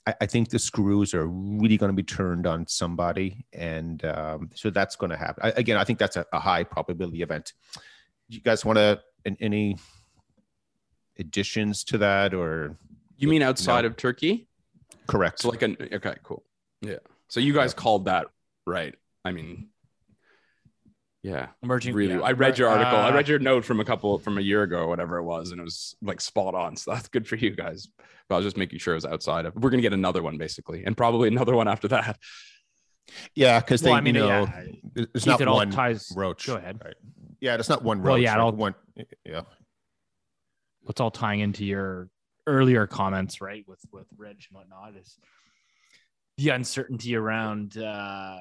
I, 0.07 0.15
I 0.21 0.25
think 0.25 0.49
the 0.49 0.59
screws 0.59 1.13
are 1.13 1.27
really 1.27 1.77
going 1.77 1.91
to 1.91 1.95
be 1.95 2.03
turned 2.03 2.45
on 2.47 2.67
somebody 2.67 3.45
and 3.53 4.03
um, 4.05 4.49
so 4.53 4.69
that's 4.69 4.95
going 4.95 5.11
to 5.11 5.17
happen 5.17 5.43
I, 5.45 5.49
again 5.51 5.77
i 5.77 5.83
think 5.83 5.99
that's 5.99 6.17
a, 6.17 6.25
a 6.33 6.39
high 6.39 6.63
probability 6.63 7.21
event 7.21 7.53
you 8.27 8.41
guys 8.41 8.65
want 8.65 8.77
to 8.77 9.01
any 9.39 9.77
additions 11.17 11.83
to 11.85 11.97
that 11.97 12.33
or 12.33 12.77
you 13.17 13.27
mean 13.27 13.41
outside 13.41 13.81
no. 13.81 13.87
of 13.87 13.97
Turkey? 13.97 14.47
Correct. 15.07 15.39
So 15.39 15.49
like 15.49 15.61
an 15.61 15.77
okay, 15.93 16.15
cool. 16.23 16.43
Yeah. 16.81 16.97
So 17.35 17.41
you 17.41 17.51
guys 17.51 17.73
called 17.73 18.05
that 18.05 18.27
right. 18.65 18.95
I 19.25 19.33
mean, 19.33 19.67
yeah, 21.21 21.47
emerging. 21.61 21.93
Really, 21.93 22.13
yeah. 22.13 22.21
I 22.21 22.31
read 22.31 22.57
your 22.57 22.69
article. 22.69 22.95
Uh, 22.97 23.09
I 23.09 23.13
read 23.13 23.27
your 23.27 23.39
note 23.39 23.65
from 23.65 23.81
a 23.81 23.83
couple 23.83 24.17
from 24.19 24.37
a 24.37 24.41
year 24.41 24.63
ago 24.63 24.77
or 24.77 24.87
whatever 24.87 25.17
it 25.17 25.23
was, 25.23 25.51
and 25.51 25.59
it 25.59 25.63
was 25.65 25.97
like 26.01 26.21
spot 26.21 26.55
on. 26.55 26.77
So 26.77 26.93
that's 26.93 27.09
good 27.09 27.27
for 27.27 27.35
you 27.35 27.49
guys. 27.49 27.89
But 28.29 28.35
I 28.35 28.37
was 28.37 28.45
just 28.45 28.55
making 28.55 28.79
sure 28.79 28.93
it 28.93 28.95
was 28.95 29.05
outside 29.05 29.45
of. 29.45 29.53
We're 29.53 29.69
gonna 29.69 29.81
get 29.81 29.91
another 29.91 30.23
one 30.23 30.37
basically, 30.37 30.85
and 30.85 30.95
probably 30.95 31.27
another 31.27 31.53
one 31.57 31.67
after 31.67 31.89
that. 31.89 32.17
Yeah, 33.33 33.59
because 33.59 33.81
they, 33.81 33.89
well, 33.89 33.97
I 33.97 34.01
mean, 34.01 34.15
you 34.15 34.21
know, 34.21 34.47
yeah. 34.95 35.05
it's 35.13 35.25
not 35.25 35.45
one 35.45 35.71
ties, 35.71 36.13
roach. 36.15 36.47
Go 36.47 36.55
ahead. 36.55 36.79
Right. 36.85 36.95
Yeah, 37.41 37.55
it's 37.55 37.67
not 37.67 37.83
one 37.83 37.97
roach. 37.97 38.11
Well, 38.11 38.17
yeah, 38.17 38.35
right? 38.35 38.39
all, 38.39 38.53
one. 38.53 38.75
Yeah, 39.25 39.41
what's 40.83 41.01
all 41.01 41.11
tying 41.11 41.41
into 41.41 41.65
your 41.65 42.07
earlier 42.47 42.87
comments, 42.87 43.41
right? 43.41 43.65
With 43.67 43.81
with 43.91 44.07
Reg 44.15 44.37
and 44.49 44.55
whatnot 44.57 44.95
is 44.95 45.19
the 46.37 46.49
uncertainty 46.49 47.15
around 47.15 47.77
uh, 47.77 48.37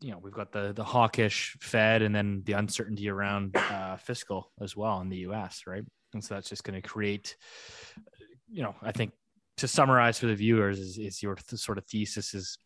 you 0.00 0.10
know 0.10 0.18
we've 0.20 0.32
got 0.32 0.52
the 0.52 0.72
the 0.72 0.84
hawkish 0.84 1.56
Fed 1.60 2.02
and 2.02 2.14
then 2.14 2.42
the 2.44 2.54
uncertainty 2.54 3.08
around 3.08 3.56
uh, 3.56 3.96
fiscal 3.96 4.50
as 4.60 4.76
well 4.76 5.00
in 5.00 5.08
the 5.08 5.18
U.S. 5.18 5.62
Right, 5.66 5.84
and 6.12 6.22
so 6.22 6.34
that's 6.34 6.48
just 6.48 6.64
going 6.64 6.80
to 6.80 6.86
create, 6.86 7.36
you 8.50 8.62
know, 8.62 8.74
I 8.82 8.92
think 8.92 9.12
to 9.58 9.68
summarize 9.68 10.18
for 10.18 10.26
the 10.26 10.34
viewers 10.34 10.78
is, 10.78 10.98
is 10.98 11.22
your 11.22 11.36
th- 11.36 11.60
sort 11.60 11.78
of 11.78 11.86
thesis 11.86 12.34
is 12.34 12.58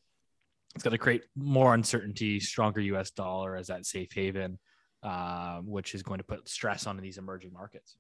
it's 0.75 0.83
going 0.83 0.93
to 0.93 0.99
create 0.99 1.25
more 1.35 1.75
uncertainty, 1.75 2.39
stronger 2.39 2.81
U.S. 2.81 3.11
dollar 3.11 3.57
as 3.57 3.69
that 3.69 3.87
safe 3.87 4.13
haven, 4.13 4.59
uh, 5.03 5.61
which 5.61 5.95
is 5.95 6.03
going 6.03 6.19
to 6.19 6.25
put 6.25 6.49
stress 6.49 6.87
on 6.87 6.99
these 6.99 7.17
emerging 7.17 7.53
markets. 7.53 7.97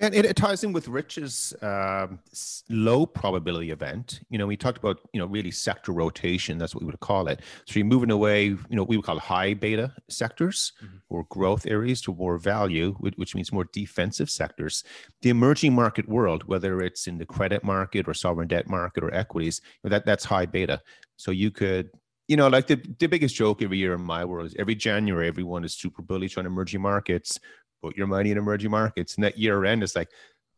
And 0.00 0.14
it, 0.14 0.24
it, 0.24 0.36
ties 0.36 0.62
in 0.62 0.72
with 0.72 0.86
Rich's 0.88 1.54
um, 1.60 2.20
low 2.68 3.04
probability 3.04 3.70
event. 3.70 4.20
You 4.30 4.38
know, 4.38 4.46
we 4.46 4.56
talked 4.56 4.78
about, 4.78 5.00
you 5.12 5.20
know, 5.20 5.26
really 5.26 5.50
sector 5.50 5.92
rotation. 5.92 6.56
That's 6.58 6.74
what 6.74 6.82
we 6.82 6.86
would 6.86 7.00
call 7.00 7.26
it. 7.28 7.40
So 7.66 7.78
you're 7.78 7.86
moving 7.86 8.10
away, 8.10 8.44
you 8.44 8.58
know, 8.70 8.84
we 8.84 8.96
would 8.96 9.04
call 9.04 9.18
high 9.18 9.54
beta 9.54 9.92
sectors 10.08 10.72
mm-hmm. 10.82 10.98
or 11.08 11.24
growth 11.30 11.66
areas 11.66 12.00
to 12.02 12.14
more 12.14 12.38
value, 12.38 12.94
which 13.00 13.34
means 13.34 13.52
more 13.52 13.68
defensive 13.72 14.30
sectors. 14.30 14.84
The 15.22 15.30
emerging 15.30 15.74
market 15.74 16.08
world, 16.08 16.44
whether 16.44 16.80
it's 16.80 17.06
in 17.06 17.18
the 17.18 17.26
credit 17.26 17.64
market 17.64 18.06
or 18.06 18.14
sovereign 18.14 18.48
debt 18.48 18.68
market 18.68 19.02
or 19.02 19.12
equities, 19.12 19.60
that 19.82 20.06
that's 20.06 20.24
high 20.24 20.46
beta. 20.46 20.80
So 21.16 21.30
you 21.30 21.50
could 21.50 21.90
you 22.28 22.36
know, 22.36 22.48
like 22.48 22.66
the, 22.66 22.76
the 22.98 23.06
biggest 23.06 23.34
joke 23.34 23.62
every 23.62 23.78
year 23.78 23.94
in 23.94 24.02
my 24.02 24.22
world 24.22 24.48
is 24.48 24.54
every 24.58 24.74
January, 24.74 25.28
everyone 25.28 25.64
is 25.64 25.72
super 25.72 26.02
bullish 26.02 26.36
on 26.36 26.44
emerging 26.44 26.82
markets 26.82 27.40
put 27.82 27.96
your 27.96 28.06
money 28.06 28.30
in 28.30 28.38
emerging 28.38 28.70
markets. 28.70 29.14
And 29.14 29.24
that 29.24 29.38
year 29.38 29.64
end 29.64 29.82
is 29.82 29.94
like, 29.94 30.08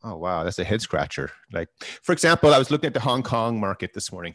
oh 0.02 0.16
wow, 0.16 0.44
that's 0.44 0.58
a 0.58 0.64
head 0.64 0.80
scratcher. 0.80 1.30
Like, 1.52 1.68
for 2.02 2.12
example, 2.12 2.54
I 2.54 2.58
was 2.58 2.70
looking 2.70 2.88
at 2.88 2.94
the 2.94 3.00
Hong 3.00 3.22
Kong 3.22 3.60
market 3.60 3.92
this 3.94 4.12
morning. 4.12 4.34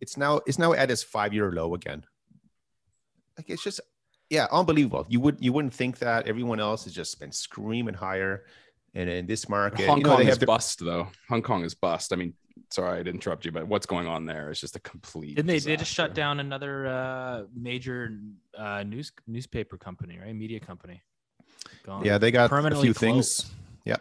It's 0.00 0.16
now 0.16 0.40
it's 0.46 0.58
now 0.58 0.72
at 0.72 0.90
its 0.90 1.02
five 1.02 1.32
year 1.32 1.52
low 1.52 1.74
again. 1.74 2.04
Like 3.36 3.50
it's 3.50 3.62
just 3.62 3.80
yeah, 4.28 4.46
unbelievable. 4.50 5.06
You 5.08 5.20
would 5.20 5.38
you 5.40 5.52
wouldn't 5.52 5.74
think 5.74 5.98
that 5.98 6.26
everyone 6.26 6.60
else 6.60 6.84
has 6.84 6.92
just 6.92 7.20
been 7.20 7.32
screaming 7.32 7.94
higher. 7.94 8.44
And 8.94 9.10
in 9.10 9.26
this 9.26 9.48
market, 9.48 9.86
Hong 9.86 9.98
you 9.98 10.04
know, 10.04 10.16
Kong 10.16 10.24
they 10.24 10.30
is 10.30 10.38
bust 10.38 10.84
though. 10.84 11.08
Hong 11.28 11.42
Kong 11.42 11.64
is 11.64 11.74
bust. 11.74 12.12
I 12.12 12.16
mean, 12.16 12.32
sorry 12.70 13.04
to 13.04 13.10
interrupt 13.10 13.44
you, 13.44 13.52
but 13.52 13.68
what's 13.68 13.86
going 13.86 14.06
on 14.06 14.24
there 14.24 14.50
is 14.50 14.60
just 14.60 14.74
a 14.74 14.80
complete. 14.80 15.36
Didn't 15.36 15.46
they? 15.46 15.58
They 15.58 15.76
just 15.76 15.92
shut 15.92 16.14
down 16.14 16.40
another 16.40 16.86
uh, 16.86 17.42
major 17.54 18.18
uh, 18.56 18.82
news 18.84 19.12
newspaper 19.26 19.76
company, 19.76 20.18
right? 20.18 20.34
Media 20.34 20.60
company. 20.60 21.02
Gone. 21.84 22.04
Yeah, 22.04 22.18
they 22.18 22.30
got 22.30 22.52
a 22.52 22.80
few 22.80 22.92
things. 22.92 23.50
Yeah. 23.84 23.96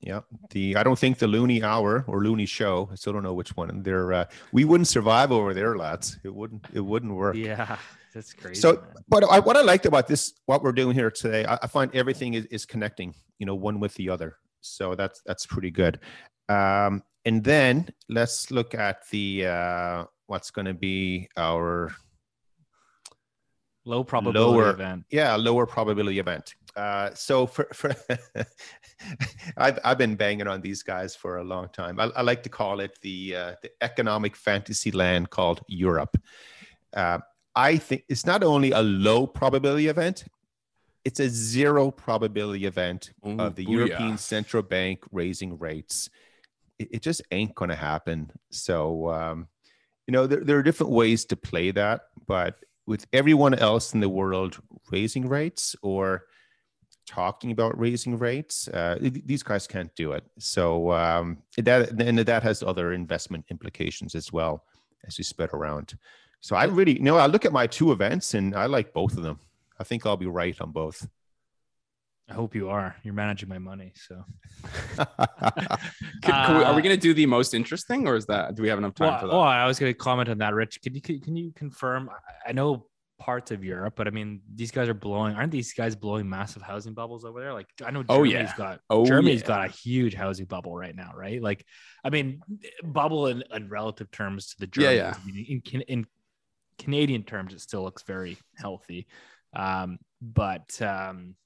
Yeah. 0.00 0.20
The 0.50 0.76
I 0.76 0.82
don't 0.82 0.98
think 0.98 1.18
the 1.18 1.26
Loonie 1.26 1.62
Hour 1.62 2.04
or 2.06 2.22
Loonie 2.22 2.48
Show. 2.48 2.88
I 2.92 2.96
still 2.96 3.12
don't 3.12 3.22
know 3.22 3.34
which 3.34 3.56
one. 3.56 3.82
They're 3.82 4.12
uh, 4.12 4.24
we 4.52 4.64
wouldn't 4.64 4.88
survive 4.88 5.32
over 5.32 5.54
there, 5.54 5.76
lads. 5.76 6.18
It 6.24 6.34
wouldn't. 6.34 6.66
It 6.72 6.80
wouldn't 6.80 7.14
work. 7.14 7.36
Yeah, 7.36 7.76
that's 8.14 8.32
crazy. 8.32 8.60
So, 8.60 8.82
but 9.08 9.24
I, 9.30 9.40
what 9.40 9.56
I 9.56 9.62
liked 9.62 9.86
about 9.86 10.06
this, 10.06 10.34
what 10.46 10.62
we're 10.62 10.72
doing 10.72 10.94
here 10.94 11.10
today, 11.10 11.44
I, 11.46 11.58
I 11.62 11.66
find 11.66 11.94
everything 11.94 12.34
is, 12.34 12.44
is 12.46 12.66
connecting. 12.66 13.14
You 13.38 13.46
know, 13.46 13.54
one 13.54 13.80
with 13.80 13.94
the 13.94 14.10
other. 14.10 14.36
So 14.60 14.94
that's 14.94 15.22
that's 15.24 15.46
pretty 15.46 15.70
good. 15.70 16.00
Um, 16.48 17.02
and 17.24 17.42
then 17.42 17.88
let's 18.08 18.50
look 18.50 18.74
at 18.74 19.08
the 19.10 19.46
uh, 19.46 20.04
what's 20.26 20.50
going 20.50 20.66
to 20.66 20.74
be 20.74 21.28
our 21.36 21.94
low 23.84 24.04
probability 24.04 24.58
lower, 24.58 24.70
event. 24.70 25.04
Yeah, 25.10 25.34
lower 25.36 25.66
probability 25.66 26.18
event. 26.18 26.54
Uh, 26.76 27.10
so 27.14 27.46
for, 27.46 27.68
for 27.72 27.94
I've, 29.56 29.78
I've 29.84 29.98
been 29.98 30.16
banging 30.16 30.48
on 30.48 30.60
these 30.60 30.82
guys 30.82 31.14
for 31.14 31.38
a 31.38 31.44
long 31.44 31.68
time. 31.68 32.00
I, 32.00 32.10
I 32.16 32.22
like 32.22 32.42
to 32.44 32.48
call 32.48 32.80
it 32.80 32.98
the 33.00 33.36
uh, 33.36 33.54
the 33.62 33.70
economic 33.80 34.34
fantasy 34.34 34.90
land 34.90 35.30
called 35.30 35.60
Europe. 35.68 36.16
Uh, 36.92 37.18
I 37.54 37.76
think 37.76 38.04
it's 38.08 38.26
not 38.26 38.42
only 38.42 38.72
a 38.72 38.82
low 38.82 39.26
probability 39.26 39.86
event, 39.86 40.24
it's 41.04 41.20
a 41.20 41.28
zero 41.28 41.90
probability 41.90 42.66
event 42.66 43.12
Ooh, 43.26 43.38
of 43.38 43.54
the 43.54 43.64
European 43.64 44.18
Central 44.18 44.62
Bank 44.62 45.04
raising 45.12 45.58
rates. 45.58 46.10
It, 46.78 46.88
it 46.92 47.02
just 47.02 47.22
ain't 47.30 47.54
going 47.54 47.68
to 47.68 47.76
happen. 47.76 48.32
So, 48.50 49.10
um, 49.10 49.48
you 50.06 50.12
know, 50.12 50.26
there, 50.26 50.40
there 50.42 50.58
are 50.58 50.62
different 50.62 50.92
ways 50.92 51.24
to 51.26 51.36
play 51.36 51.70
that, 51.72 52.02
but 52.26 52.56
with 52.86 53.06
everyone 53.12 53.54
else 53.54 53.94
in 53.94 54.00
the 54.00 54.08
world 54.08 54.58
raising 54.90 55.28
rates 55.28 55.76
or 55.82 56.24
talking 57.06 57.50
about 57.50 57.78
raising 57.78 58.18
rates. 58.18 58.68
Uh, 58.68 58.98
these 59.00 59.42
guys 59.42 59.66
can't 59.66 59.94
do 59.94 60.12
it. 60.12 60.24
So 60.38 60.92
um, 60.92 61.38
that 61.56 61.90
and 62.00 62.18
that 62.18 62.42
has 62.42 62.62
other 62.62 62.92
investment 62.92 63.44
implications 63.50 64.14
as 64.14 64.32
well 64.32 64.64
as 65.06 65.18
you 65.18 65.24
spread 65.24 65.50
around. 65.52 65.96
So 66.40 66.56
I 66.56 66.64
really, 66.64 66.94
you 66.94 67.02
know, 67.02 67.16
I 67.16 67.26
look 67.26 67.44
at 67.44 67.52
my 67.52 67.66
two 67.66 67.92
events 67.92 68.34
and 68.34 68.54
I 68.54 68.66
like 68.66 68.92
both 68.92 69.16
of 69.16 69.22
them. 69.22 69.38
I 69.78 69.84
think 69.84 70.06
I'll 70.06 70.16
be 70.16 70.26
right 70.26 70.58
on 70.60 70.72
both. 70.72 71.06
I 72.28 72.32
hope 72.32 72.54
you 72.54 72.70
are. 72.70 72.96
You're 73.02 73.12
managing 73.12 73.50
my 73.50 73.58
money, 73.58 73.92
so. 73.94 74.24
can, 74.96 75.06
can 76.22 76.56
we, 76.56 76.64
are 76.64 76.74
we 76.74 76.80
going 76.80 76.96
to 76.96 77.00
do 77.00 77.12
the 77.12 77.26
most 77.26 77.52
interesting, 77.52 78.08
or 78.08 78.16
is 78.16 78.24
that? 78.26 78.54
Do 78.54 78.62
we 78.62 78.68
have 78.68 78.78
enough 78.78 78.94
time 78.94 79.08
well, 79.08 79.20
for 79.20 79.26
that? 79.26 79.32
Oh, 79.34 79.40
I 79.40 79.66
was 79.66 79.78
going 79.78 79.92
to 79.92 79.98
comment 79.98 80.30
on 80.30 80.38
that, 80.38 80.54
Rich. 80.54 80.80
Can 80.80 80.94
you 80.94 81.02
can 81.02 81.36
you 81.36 81.52
confirm? 81.54 82.08
I 82.46 82.52
know 82.52 82.86
parts 83.18 83.50
of 83.50 83.64
Europe, 83.64 83.94
but 83.96 84.06
I 84.06 84.10
mean, 84.10 84.40
these 84.54 84.70
guys 84.70 84.88
are 84.88 84.94
blowing. 84.94 85.34
Aren't 85.34 85.52
these 85.52 85.72
guys 85.72 85.94
blowing 85.94 86.28
massive 86.28 86.62
housing 86.62 86.94
bubbles 86.94 87.24
over 87.24 87.40
there? 87.40 87.52
Like, 87.52 87.68
I 87.84 87.90
know 87.90 88.02
Germany's 88.02 88.34
oh, 88.34 88.40
yeah. 88.40 88.52
got 88.56 88.80
oh, 88.90 89.06
Germany's 89.06 89.40
yeah. 89.42 89.46
got 89.46 89.64
a 89.66 89.68
huge 89.68 90.14
housing 90.14 90.46
bubble 90.46 90.76
right 90.76 90.94
now, 90.94 91.12
right? 91.14 91.40
Like, 91.42 91.64
I 92.04 92.10
mean, 92.10 92.40
bubble 92.82 93.28
in, 93.28 93.42
in 93.52 93.68
relative 93.68 94.10
terms 94.10 94.48
to 94.48 94.56
the 94.60 94.66
Germans. 94.66 94.96
Yeah, 94.96 95.02
yeah. 95.02 95.14
I 95.16 95.26
mean, 95.26 95.62
in, 95.72 95.80
in 95.82 96.06
Canadian 96.78 97.22
terms, 97.22 97.54
it 97.54 97.60
still 97.60 97.82
looks 97.82 98.02
very 98.02 98.36
healthy, 98.56 99.06
um, 99.54 99.98
but. 100.20 100.80
Um, 100.82 101.36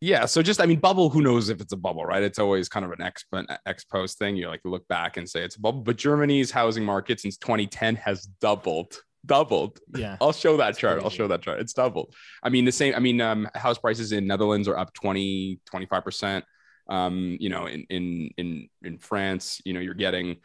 yeah, 0.00 0.26
so 0.26 0.42
just 0.42 0.60
I 0.60 0.66
mean, 0.66 0.78
bubble. 0.78 1.10
Who 1.10 1.22
knows 1.22 1.48
if 1.48 1.60
it's 1.60 1.72
a 1.72 1.76
bubble, 1.76 2.06
right? 2.06 2.22
It's 2.22 2.38
always 2.38 2.68
kind 2.68 2.86
of 2.86 2.92
an 2.92 3.02
ex 3.02 3.24
ex 3.66 3.84
post 3.84 4.16
thing. 4.16 4.36
You 4.36 4.46
like 4.46 4.60
look 4.64 4.86
back 4.86 5.16
and 5.16 5.28
say 5.28 5.42
it's 5.42 5.56
a 5.56 5.60
bubble. 5.60 5.80
But 5.80 5.96
Germany's 5.96 6.52
housing 6.52 6.84
market 6.84 7.18
since 7.18 7.36
2010 7.36 7.96
has 7.96 8.26
doubled 8.40 8.94
doubled. 9.24 9.78
Yeah. 9.94 10.16
I'll 10.20 10.32
show 10.32 10.56
that 10.58 10.76
chart. 10.76 11.02
I'll 11.02 11.10
show 11.10 11.28
that 11.28 11.42
chart. 11.42 11.60
It's 11.60 11.72
doubled. 11.72 12.14
I 12.42 12.48
mean, 12.48 12.64
the 12.64 12.72
same, 12.72 12.94
I 12.94 13.00
mean, 13.00 13.20
um, 13.20 13.48
house 13.54 13.78
prices 13.78 14.12
in 14.12 14.26
Netherlands 14.26 14.68
are 14.68 14.76
up 14.76 14.92
20, 14.94 15.60
25%. 15.72 16.42
Um, 16.88 17.36
you 17.38 17.50
know, 17.50 17.66
in, 17.66 17.84
in, 17.90 18.30
in, 18.38 18.68
in 18.82 18.98
France, 18.98 19.60
you 19.64 19.74
know, 19.74 19.80
you're 19.80 19.94
getting, 19.94 20.36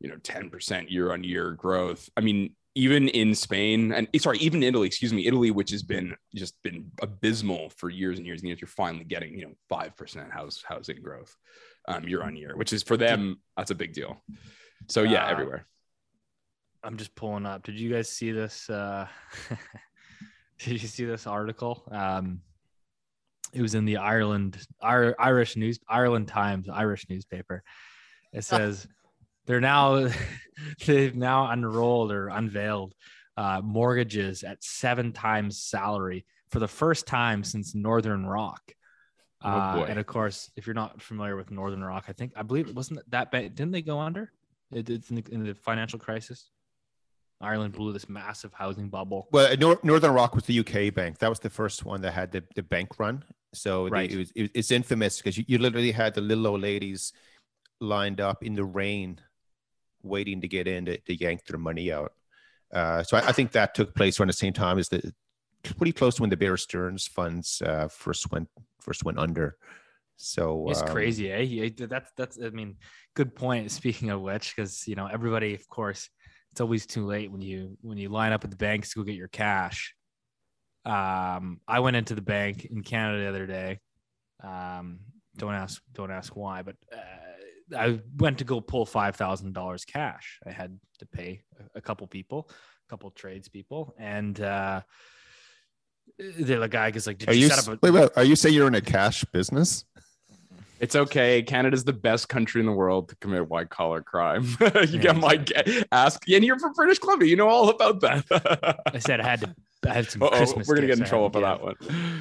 you 0.00 0.08
know, 0.08 0.16
10% 0.16 0.90
year 0.90 1.12
on 1.12 1.22
year 1.22 1.52
growth. 1.52 2.08
I 2.16 2.22
mean, 2.22 2.56
even 2.74 3.08
in 3.08 3.34
Spain 3.34 3.92
and 3.92 4.08
sorry, 4.18 4.38
even 4.38 4.62
Italy, 4.62 4.86
excuse 4.86 5.12
me, 5.12 5.26
Italy, 5.26 5.50
which 5.50 5.70
has 5.70 5.82
been 5.82 6.16
just 6.34 6.60
been 6.62 6.90
abysmal 7.02 7.70
for 7.76 7.90
years 7.90 8.18
and 8.18 8.26
years 8.26 8.40
and 8.40 8.48
years, 8.48 8.60
you're 8.60 8.68
finally 8.68 9.04
getting, 9.04 9.38
you 9.38 9.46
know, 9.46 9.52
5% 9.70 10.32
house 10.32 10.64
housing 10.66 11.02
growth 11.02 11.36
um, 11.86 12.08
year 12.08 12.22
on 12.22 12.34
year, 12.34 12.56
which 12.56 12.72
is 12.72 12.82
for 12.82 12.96
them, 12.96 13.40
that's 13.56 13.70
a 13.70 13.74
big 13.74 13.92
deal. 13.92 14.22
So 14.88 15.02
yeah, 15.02 15.26
uh, 15.26 15.30
everywhere. 15.30 15.66
I'm 16.84 16.96
just 16.96 17.14
pulling 17.14 17.46
up. 17.46 17.62
Did 17.62 17.78
you 17.78 17.92
guys 17.92 18.08
see 18.08 18.32
this? 18.32 18.68
Uh, 18.68 19.06
did 20.58 20.82
you 20.82 20.88
see 20.88 21.04
this 21.04 21.26
article? 21.26 21.82
Um, 21.90 22.40
it 23.52 23.60
was 23.60 23.74
in 23.74 23.84
the 23.84 23.98
Ireland 23.98 24.58
Irish 24.80 25.56
news 25.56 25.78
Ireland 25.88 26.28
Times 26.28 26.68
Irish 26.68 27.06
newspaper. 27.08 27.62
It 28.32 28.44
says 28.44 28.86
they're 29.46 29.60
now 29.60 30.08
they've 30.86 31.14
now 31.14 31.50
unrolled 31.50 32.12
or 32.12 32.28
unveiled 32.28 32.94
uh, 33.36 33.60
mortgages 33.62 34.42
at 34.42 34.62
seven 34.62 35.12
times 35.12 35.60
salary 35.62 36.24
for 36.50 36.58
the 36.58 36.68
first 36.68 37.06
time 37.06 37.44
since 37.44 37.74
Northern 37.74 38.26
Rock. 38.26 38.60
Oh, 39.44 39.50
uh, 39.50 39.86
and 39.88 39.98
of 39.98 40.06
course, 40.06 40.50
if 40.56 40.66
you're 40.66 40.74
not 40.74 41.02
familiar 41.02 41.36
with 41.36 41.50
Northern 41.50 41.82
Rock, 41.82 42.04
I 42.08 42.12
think 42.12 42.32
I 42.36 42.42
believe 42.42 42.68
it 42.68 42.74
wasn't 42.74 43.00
that 43.10 43.30
bad. 43.30 43.54
Didn't 43.54 43.72
they 43.72 43.82
go 43.82 43.98
under? 43.98 44.32
It, 44.72 44.88
it's 44.88 45.10
in 45.10 45.16
the, 45.16 45.24
in 45.30 45.44
the 45.44 45.54
financial 45.54 45.98
crisis. 45.98 46.50
Ireland 47.42 47.74
blew 47.74 47.92
this 47.92 48.08
massive 48.08 48.52
housing 48.52 48.88
bubble. 48.88 49.28
Well, 49.32 49.54
Northern 49.82 50.12
Rock 50.12 50.34
was 50.34 50.44
the 50.44 50.60
UK 50.60 50.94
bank. 50.94 51.18
That 51.18 51.28
was 51.28 51.40
the 51.40 51.50
first 51.50 51.84
one 51.84 52.00
that 52.02 52.12
had 52.12 52.32
the, 52.32 52.44
the 52.54 52.62
bank 52.62 52.98
run. 52.98 53.24
So 53.52 53.88
Right. 53.88 54.08
they, 54.08 54.14
it 54.14 54.18
was, 54.18 54.32
it, 54.34 54.50
it's 54.54 54.70
infamous 54.70 55.18
because 55.18 55.36
you, 55.36 55.44
you 55.46 55.58
literally 55.58 55.92
had 55.92 56.14
the 56.14 56.20
little 56.20 56.46
old 56.46 56.60
ladies 56.62 57.12
lined 57.80 58.20
up 58.20 58.42
in 58.44 58.54
the 58.54 58.64
rain, 58.64 59.18
waiting 60.02 60.40
to 60.40 60.48
get 60.48 60.66
in 60.66 60.86
to, 60.86 60.98
to 60.98 61.14
yank 61.14 61.44
their 61.46 61.58
money 61.58 61.92
out. 61.92 62.12
Uh, 62.72 63.02
so 63.02 63.16
I, 63.16 63.28
I 63.28 63.32
think 63.32 63.52
that 63.52 63.74
took 63.74 63.94
place 63.94 64.18
around 64.18 64.28
the 64.28 64.34
same 64.34 64.52
time 64.52 64.78
as 64.78 64.88
the 64.88 65.12
pretty 65.62 65.92
close 65.92 66.16
to 66.16 66.22
when 66.22 66.30
the 66.30 66.36
Bear 66.36 66.56
Stearns 66.56 67.06
funds 67.06 67.62
uh, 67.64 67.88
first 67.88 68.30
went 68.32 68.48
first 68.80 69.04
went 69.04 69.18
under. 69.18 69.56
So 70.16 70.68
It's 70.68 70.82
um, 70.82 70.88
crazy, 70.88 71.30
eh? 71.32 71.40
Yeah, 71.40 71.86
That's 71.86 72.10
that's. 72.16 72.38
I 72.42 72.50
mean, 72.50 72.76
good 73.14 73.34
point. 73.34 73.70
Speaking 73.70 74.10
of 74.10 74.20
which, 74.20 74.54
because 74.54 74.86
you 74.86 74.94
know 74.94 75.06
everybody, 75.06 75.54
of 75.54 75.68
course, 75.68 76.08
it's 76.52 76.60
always 76.60 76.86
too 76.86 77.06
late 77.06 77.32
when 77.32 77.40
you 77.40 77.76
when 77.80 77.98
you 77.98 78.10
line 78.10 78.32
up 78.32 78.44
at 78.44 78.50
the 78.50 78.56
banks 78.56 78.92
to 78.92 79.00
go 79.00 79.04
get 79.04 79.16
your 79.16 79.28
cash. 79.28 79.94
Um, 80.84 81.60
I 81.66 81.80
went 81.80 81.96
into 81.96 82.14
the 82.14 82.22
bank 82.22 82.66
in 82.66 82.82
Canada 82.82 83.22
the 83.22 83.28
other 83.28 83.46
day. 83.46 83.80
Um, 84.42 85.00
don't 85.36 85.54
ask, 85.54 85.80
don't 85.92 86.10
ask 86.10 86.36
why, 86.36 86.62
but 86.62 86.76
uh, 86.92 87.78
I 87.78 88.00
went 88.18 88.38
to 88.38 88.44
go 88.44 88.60
pull 88.60 88.84
five 88.84 89.16
thousand 89.16 89.54
dollars 89.54 89.86
cash. 89.86 90.40
I 90.46 90.50
had 90.50 90.78
to 90.98 91.06
pay 91.06 91.42
a, 91.74 91.80
couple 91.80 92.06
people, 92.06 92.50
a 92.50 92.90
couple 92.90 93.10
tradespeople, 93.10 93.94
and 93.98 94.38
uh, 94.38 94.82
the 96.18 96.68
guy 96.68 96.90
is 96.90 97.06
like, 97.06 97.18
"Did 97.18 97.30
Are 97.30 97.34
you, 97.34 97.44
you 97.44 97.48
set 97.48 97.66
up 97.66 97.68
a?" 97.68 97.78
wait, 97.80 97.92
wait, 97.92 98.10
are 98.16 98.24
you 98.24 98.36
saying 98.36 98.54
you're 98.54 98.68
in 98.68 98.74
a 98.74 98.82
cash 98.82 99.24
business? 99.32 99.84
It's 100.82 100.96
okay. 100.96 101.44
Canada's 101.44 101.84
the 101.84 101.92
best 101.92 102.28
country 102.28 102.60
in 102.60 102.66
the 102.66 102.72
world 102.72 103.08
to 103.10 103.16
commit 103.16 103.48
white 103.48 103.70
collar 103.70 104.02
crime. 104.02 104.44
you 104.88 104.98
get 104.98 105.16
my 105.16 105.36
ga- 105.36 105.84
ask, 105.92 106.28
and 106.28 106.44
you're 106.44 106.58
from 106.58 106.72
British 106.72 106.98
Columbia. 106.98 107.28
You 107.28 107.36
know 107.36 107.48
all 107.48 107.70
about 107.70 108.00
that. 108.00 108.80
I 108.92 108.98
said 108.98 109.20
I 109.20 109.28
had 109.28 109.40
to. 109.42 109.54
I 109.88 109.94
had 109.94 110.10
some 110.10 110.22
Uh-oh, 110.24 110.36
Christmas. 110.36 110.66
we're 110.66 110.74
gonna 110.74 110.88
get 110.88 110.98
in 110.98 111.04
trouble 111.04 111.30
for 111.30 111.40
that 111.40 111.62
one. 111.62 111.76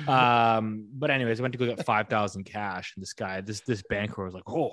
Um, 0.08 0.88
but 0.94 1.10
anyways, 1.10 1.40
I 1.40 1.42
went 1.42 1.54
to 1.54 1.58
go 1.58 1.66
get 1.66 1.84
five 1.84 2.08
thousand 2.08 2.44
cash, 2.44 2.94
and 2.96 3.02
this 3.02 3.14
guy, 3.14 3.42
this 3.42 3.62
this 3.62 3.82
banker 3.90 4.24
was 4.24 4.36
like, 4.36 4.48
"Oh, 4.48 4.70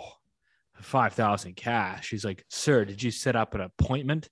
five 0.83 1.15
thousand 1.15 1.57
cash." 1.57 2.11
He's 2.11 2.27
like, 2.27 2.45
"Sir, 2.51 2.85
did 2.85 3.03
you 3.03 3.11
set 3.11 3.37
up 3.37 3.55
an 3.55 3.63
appointment? 3.63 4.29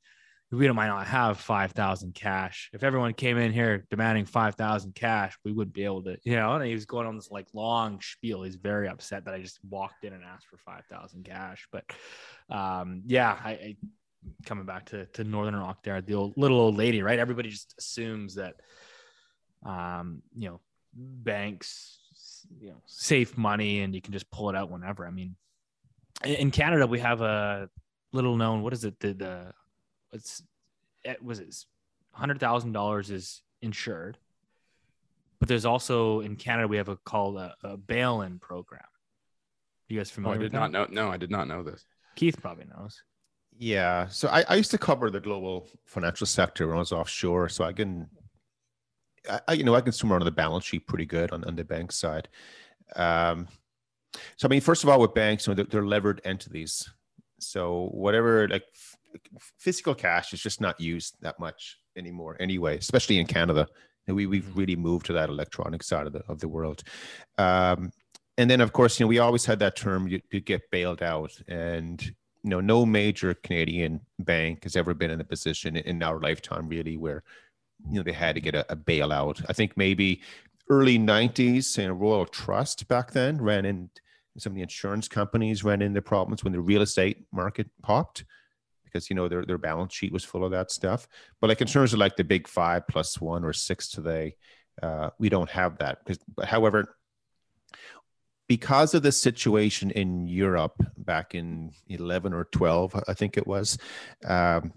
We 0.53 0.71
might 0.71 0.87
not 0.87 1.07
have 1.09 1.41
five 1.41 1.73
thousand 1.73 2.15
cash. 2.15 2.71
If 2.73 2.85
everyone 2.85 3.15
came 3.15 3.37
in 3.37 3.53
here 3.53 3.85
demanding 3.91 4.27
five 4.27 4.55
thousand 4.55 4.95
cash, 4.95 5.37
we 5.45 5.53
wouldn't 5.53 5.75
be 5.75 5.85
able 5.85 6.05
to, 6.05 6.17
you 6.23 6.37
know." 6.37 6.55
And 6.55 6.65
he 6.65 6.73
was 6.75 6.87
going 6.87 7.07
on 7.07 7.17
this 7.17 7.31
like 7.31 7.47
long 7.53 8.01
spiel. 8.01 8.43
He's 8.43 8.57
very 8.57 8.89
upset 8.89 9.25
that 9.25 9.35
I 9.35 9.41
just 9.41 9.59
walked 9.69 10.05
in 10.05 10.13
and 10.13 10.23
asked 10.23 10.47
for 10.47 10.59
five 10.59 10.85
thousand 10.89 11.25
cash. 11.25 11.67
But 11.73 11.85
um, 12.49 13.03
yeah, 13.07 13.37
I, 13.45 13.51
I 13.51 13.77
coming 14.45 14.67
back 14.67 14.87
to 14.87 15.07
to 15.07 15.25
Northern 15.25 15.57
Rock 15.57 15.83
there, 15.83 16.01
the 16.01 16.15
old 16.15 16.35
little 16.37 16.61
old 16.61 16.77
lady, 16.77 17.03
right? 17.03 17.19
Everybody 17.19 17.51
just 17.51 17.75
assumes 17.79 18.37
that 18.37 18.55
um, 19.65 20.23
you 20.35 20.49
know, 20.49 20.61
banks, 20.95 21.99
you 22.61 22.69
know, 22.71 22.83
safe 22.87 23.37
money 23.37 23.81
and 23.81 23.95
you 23.95 24.01
can 24.01 24.13
just 24.13 24.31
pull 24.31 24.49
it 24.49 24.57
out 24.57 24.71
whenever. 24.71 25.07
I 25.07 25.11
mean, 25.11 25.35
in- 26.25 26.35
in 26.37 26.51
Canada, 26.51 26.87
we 26.87 27.01
have 27.01 27.21
a 27.21 27.69
little 28.13 28.37
known, 28.37 28.63
what 28.63 28.73
is 28.73 28.85
it? 28.85 28.99
The, 29.01 29.13
the, 29.13 29.53
it's, 30.13 30.43
it 31.05 31.23
was 31.23 31.39
it 31.41 31.55
hundred 32.13 32.41
thousand 32.41 32.73
dollars 32.73 33.11
is 33.11 33.43
insured, 33.63 34.19
but 35.39 35.49
there's 35.49 35.65
also 35.67 36.21
in 36.21 36.37
Canada, 36.37 36.67
we 36.69 36.77
have 36.79 36.89
a 36.89 36.97
called 36.97 37.37
a, 37.37 37.55
a 37.63 37.77
bail-in 37.77 38.39
program. 38.39 38.83
You 39.89 39.99
guys 39.99 40.11
Oh, 40.11 40.13
I 40.13 40.15
familiar 40.15 40.39
with 40.41 40.51
did 40.53 40.57
not 40.59 40.73
that? 40.73 40.93
know. 40.93 41.05
No, 41.07 41.11
I 41.13 41.17
did 41.17 41.31
not 41.31 41.47
know 41.49 41.63
this. 41.63 41.85
Keith 42.17 42.41
probably 42.41 42.65
knows. 42.77 43.03
Yeah. 43.59 44.09
So 44.09 44.29
I, 44.29 44.45
I 44.49 44.55
used 44.57 44.71
to 44.73 44.79
cover 44.79 45.11
the 45.11 45.21
global 45.21 45.69
financial 45.85 46.27
sector 46.27 46.67
when 46.67 46.77
I 46.77 46.81
was 46.81 46.93
offshore. 46.93 47.49
So 47.49 47.65
I 47.65 47.73
can, 47.73 48.09
I, 49.31 49.41
I- 49.49 49.53
you 49.53 49.65
know, 49.65 49.75
I 49.75 49.81
can 49.81 49.93
swim 49.93 50.13
around 50.13 50.25
the 50.25 50.31
balance 50.33 50.65
sheet 50.65 50.87
pretty 50.87 51.07
good 51.07 51.31
on, 51.33 51.45
on 51.45 51.55
the 51.57 51.65
bank 51.65 51.93
side. 51.93 52.29
Um, 52.97 53.47
so 54.37 54.47
I 54.47 54.51
mean, 54.51 54.61
first 54.61 54.83
of 54.83 54.89
all, 54.91 54.99
with 55.01 55.15
banks, 55.15 55.47
you 55.47 55.53
know, 55.53 55.57
they're, 55.57 55.67
they're 55.67 55.87
levered 55.87 56.21
entities. 56.25 56.89
So 57.39 57.89
whatever, 57.93 58.49
like 58.49 58.65
f- 58.75 58.97
physical 59.59 59.95
cash 59.95 60.33
is 60.33 60.41
just 60.41 60.61
not 60.61 60.81
used 60.81 61.17
that 61.21 61.39
much 61.39 61.79
anymore, 61.97 62.37
anyway, 62.41 62.77
especially 62.79 63.19
in 63.19 63.27
Canada. 63.27 63.67
We 64.07 64.27
we've 64.27 64.45
Mhm. 64.45 64.57
really 64.57 64.77
moved 64.77 65.07
to 65.07 65.13
that 65.15 65.29
electronic 65.29 65.83
side 65.83 66.07
of 66.07 66.13
the 66.13 66.23
of 66.29 66.39
the 66.41 66.49
world. 66.49 66.83
Um, 67.39 67.91
and 68.39 68.51
then, 68.51 68.61
of 68.61 68.73
course, 68.73 68.99
you 69.01 69.05
know, 69.05 69.09
we 69.09 69.19
always 69.19 69.45
had 69.47 69.59
that 69.61 69.77
term 69.77 70.07
you, 70.09 70.21
you 70.31 70.41
get 70.41 70.71
bailed 70.71 71.03
out, 71.03 71.33
and 71.49 72.01
you 72.03 72.51
know, 72.51 72.61
no 72.61 72.87
major 72.87 73.35
Canadian 73.35 74.01
bank 74.21 74.63
has 74.63 74.77
ever 74.77 74.95
been 74.95 75.11
in 75.11 75.21
a 75.21 75.25
position 75.25 75.77
in 75.77 76.03
our 76.03 76.21
lifetime, 76.21 76.69
really, 76.69 76.97
where 76.97 77.23
you 77.91 77.97
know 77.97 78.03
they 78.03 78.13
had 78.13 78.35
to 78.37 78.41
get 78.41 78.55
a, 78.55 78.71
a 78.73 78.77
bailout. 78.77 79.45
I 79.49 79.53
think 79.53 79.77
maybe 79.77 80.23
early 80.71 80.99
'90s, 80.99 81.79
and 81.79 82.01
Royal 82.01 82.27
Trust 82.27 82.87
back 82.89 83.11
then 83.13 83.41
ran 83.41 83.65
in. 83.65 83.91
Some 84.39 84.53
of 84.53 84.57
the 84.57 84.63
insurance 84.63 85.09
companies 85.09 85.65
ran 85.65 85.81
into 85.81 86.03
problems 86.03 86.45
when 86.45 86.53
the 86.53 86.61
real 86.61 86.83
estate 86.83 87.25
market 87.33 87.71
popped 87.83 88.23
because 88.97 89.11
you 89.11 89.17
know 89.17 89.29
their 89.29 89.45
their 89.45 89.59
balance 89.59 89.95
sheet 89.95 90.13
was 90.13 90.25
full 90.25 90.45
of 90.45 90.51
that 90.53 90.71
stuff. 90.71 91.07
But 91.41 91.49
like 91.49 91.61
in 91.61 91.67
terms 91.67 91.93
of 91.93 91.99
like 91.99 92.17
the 92.17 92.25
big 92.25 92.49
five 92.49 92.89
plus 92.89 93.21
one 93.21 93.45
or 93.45 93.53
six 93.53 93.89
today, 93.89 94.37
uh, 94.83 95.11
we 95.19 95.29
don't 95.29 95.51
have 95.51 95.79
that. 95.79 96.05
Because, 96.05 96.19
however, 96.45 96.97
because 98.49 98.95
of 98.95 99.03
the 99.03 99.13
situation 99.13 99.91
in 99.91 100.27
Europe 100.29 100.81
back 100.97 101.35
in 101.35 101.73
11 101.89 102.33
or 102.33 102.45
12, 102.45 103.03
I 103.09 103.15
think 103.15 103.37
it 103.37 103.47
was, 103.47 103.79
um, 104.25 104.73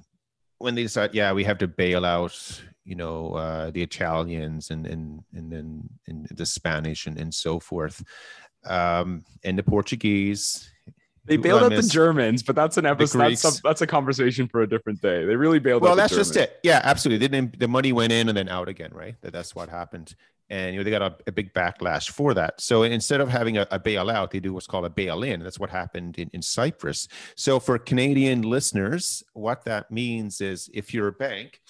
when 0.58 0.76
they 0.76 0.84
decided, 0.84 1.16
yeah, 1.16 1.32
we 1.32 1.44
have 1.44 1.60
to 1.60 1.68
bail 1.68 2.06
out, 2.06 2.62
you 2.84 2.96
know, 2.96 3.34
uh, 3.34 3.70
the 3.70 3.84
Italians 3.84 4.72
and 4.72 4.86
and 4.88 5.24
and 5.34 5.52
then 5.52 5.90
and 6.08 6.28
the 6.32 6.46
Spanish 6.46 7.08
and, 7.08 7.18
and 7.18 7.34
so 7.34 7.60
forth, 7.60 8.04
um, 8.66 9.24
and 9.44 9.58
the 9.58 9.64
Portuguese. 9.64 10.70
They 11.30 11.36
who 11.38 11.42
bailed 11.44 11.64
out 11.64 11.70
the 11.72 11.82
Germans, 11.84 12.44
but 12.44 12.56
that's 12.56 12.76
an 12.78 12.86
episode. 12.86 13.20
That's, 13.20 13.42
Greeks. 13.44 13.62
that's 13.64 13.82
a 13.82 13.88
conversation 13.88 14.48
for 14.48 14.62
a 14.62 14.68
different 14.68 15.02
day. 15.02 15.24
They 15.26 15.36
really 15.36 15.60
bailed 15.60 15.82
Well, 15.84 15.94
out. 15.94 15.96
the 15.96 16.02
that's 16.02 16.16
just 16.16 16.34
Germans. 16.34 16.52
it. 16.52 16.60
Yeah, 16.64 16.82
absolutely. 16.84 17.26
They 17.26 17.32
didn't, 17.38 17.60
the 17.60 17.68
money 17.68 17.94
went 17.94 18.12
in 18.12 18.28
and 18.28 18.38
then 18.38 18.50
out 18.50 18.68
again, 18.68 18.92
right? 18.94 19.16
That, 19.22 19.32
that's 19.32 19.56
what 19.56 19.70
happened. 19.70 20.16
And 20.52 20.74
you 20.74 20.80
know, 20.80 20.84
they 20.84 20.90
got 20.90 21.04
a, 21.04 21.16
a 21.28 21.32
big 21.32 21.54
backlash 21.54 22.10
for 22.10 22.34
that. 22.34 22.60
So 22.60 22.82
instead 22.84 23.22
of 23.22 23.30
having 23.30 23.58
a, 23.60 23.68
a 23.70 23.80
bailout, 23.80 24.32
they 24.32 24.40
do 24.40 24.52
what's 24.54 24.66
called 24.66 24.84
a 24.86 24.90
bail 24.90 25.22
in. 25.24 25.42
That's 25.44 25.60
what 25.60 25.70
happened 25.70 26.18
in, 26.18 26.30
in 26.34 26.42
Cyprus. 26.42 27.08
So 27.36 27.60
for 27.60 27.78
Canadian 27.78 28.42
listeners, 28.42 29.22
what 29.34 29.64
that 29.66 29.92
means 29.92 30.42
is 30.42 30.68
if 30.74 30.92
you're 30.94 31.08
a 31.10 31.12
bank, 31.14 31.62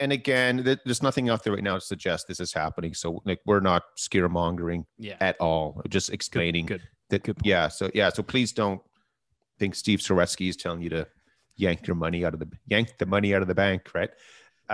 and 0.00 0.10
again, 0.12 0.64
there's 0.84 1.02
nothing 1.02 1.28
out 1.28 1.44
there 1.44 1.52
right 1.52 1.62
now 1.62 1.74
to 1.74 1.80
suggest 1.80 2.26
this 2.26 2.40
is 2.40 2.52
happening. 2.54 2.94
So 2.94 3.20
like 3.26 3.40
we're 3.44 3.60
not 3.60 3.82
scaremongering 3.98 4.84
Yeah. 4.98 5.16
at 5.20 5.36
all. 5.38 5.82
Just 5.88 6.10
explaining 6.10 6.66
Good. 6.66 6.82
that 7.10 7.22
Good 7.24 7.36
yeah 7.44 7.68
so 7.68 7.90
yeah 7.94 8.08
so 8.08 8.22
please 8.22 8.52
don't 8.52 8.80
think 9.62 9.74
steve 9.82 10.00
Saretsky 10.06 10.46
is 10.52 10.56
telling 10.64 10.82
you 10.84 10.90
to 10.98 11.02
yank 11.64 11.86
your 11.88 11.98
money 12.06 12.20
out 12.26 12.34
of 12.36 12.40
the 12.42 12.48
yank 12.74 12.88
the 13.02 13.06
money 13.16 13.30
out 13.34 13.42
of 13.44 13.48
the 13.52 13.58
bank 13.64 13.80
right? 13.98 14.10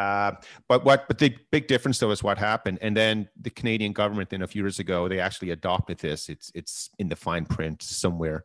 Uh, 0.04 0.30
but 0.70 0.84
what 0.86 0.98
but 1.08 1.18
the 1.18 1.30
big 1.50 1.64
difference 1.72 1.98
though 1.98 2.12
is 2.16 2.22
what 2.28 2.38
happened. 2.50 2.78
And 2.84 2.92
then 3.00 3.14
the 3.46 3.50
canadian 3.60 3.92
government 3.92 4.30
then 4.30 4.42
a 4.42 4.46
few 4.52 4.62
years 4.64 4.78
ago 4.84 4.98
they 5.10 5.18
actually 5.26 5.50
adopted 5.58 5.96
this. 6.06 6.20
It's 6.28 6.48
it's 6.60 6.74
in 7.02 7.08
the 7.12 7.16
fine 7.26 7.44
print 7.56 7.82
somewhere. 7.82 8.44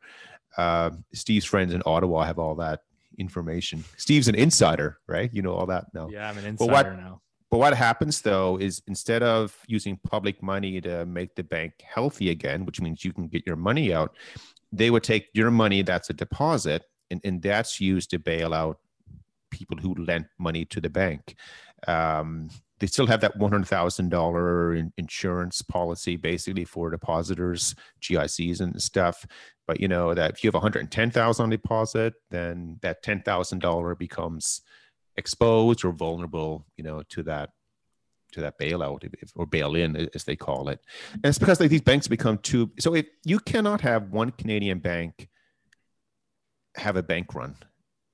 Uh, 0.63 0.89
steve's 1.13 1.45
friends 1.53 1.71
in 1.77 1.81
ottawa 1.85 2.19
have 2.29 2.39
all 2.45 2.55
that 2.65 2.79
information. 3.25 3.77
Steve's 3.97 4.27
an 4.31 4.35
insider 4.45 4.89
right? 5.15 5.29
You 5.35 5.41
know 5.45 5.53
all 5.59 5.67
that 5.75 5.85
now. 5.93 6.05
Yeah, 6.15 6.27
I'm 6.29 6.37
an 6.39 6.43
But 6.43 6.49
insider 6.65 6.73
what- 6.73 6.97
now. 7.07 7.21
but 7.51 7.57
what 7.63 7.73
happens 7.87 8.15
though 8.29 8.51
is 8.67 8.81
instead 8.93 9.21
of 9.21 9.45
using 9.77 9.95
public 10.13 10.41
money 10.53 10.81
to 10.87 11.05
make 11.05 11.31
the 11.39 11.43
bank 11.55 11.71
healthy 11.95 12.27
again, 12.37 12.59
which 12.67 12.79
means 12.81 13.05
you 13.05 13.13
can 13.17 13.27
get 13.27 13.43
your 13.45 13.59
money 13.69 13.93
out, 13.93 14.11
they 14.73 14.89
would 14.89 15.03
take 15.03 15.27
your 15.33 15.51
money 15.51 15.83
that's 15.83 16.09
a 16.09 16.13
deposit 16.13 16.83
and, 17.11 17.21
and 17.23 17.41
that's 17.41 17.79
used 17.79 18.09
to 18.09 18.19
bail 18.19 18.53
out 18.53 18.79
people 19.51 19.77
who 19.77 19.93
lent 19.95 20.25
money 20.39 20.65
to 20.65 20.81
the 20.81 20.89
bank. 20.89 21.35
Um, 21.87 22.49
they 22.79 22.87
still 22.87 23.05
have 23.05 23.21
that 23.21 23.37
$100,000 23.37 24.77
in 24.79 24.91
insurance 24.97 25.61
policy 25.61 26.17
basically 26.17 26.65
for 26.65 26.89
depositors, 26.89 27.75
GICs 28.01 28.59
and 28.61 28.81
stuff. 28.81 29.25
But 29.67 29.79
you 29.79 29.87
know 29.87 30.13
that 30.13 30.31
if 30.31 30.43
you 30.43 30.47
have 30.47 30.55
110,000 30.55 31.43
on 31.43 31.49
deposit, 31.49 32.15
then 32.31 32.79
that 32.81 33.03
$10,000 33.03 33.97
becomes 33.97 34.61
exposed 35.15 35.85
or 35.85 35.91
vulnerable, 35.91 36.65
you 36.75 36.83
know, 36.83 37.03
to 37.09 37.23
that 37.23 37.51
to 38.33 38.41
that 38.41 38.59
bailout 38.59 39.03
or 39.35 39.45
bail 39.45 39.75
in 39.75 40.09
as 40.13 40.23
they 40.23 40.35
call 40.35 40.69
it. 40.69 40.79
And 41.13 41.25
it's 41.25 41.39
because 41.39 41.59
like 41.59 41.69
these 41.69 41.81
banks 41.81 42.07
become 42.07 42.37
too 42.39 42.71
so 42.79 42.93
if 42.95 43.07
you 43.23 43.39
cannot 43.39 43.81
have 43.81 44.11
one 44.11 44.31
Canadian 44.31 44.79
bank 44.79 45.29
have 46.75 46.95
a 46.95 47.03
bank 47.03 47.33
run. 47.35 47.55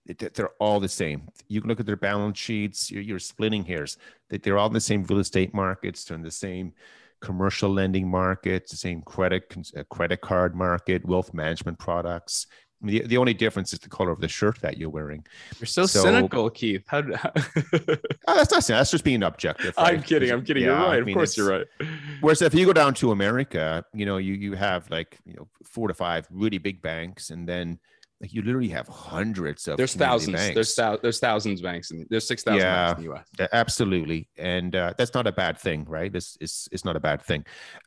It- 0.06 0.34
they're 0.34 0.52
all 0.60 0.80
the 0.80 0.90
same. 0.90 1.30
You 1.48 1.62
can 1.62 1.70
look 1.70 1.80
at 1.80 1.86
their 1.86 1.96
balance 1.96 2.38
sheets. 2.38 2.90
You're, 2.90 3.04
you're 3.04 3.20
splitting 3.20 3.64
hairs. 3.64 3.98
That 4.30 4.44
they're 4.44 4.58
all 4.58 4.68
in 4.68 4.74
the 4.74 4.82
same 4.82 5.04
real 5.04 5.20
estate 5.20 5.54
markets. 5.54 6.04
They're 6.04 6.18
in 6.18 6.24
the 6.24 6.32
same 6.32 6.74
commercial 7.22 7.70
lending 7.70 8.10
markets, 8.10 8.72
the 8.72 8.78
same 8.78 9.02
credit 9.02 9.44
uh, 9.78 9.84
credit 9.90 10.22
card 10.22 10.56
market, 10.56 11.06
wealth 11.06 11.34
management 11.34 11.78
products. 11.80 12.48
The, 12.82 13.02
the 13.08 13.18
only 13.18 13.34
difference 13.34 13.74
is 13.74 13.80
the 13.80 13.90
color 13.90 14.10
of 14.12 14.22
the 14.22 14.28
shirt 14.30 14.60
that 14.62 14.78
you're 14.78 14.90
wearing. 14.90 15.26
You're 15.60 15.66
so, 15.68 15.86
So- 15.86 16.02
cynical, 16.02 16.50
Keith. 16.50 16.84
How, 16.88 17.02
how- 17.14 17.32
Oh, 18.28 18.36
that's 18.36 18.52
not 18.52 18.64
that's 18.68 18.92
just 18.92 19.04
being 19.04 19.24
objective. 19.24 19.74
I'm 19.78 20.02
kidding. 20.02 20.32
I'm 20.32 20.46
kidding. 20.46 20.64
Yeah, 20.64 20.70
you're 20.70 20.78
right. 20.88 20.94
I 20.94 20.98
Of 20.98 21.06
mean, 21.06 21.16
course, 21.16 21.36
you're 21.36 21.50
right. 21.50 21.66
Whereas 22.22 22.42
if 22.42 22.54
you 22.54 22.66
go 22.66 22.74
down 22.74 22.94
to 22.96 23.12
America, 23.12 23.84
you 23.94 24.06
know, 24.06 24.18
you 24.18 24.34
you 24.34 24.54
have 24.54 24.90
like 24.90 25.18
you 25.26 25.34
know 25.34 25.48
four 25.64 25.88
to 25.90 25.94
five 25.94 26.28
really 26.32 26.58
big 26.58 26.82
banks, 26.82 27.32
and 27.32 27.48
then 27.50 27.80
like 28.22 28.34
you 28.34 28.42
literally 28.44 28.68
have 28.70 28.88
hundreds 28.88 29.68
of 29.68 29.78
There's 29.78 29.96
thousands. 29.96 30.36
banks. 30.38 30.54
There's 30.54 30.76
thou- 30.76 30.98
there's 31.02 31.20
thousands 31.20 31.60
of 31.62 31.64
banks, 31.64 31.92
and 31.92 32.06
there's 32.10 32.28
six 32.28 32.44
thousand 32.44 32.60
Yeah. 32.62 32.86
banks 32.94 33.00
in 33.00 33.04
the 33.06 33.12
U.S. 33.14 33.50
Absolutely, 33.52 34.30
and 34.38 34.76
uh, 34.76 34.94
that's 34.98 35.14
not 35.14 35.26
a 35.28 35.32
bad 35.32 35.58
thing, 35.58 35.86
right? 35.86 36.12
This 36.14 36.38
is 36.40 36.68
it's 36.72 36.86
not 36.86 36.96
a 36.96 37.00
bad 37.00 37.22
thing. 37.24 37.46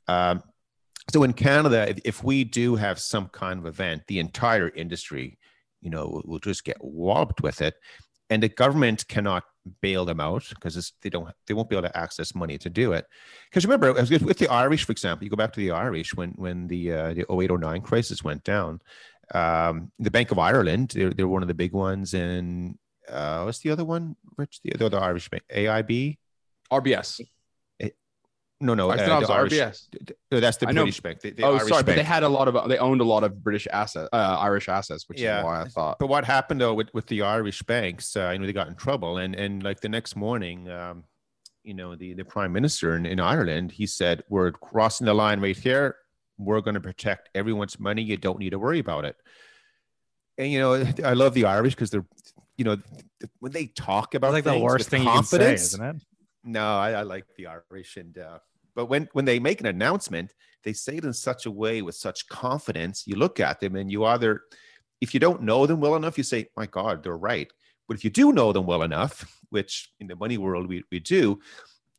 Um, 0.08 0.42
so 1.10 1.22
in 1.24 1.32
Canada, 1.32 1.88
if, 1.88 1.98
if 2.04 2.24
we 2.24 2.44
do 2.44 2.76
have 2.76 2.98
some 2.98 3.28
kind 3.28 3.58
of 3.58 3.66
event, 3.66 4.02
the 4.06 4.18
entire 4.18 4.68
industry, 4.68 5.38
you 5.80 5.90
know, 5.90 6.06
will, 6.06 6.22
will 6.24 6.38
just 6.38 6.64
get 6.64 6.76
walloped 6.80 7.42
with 7.42 7.60
it, 7.60 7.74
and 8.30 8.42
the 8.42 8.48
government 8.48 9.06
cannot 9.08 9.44
bail 9.80 10.04
them 10.04 10.20
out 10.20 10.48
because 10.48 10.92
they 11.02 11.10
don't 11.10 11.28
they 11.46 11.54
won't 11.54 11.68
be 11.68 11.76
able 11.76 11.88
to 11.88 11.96
access 11.96 12.34
money 12.34 12.58
to 12.58 12.70
do 12.70 12.92
it. 12.92 13.06
Because 13.50 13.64
remember, 13.64 13.92
with 13.92 14.38
the 14.38 14.48
Irish, 14.48 14.84
for 14.84 14.92
example, 14.92 15.24
you 15.24 15.30
go 15.30 15.36
back 15.36 15.52
to 15.52 15.60
the 15.60 15.72
Irish 15.72 16.14
when 16.14 16.30
when 16.30 16.68
the 16.68 16.92
uh, 16.92 17.14
the 17.14 17.26
0809 17.30 17.82
crisis 17.82 18.22
went 18.22 18.44
down. 18.44 18.80
Um, 19.34 19.92
the 19.98 20.10
Bank 20.10 20.30
of 20.30 20.38
Ireland, 20.38 20.92
they're, 20.94 21.10
they're 21.10 21.28
one 21.28 21.42
of 21.42 21.48
the 21.48 21.54
big 21.54 21.72
ones, 21.72 22.12
and 22.12 22.76
uh, 23.08 23.42
what's 23.42 23.60
the 23.60 23.70
other 23.70 23.84
one, 23.84 24.16
Rich? 24.36 24.60
The, 24.62 24.72
the 24.76 24.86
other 24.86 24.98
Irish 24.98 25.30
bank, 25.30 25.44
AIB? 25.54 26.18
RBS. 26.70 27.20
No, 28.62 28.74
no, 28.74 28.90
I 28.90 28.94
uh, 28.94 28.98
thought 28.98 29.16
it 29.16 29.18
was 29.18 29.28
the 29.28 29.34
Irish- 29.34 29.52
RBS. 29.52 29.90
th- 29.90 30.06
th- 30.06 30.18
no, 30.30 30.40
that's 30.40 30.56
the 30.56 30.68
I 30.68 30.72
know. 30.72 30.82
British 30.82 31.00
bank. 31.00 31.20
The, 31.20 31.30
the 31.32 31.42
oh, 31.42 31.56
Irish 31.56 31.68
sorry, 31.68 31.82
but 31.82 31.96
they 31.96 32.04
had 32.04 32.22
a 32.22 32.28
lot 32.28 32.46
of 32.46 32.68
they 32.68 32.78
owned 32.78 33.00
a 33.00 33.04
lot 33.04 33.24
of 33.24 33.42
British 33.42 33.66
assets, 33.72 34.08
uh, 34.12 34.36
Irish 34.38 34.68
assets, 34.68 35.08
which 35.08 35.20
Yeah. 35.20 35.40
is 35.40 35.44
why 35.44 35.62
I 35.62 35.68
thought. 35.68 35.98
But 35.98 36.06
what 36.08 36.24
happened 36.24 36.60
though 36.60 36.72
with, 36.72 36.94
with 36.94 37.06
the 37.08 37.22
Irish 37.22 37.62
banks? 37.62 38.16
Uh, 38.16 38.30
you 38.30 38.38
know, 38.38 38.46
they 38.46 38.52
got 38.52 38.68
in 38.68 38.76
trouble, 38.76 39.18
and 39.18 39.34
and 39.34 39.62
like 39.64 39.80
the 39.80 39.88
next 39.88 40.14
morning, 40.14 40.70
um, 40.70 41.04
you 41.64 41.74
know, 41.74 41.96
the 41.96 42.14
the 42.14 42.24
prime 42.24 42.52
minister 42.52 42.94
in, 42.94 43.04
in 43.04 43.18
Ireland, 43.18 43.72
he 43.72 43.86
said, 43.86 44.22
"We're 44.28 44.52
crossing 44.52 45.06
the 45.06 45.14
line 45.14 45.40
right 45.40 45.56
here. 45.56 45.96
We're 46.38 46.60
going 46.60 46.74
to 46.74 46.80
protect 46.80 47.30
everyone's 47.34 47.80
money. 47.80 48.02
You 48.02 48.16
don't 48.16 48.38
need 48.38 48.50
to 48.50 48.58
worry 48.60 48.78
about 48.78 49.04
it." 49.04 49.16
And 50.38 50.52
you 50.52 50.60
know, 50.60 50.74
I 51.04 51.14
love 51.14 51.34
the 51.34 51.46
Irish 51.46 51.74
because 51.74 51.90
they're, 51.90 52.06
you 52.56 52.64
know, 52.64 52.76
when 53.40 53.50
they 53.50 53.66
talk 53.66 54.14
about 54.14 54.32
That's 54.32 54.46
like 54.46 54.54
the 54.54 54.62
worst 54.62 54.88
thing 54.88 55.02
you 55.02 55.10
can 55.10 55.24
say, 55.24 55.54
isn't 55.54 55.84
it? 55.84 55.96
No, 56.44 56.76
I, 56.76 56.90
I 56.92 57.02
like 57.02 57.24
the 57.36 57.46
Irish, 57.48 57.96
and 57.96 58.16
uh, 58.18 58.38
but 58.74 58.86
when 58.86 59.08
when 59.12 59.24
they 59.24 59.38
make 59.38 59.60
an 59.60 59.66
announcement, 59.66 60.32
they 60.64 60.72
say 60.72 60.96
it 60.96 61.04
in 61.04 61.12
such 61.12 61.46
a 61.46 61.50
way 61.50 61.82
with 61.82 61.94
such 61.94 62.28
confidence. 62.28 63.04
You 63.06 63.16
look 63.16 63.40
at 63.40 63.60
them, 63.60 63.76
and 63.76 63.90
you 63.90 64.04
either, 64.04 64.42
if 65.00 65.14
you 65.14 65.20
don't 65.20 65.42
know 65.42 65.66
them 65.66 65.80
well 65.80 65.96
enough, 65.96 66.18
you 66.18 66.24
say, 66.24 66.48
"My 66.56 66.66
God, 66.66 67.02
they're 67.02 67.16
right." 67.16 67.50
But 67.88 67.96
if 67.96 68.04
you 68.04 68.10
do 68.10 68.32
know 68.32 68.52
them 68.52 68.66
well 68.66 68.82
enough, 68.82 69.40
which 69.50 69.90
in 70.00 70.06
the 70.06 70.16
money 70.16 70.38
world 70.38 70.68
we, 70.68 70.82
we 70.90 71.00
do, 71.00 71.40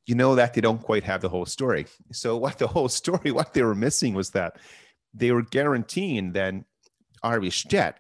you 0.06 0.16
know 0.16 0.36
that 0.36 0.54
they 0.54 0.62
don't 0.62 0.82
quite 0.82 1.04
have 1.04 1.22
the 1.22 1.30
whole 1.30 1.46
story. 1.46 1.86
So 2.12 2.38
what 2.44 2.58
the 2.58 2.68
whole 2.68 2.90
story, 2.90 3.32
what 3.32 3.54
they 3.54 3.64
were 3.64 3.76
missing 3.76 4.14
was 4.14 4.32
that 4.32 4.58
they 5.14 5.32
were 5.32 5.44
guaranteeing 5.44 6.32
then 6.32 6.66
Irish 7.22 7.64
debt 7.66 8.00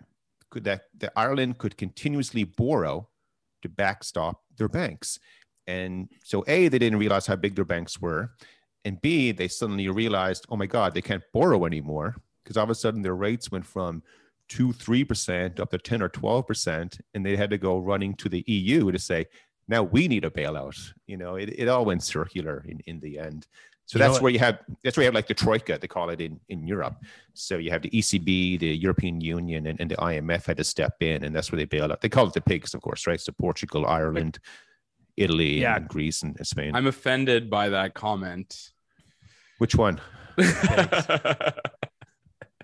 could 0.49 0.63
that, 0.65 0.84
that 0.97 1.13
Ireland 1.15 1.57
could 1.57 1.78
continuously 1.78 2.43
borrow 2.43 3.07
to 3.61 3.69
backstop 3.69 4.41
their 4.57 4.69
banks. 4.69 5.19
And 5.67 6.09
so 6.24 6.43
A, 6.47 6.67
they 6.67 6.80
didn't 6.80 6.99
realize 6.99 7.26
how 7.26 7.36
big 7.36 7.55
their 7.55 7.65
banks 7.65 7.99
were. 7.99 8.32
And 8.86 9.01
B, 9.01 9.31
they 9.31 9.47
suddenly 9.47 9.88
realized, 9.89 10.45
oh 10.49 10.57
my 10.57 10.65
God, 10.65 10.93
they 10.93 11.01
can't 11.01 11.23
borrow 11.34 11.65
anymore 11.65 12.15
because 12.43 12.57
all 12.57 12.65
of 12.65 12.69
a 12.69 12.75
sudden 12.75 13.01
their 13.01 13.15
rates 13.15 13.51
went 13.51 13.65
from 13.65 14.03
two, 14.49 14.73
three 14.73 15.03
percent 15.05 15.59
up 15.59 15.71
to 15.71 15.77
10 15.77 16.01
or 16.01 16.09
12 16.09 16.45
percent. 16.45 16.97
And 17.13 17.25
they 17.25 17.36
had 17.36 17.49
to 17.51 17.57
go 17.57 17.77
running 17.79 18.13
to 18.15 18.29
the 18.29 18.43
EU 18.47 18.91
to 18.91 18.99
say, 18.99 19.25
now 19.67 19.84
we 19.84 20.07
need 20.07 20.25
a 20.25 20.29
bailout. 20.29 20.77
You 21.07 21.17
know, 21.17 21.36
it, 21.36 21.49
it 21.57 21.69
all 21.69 21.86
went 21.86 22.03
circular 22.03 22.65
in, 22.67 22.79
in 22.86 22.99
the 22.99 23.19
end. 23.19 23.47
So 23.86 23.99
You 23.99 24.05
that's 24.05 24.21
where 24.21 24.31
you 24.31 24.39
have 24.39 24.59
that's 24.84 24.95
where 24.95 25.03
you 25.03 25.07
have 25.07 25.13
like 25.13 25.27
the 25.27 25.34
troika, 25.34 25.77
they 25.77 25.88
call 25.88 26.09
it 26.09 26.21
in, 26.21 26.39
in 26.47 26.65
Europe. 26.65 26.95
So 27.34 27.57
you 27.57 27.69
have 27.71 27.81
the 27.81 27.89
ECB, 27.89 28.59
the 28.59 28.77
European 28.77 29.19
Union, 29.19 29.67
and, 29.67 29.79
and 29.79 29.91
the 29.91 29.95
IMF 29.97 30.45
had 30.45 30.57
to 30.57 30.63
step 30.63 30.95
in, 31.01 31.23
and 31.23 31.36
that's 31.36 31.51
where 31.51 31.57
they 31.57 31.65
bail 31.65 31.91
out. 31.91 32.01
They 32.01 32.09
call 32.09 32.27
it 32.27 32.34
the 32.34 32.41
pigs, 32.41 32.73
of 32.73 32.81
course, 32.81 33.07
right? 33.07 33.19
So 33.19 33.34
Portugal, 33.34 33.86
Ireland, 33.86 34.39
Italy, 35.18 35.61
Yeah. 35.61 35.78
and 35.78 35.88
Greece, 35.88 36.24
and 36.24 36.36
Spain. 36.45 36.76
I'm 36.76 36.88
offended 36.88 37.49
by 37.49 37.70
that 37.70 37.93
comment. 37.93 38.55
Which 39.59 39.76
one? 39.76 40.01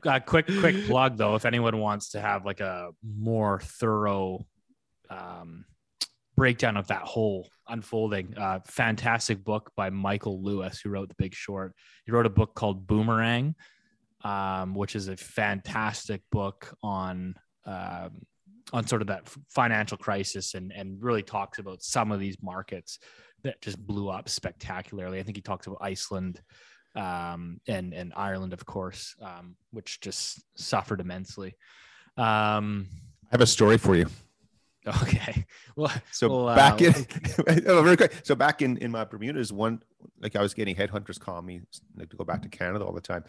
uh, 0.06 0.20
quick 0.26 0.48
quick 0.60 0.86
plug 0.86 1.18
though 1.18 1.36
if 1.36 1.46
anyone 1.46 1.78
wants 1.78 2.10
to 2.12 2.20
have 2.20 2.46
like 2.46 2.60
a 2.62 2.90
more 3.04 3.60
thorough 3.60 4.46
um, 5.10 5.66
breakdown 6.36 6.78
of 6.78 6.88
that 6.88 7.02
whole 7.02 7.48
unfolding 7.68 8.36
uh, 8.38 8.60
fantastic 8.66 9.44
book 9.44 9.72
by 9.76 9.90
michael 9.90 10.42
lewis 10.42 10.80
who 10.84 10.90
wrote 10.90 11.10
the 11.10 11.16
big 11.18 11.34
short 11.36 11.76
he 12.06 12.12
wrote 12.12 12.26
a 12.26 12.30
book 12.30 12.56
called 12.56 12.88
boomerang 12.88 13.54
um, 14.24 14.74
which 14.74 14.96
is 14.96 15.08
a 15.08 15.16
fantastic 15.18 16.22
book 16.32 16.74
on 16.82 17.36
um, 17.66 18.22
on 18.72 18.86
sort 18.86 19.02
of 19.02 19.08
that 19.08 19.28
financial 19.50 19.98
crisis 19.98 20.54
and 20.54 20.72
and 20.72 21.02
really 21.02 21.24
talks 21.24 21.60
about 21.60 21.82
some 21.82 22.12
of 22.12 22.20
these 22.20 22.38
markets 22.42 23.00
that 23.44 23.62
just 23.62 23.80
blew 23.86 24.10
up 24.10 24.30
spectacularly 24.30 25.20
i 25.20 25.24
think 25.24 25.38
he 25.38 25.42
talks 25.42 25.68
about 25.68 25.80
iceland 25.82 26.42
um, 26.96 27.60
and 27.68 27.94
and 27.94 28.14
Ireland, 28.16 28.54
of 28.54 28.66
course, 28.66 29.16
um, 29.22 29.56
which 29.72 30.02
just 30.02 30.42
suffered 30.56 31.02
immensely. 31.02 31.56
Um, 32.18 32.88
I 33.26 33.32
have 33.32 33.42
a 33.42 33.48
story 33.48 33.78
for 33.78 33.96
you. 33.96 34.08
okay, 35.04 35.46
well, 35.76 35.92
So 36.12 36.30
Well, 36.30 36.48
uh, 36.50 36.56
back 36.56 36.82
in, 36.82 36.94
oh, 37.68 37.84
very 37.84 37.98
quick. 37.98 38.14
So 38.24 38.34
back 38.34 38.62
in 38.62 38.78
in 38.78 38.92
my 38.92 39.04
Bermudas, 39.04 39.54
one 39.54 39.84
like 40.20 40.36
I 40.36 40.42
was 40.42 40.54
getting 40.54 40.76
headhunters 40.76 41.20
call 41.20 41.42
me 41.42 41.62
like 41.96 42.10
to 42.10 42.16
go 42.16 42.24
back 42.24 42.42
to 42.44 42.50
Canada 42.50 42.86
all 42.86 42.94
the 42.94 43.02
time, 43.02 43.24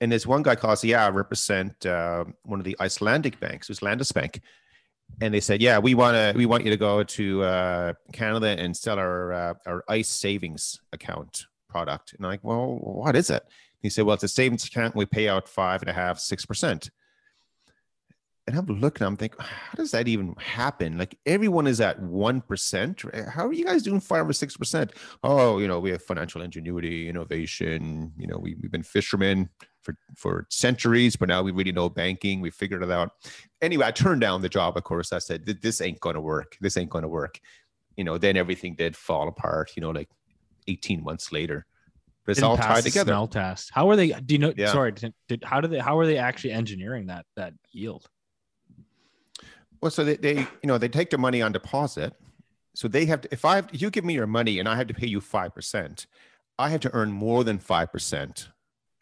and 0.00 0.10
there's 0.10 0.26
one 0.26 0.42
guy 0.42 0.56
calls, 0.56 0.82
yeah, 0.82 1.06
I 1.06 1.10
represent 1.10 1.86
uh, 1.86 2.24
one 2.42 2.58
of 2.58 2.64
the 2.64 2.76
Icelandic 2.80 3.38
banks, 3.38 3.68
it 3.68 3.72
was 3.72 3.80
Landesbank, 3.80 4.40
and 5.20 5.32
they 5.32 5.40
said, 5.40 5.62
yeah, 5.62 5.78
we 5.78 5.94
want 5.94 6.14
to 6.14 6.36
we 6.36 6.46
want 6.46 6.64
you 6.64 6.70
to 6.70 6.76
go 6.76 7.02
to 7.02 7.42
uh, 7.42 7.92
Canada 8.12 8.48
and 8.58 8.76
sell 8.76 8.98
our 8.98 9.32
uh, 9.32 9.54
our 9.66 9.84
ICE 9.88 10.08
savings 10.08 10.80
account 10.92 11.46
product, 11.68 12.12
and 12.12 12.24
I'm 12.24 12.32
like, 12.32 12.44
well, 12.44 12.78
what 12.80 13.16
is 13.16 13.30
it? 13.30 13.42
He 13.80 13.90
said, 13.90 14.04
well, 14.04 14.14
it's 14.14 14.24
a 14.24 14.28
savings 14.28 14.66
account. 14.66 14.94
We 14.94 15.06
pay 15.06 15.28
out 15.28 15.48
five 15.48 15.82
and 15.82 15.90
a 15.90 15.94
half, 15.94 16.18
six 16.18 16.44
percent. 16.44 16.90
And 18.46 18.56
I'm 18.56 18.66
looking, 18.66 19.04
I'm 19.04 19.16
thinking, 19.16 19.40
how 19.40 19.74
does 19.74 19.90
that 19.90 20.06
even 20.06 20.34
happen? 20.38 20.96
Like 20.96 21.18
everyone 21.26 21.66
is 21.66 21.80
at 21.80 22.00
1%. 22.00 23.28
How 23.28 23.46
are 23.46 23.52
you 23.52 23.64
guys 23.64 23.82
doing 23.82 23.98
five 23.98 24.28
or 24.28 24.32
6%? 24.32 24.90
Oh, 25.24 25.58
you 25.58 25.66
know, 25.66 25.80
we 25.80 25.90
have 25.90 26.02
financial 26.02 26.42
ingenuity, 26.42 27.08
innovation. 27.08 28.12
You 28.16 28.28
know, 28.28 28.38
we, 28.38 28.54
we've 28.62 28.70
been 28.70 28.84
fishermen 28.84 29.48
for, 29.82 29.96
for 30.16 30.46
centuries, 30.48 31.16
but 31.16 31.28
now 31.28 31.42
we 31.42 31.50
really 31.50 31.72
know 31.72 31.88
banking. 31.88 32.40
We 32.40 32.50
figured 32.50 32.84
it 32.84 32.90
out. 32.90 33.10
Anyway, 33.60 33.84
I 33.84 33.90
turned 33.90 34.20
down 34.20 34.42
the 34.42 34.48
job, 34.48 34.76
of 34.76 34.84
course. 34.84 35.12
I 35.12 35.18
said, 35.18 35.44
this 35.44 35.80
ain't 35.80 35.98
going 35.98 36.14
to 36.14 36.20
work. 36.20 36.56
This 36.60 36.76
ain't 36.76 36.90
going 36.90 37.02
to 37.02 37.08
work. 37.08 37.40
You 37.96 38.04
know, 38.04 38.16
then 38.16 38.36
everything 38.36 38.76
did 38.76 38.96
fall 38.96 39.26
apart, 39.26 39.72
you 39.74 39.80
know, 39.80 39.90
like 39.90 40.08
18 40.68 41.02
months 41.02 41.32
later. 41.32 41.66
But 42.24 42.32
it's 42.32 42.42
all 42.42 42.56
tied 42.56 42.84
together. 42.84 43.10
Smell 43.10 43.28
test. 43.28 43.70
How 43.72 43.88
are 43.88 43.96
they? 43.96 44.08
Do 44.08 44.34
you 44.34 44.38
know? 44.38 44.52
Yeah. 44.56 44.72
Sorry, 44.72 44.90
did, 44.90 45.14
did 45.28 45.44
how 45.44 45.60
do 45.60 45.68
they? 45.68 45.78
How 45.78 45.96
are 45.96 46.06
they 46.06 46.18
actually 46.18 46.50
engineering 46.50 47.06
that 47.06 47.24
that 47.36 47.54
yield? 47.70 48.04
Well, 49.80 49.90
so 49.90 50.04
they, 50.04 50.16
they, 50.16 50.38
you 50.38 50.46
know, 50.64 50.78
they 50.78 50.88
take 50.88 51.10
their 51.10 51.18
money 51.18 51.42
on 51.42 51.52
deposit. 51.52 52.14
So 52.74 52.88
they 52.88 53.06
have 53.06 53.22
to, 53.22 53.28
if 53.32 53.44
I, 53.44 53.58
if 53.58 53.80
you 53.80 53.90
give 53.90 54.04
me 54.04 54.14
your 54.14 54.26
money 54.26 54.58
and 54.58 54.68
I 54.68 54.76
have 54.76 54.86
to 54.88 54.94
pay 54.94 55.06
you 55.06 55.20
5%, 55.20 56.06
I 56.58 56.70
have 56.70 56.80
to 56.80 56.92
earn 56.92 57.10
more 57.10 57.44
than 57.44 57.58
5%. 57.58 58.48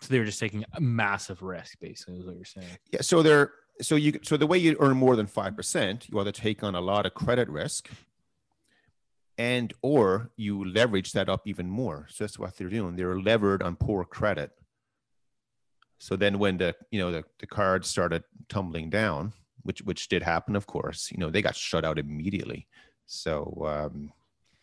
So 0.01 0.09
they 0.09 0.19
were 0.19 0.25
just 0.25 0.41
taking 0.41 0.65
a 0.75 0.81
massive 0.81 1.43
risk, 1.43 1.79
basically, 1.81 2.19
is 2.19 2.27
what 2.27 2.37
you're 2.37 2.45
saying. 2.45 2.67
Yeah. 2.93 3.01
So 3.01 3.23
they're, 3.23 3.53
so 3.81 3.97
you, 3.97 4.21
so 4.23 4.37
the 4.37 4.47
way 4.47 4.59
you 4.59 4.77
earn 4.79 4.97
more 4.97 5.17
than 5.17 5.27
5%, 5.27 6.09
you 6.09 6.21
either 6.21 6.33
take 6.33 6.63
on 6.63 6.75
a 6.75 6.81
lot 6.81 7.07
of 7.07 7.15
credit 7.15 7.49
risk 7.49 7.89
and, 9.39 9.73
or 9.83 10.31
you 10.37 10.65
leverage 10.65 11.13
that 11.13 11.29
up 11.29 11.43
even 11.47 11.69
more. 11.69 12.07
So 12.11 12.25
that's 12.25 12.39
what 12.39 12.57
they're 12.57 12.69
doing. 12.69 12.97
They're 12.97 13.19
levered 13.19 13.63
on 13.63 13.77
poor 13.77 14.05
credit. 14.05 14.53
So 15.99 16.17
then 16.17 16.39
when 16.39 16.59
the, 16.59 16.77
you 16.91 17.01
know, 17.01 17.11
the, 17.11 17.25
the 17.39 17.47
cards 17.47 17.89
started 17.89 18.25
tumbling 18.49 18.91
down, 18.91 19.33
which, 19.65 19.81
which 19.83 20.09
did 20.09 20.23
happen, 20.23 20.57
of 20.57 20.67
course, 20.67 21.11
you 21.11 21.19
know, 21.19 21.31
they 21.31 21.43
got 21.43 21.57
shut 21.57 21.85
out 21.85 21.99
immediately. 21.99 22.67
So, 23.07 23.65
um, 23.67 24.13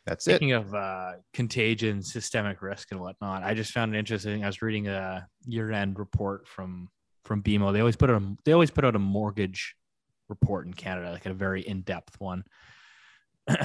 that's 0.06 0.28
it. 0.28 0.32
Speaking 0.32 0.54
of 0.54 0.74
uh, 0.74 1.14
contagion, 1.34 2.02
systemic 2.02 2.62
risk, 2.62 2.92
and 2.92 3.00
whatnot, 3.00 3.44
I 3.44 3.54
just 3.54 3.72
found 3.72 3.94
it 3.94 4.00
interesting. 4.00 4.44
I 4.44 4.48
was 4.48 4.62
reading 4.62 4.88
a 4.88 5.28
year-end 5.46 6.00
report 6.00 6.48
from 6.48 6.90
from 7.24 7.44
BMO. 7.44 7.72
They 7.72 7.82
always 7.82 7.96
put 7.96 8.10
out 8.10 8.22
a, 8.22 8.36
they 8.44 8.52
always 8.52 8.72
put 8.72 8.84
out 8.84 8.96
a 8.96 9.00
mortgage 9.00 9.76
report 10.28 10.66
in 10.66 10.74
Canada, 10.74 11.12
like 11.12 11.28
a 11.28 11.34
very 11.34 11.62
in-depth 11.62 12.20
one. 12.20 12.44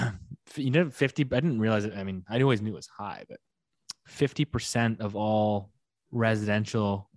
you 0.57 0.71
know, 0.71 0.91
fifty. 0.91 1.23
I 1.23 1.41
didn't 1.41 1.61
realize 1.61 1.87
it. 1.87 1.95
I 1.97 2.05
mean, 2.05 2.25
I 2.29 2.41
always 2.43 2.61
knew 2.61 2.73
it 2.73 2.77
was 2.77 2.89
high, 2.89 3.25
but 3.29 3.39
fifty 4.07 4.45
percent 4.45 5.01
of 5.01 5.17
all 5.17 5.71
residential 6.11 7.09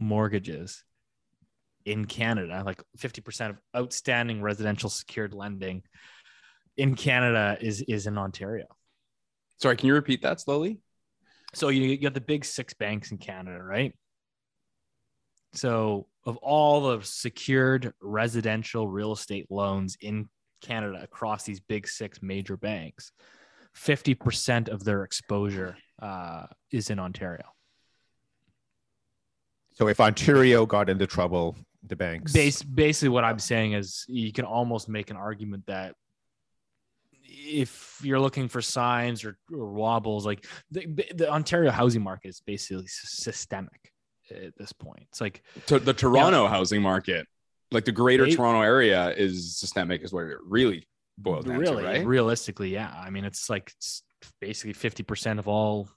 mortgages 0.00 0.82
in 1.84 2.04
Canada, 2.04 2.62
like 2.64 2.82
50% 2.98 3.50
of 3.50 3.56
outstanding 3.76 4.42
residential 4.42 4.88
secured 4.88 5.34
lending 5.34 5.82
in 6.76 6.94
Canada 6.94 7.56
is 7.60 7.82
is 7.82 8.06
in 8.06 8.18
Ontario. 8.18 8.66
Sorry, 9.60 9.76
can 9.76 9.86
you 9.86 9.94
repeat 9.94 10.22
that 10.22 10.40
slowly? 10.40 10.80
So 11.54 11.68
you, 11.68 11.82
you 11.82 11.96
got 11.98 12.14
the 12.14 12.20
big 12.20 12.44
six 12.44 12.74
banks 12.74 13.12
in 13.12 13.18
Canada, 13.18 13.62
right? 13.62 13.94
So 15.54 16.08
of 16.26 16.36
all 16.38 16.80
the 16.90 17.04
secured 17.04 17.92
residential 18.00 18.88
real 18.88 19.12
estate 19.12 19.46
loans 19.50 19.96
in 20.00 20.28
Canada 20.60 21.00
across 21.02 21.44
these 21.44 21.60
big 21.60 21.86
six 21.86 22.20
major 22.22 22.56
banks, 22.56 23.12
50% 23.76 24.68
of 24.68 24.84
their 24.84 25.04
exposure 25.04 25.76
uh, 26.02 26.46
is 26.72 26.90
in 26.90 26.98
Ontario. 26.98 27.44
So 29.72 29.88
if 29.88 30.00
Ontario 30.00 30.66
got 30.66 30.88
into 30.88 31.06
trouble, 31.06 31.56
the 31.86 31.96
banks. 31.96 32.32
Bas- 32.32 32.62
basically, 32.62 33.10
what 33.10 33.24
I'm 33.24 33.38
saying 33.38 33.74
is 33.74 34.04
you 34.08 34.32
can 34.32 34.44
almost 34.44 34.88
make 34.88 35.10
an 35.10 35.16
argument 35.16 35.66
that 35.66 35.94
if 37.22 38.00
you're 38.02 38.20
looking 38.20 38.48
for 38.48 38.62
signs 38.62 39.24
or, 39.24 39.36
or 39.52 39.72
wobbles, 39.72 40.24
like 40.24 40.46
the, 40.70 40.86
the, 41.14 41.30
Ontario 41.30 41.70
housing 41.70 42.02
market 42.02 42.28
is 42.28 42.40
basically 42.40 42.86
systemic 42.86 43.92
at 44.30 44.56
this 44.56 44.72
point. 44.72 45.06
It's 45.10 45.20
like 45.20 45.42
to 45.66 45.78
the 45.78 45.92
Toronto 45.92 46.46
housing 46.46 46.82
market, 46.82 47.26
like 47.70 47.84
the 47.84 47.92
greater 47.92 48.24
they, 48.24 48.34
Toronto 48.34 48.62
area 48.62 49.10
is 49.10 49.56
systemic, 49.58 50.02
is 50.02 50.12
where 50.12 50.30
it 50.30 50.38
really 50.46 50.86
boils 51.18 51.44
down 51.44 51.58
really, 51.58 51.82
to, 51.82 51.88
right? 51.88 52.06
Realistically, 52.06 52.70
yeah. 52.70 52.92
I 52.96 53.10
mean, 53.10 53.24
it's 53.24 53.50
like 53.50 53.72
it's 53.76 54.02
basically 54.40 54.74
50% 54.74 55.38
of 55.38 55.48
all 55.48 55.88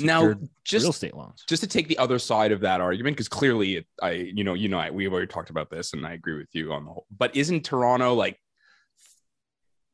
now 0.00 0.34
just 0.64 0.84
real 0.84 0.90
estate 0.90 1.14
loans 1.14 1.44
just 1.48 1.62
to 1.62 1.68
take 1.68 1.88
the 1.88 1.98
other 1.98 2.18
side 2.18 2.52
of 2.52 2.60
that 2.60 2.80
argument 2.80 3.16
because 3.16 3.28
clearly 3.28 3.76
it, 3.76 3.86
i 4.02 4.10
you 4.10 4.44
know 4.44 4.54
you 4.54 4.68
know 4.68 4.78
I, 4.78 4.90
we've 4.90 5.12
already 5.12 5.26
talked 5.26 5.50
about 5.50 5.70
this 5.70 5.92
and 5.92 6.06
i 6.06 6.12
agree 6.12 6.36
with 6.36 6.48
you 6.52 6.72
on 6.72 6.84
the 6.84 6.92
whole 6.92 7.06
but 7.16 7.34
isn't 7.36 7.64
toronto 7.64 8.14
like 8.14 8.38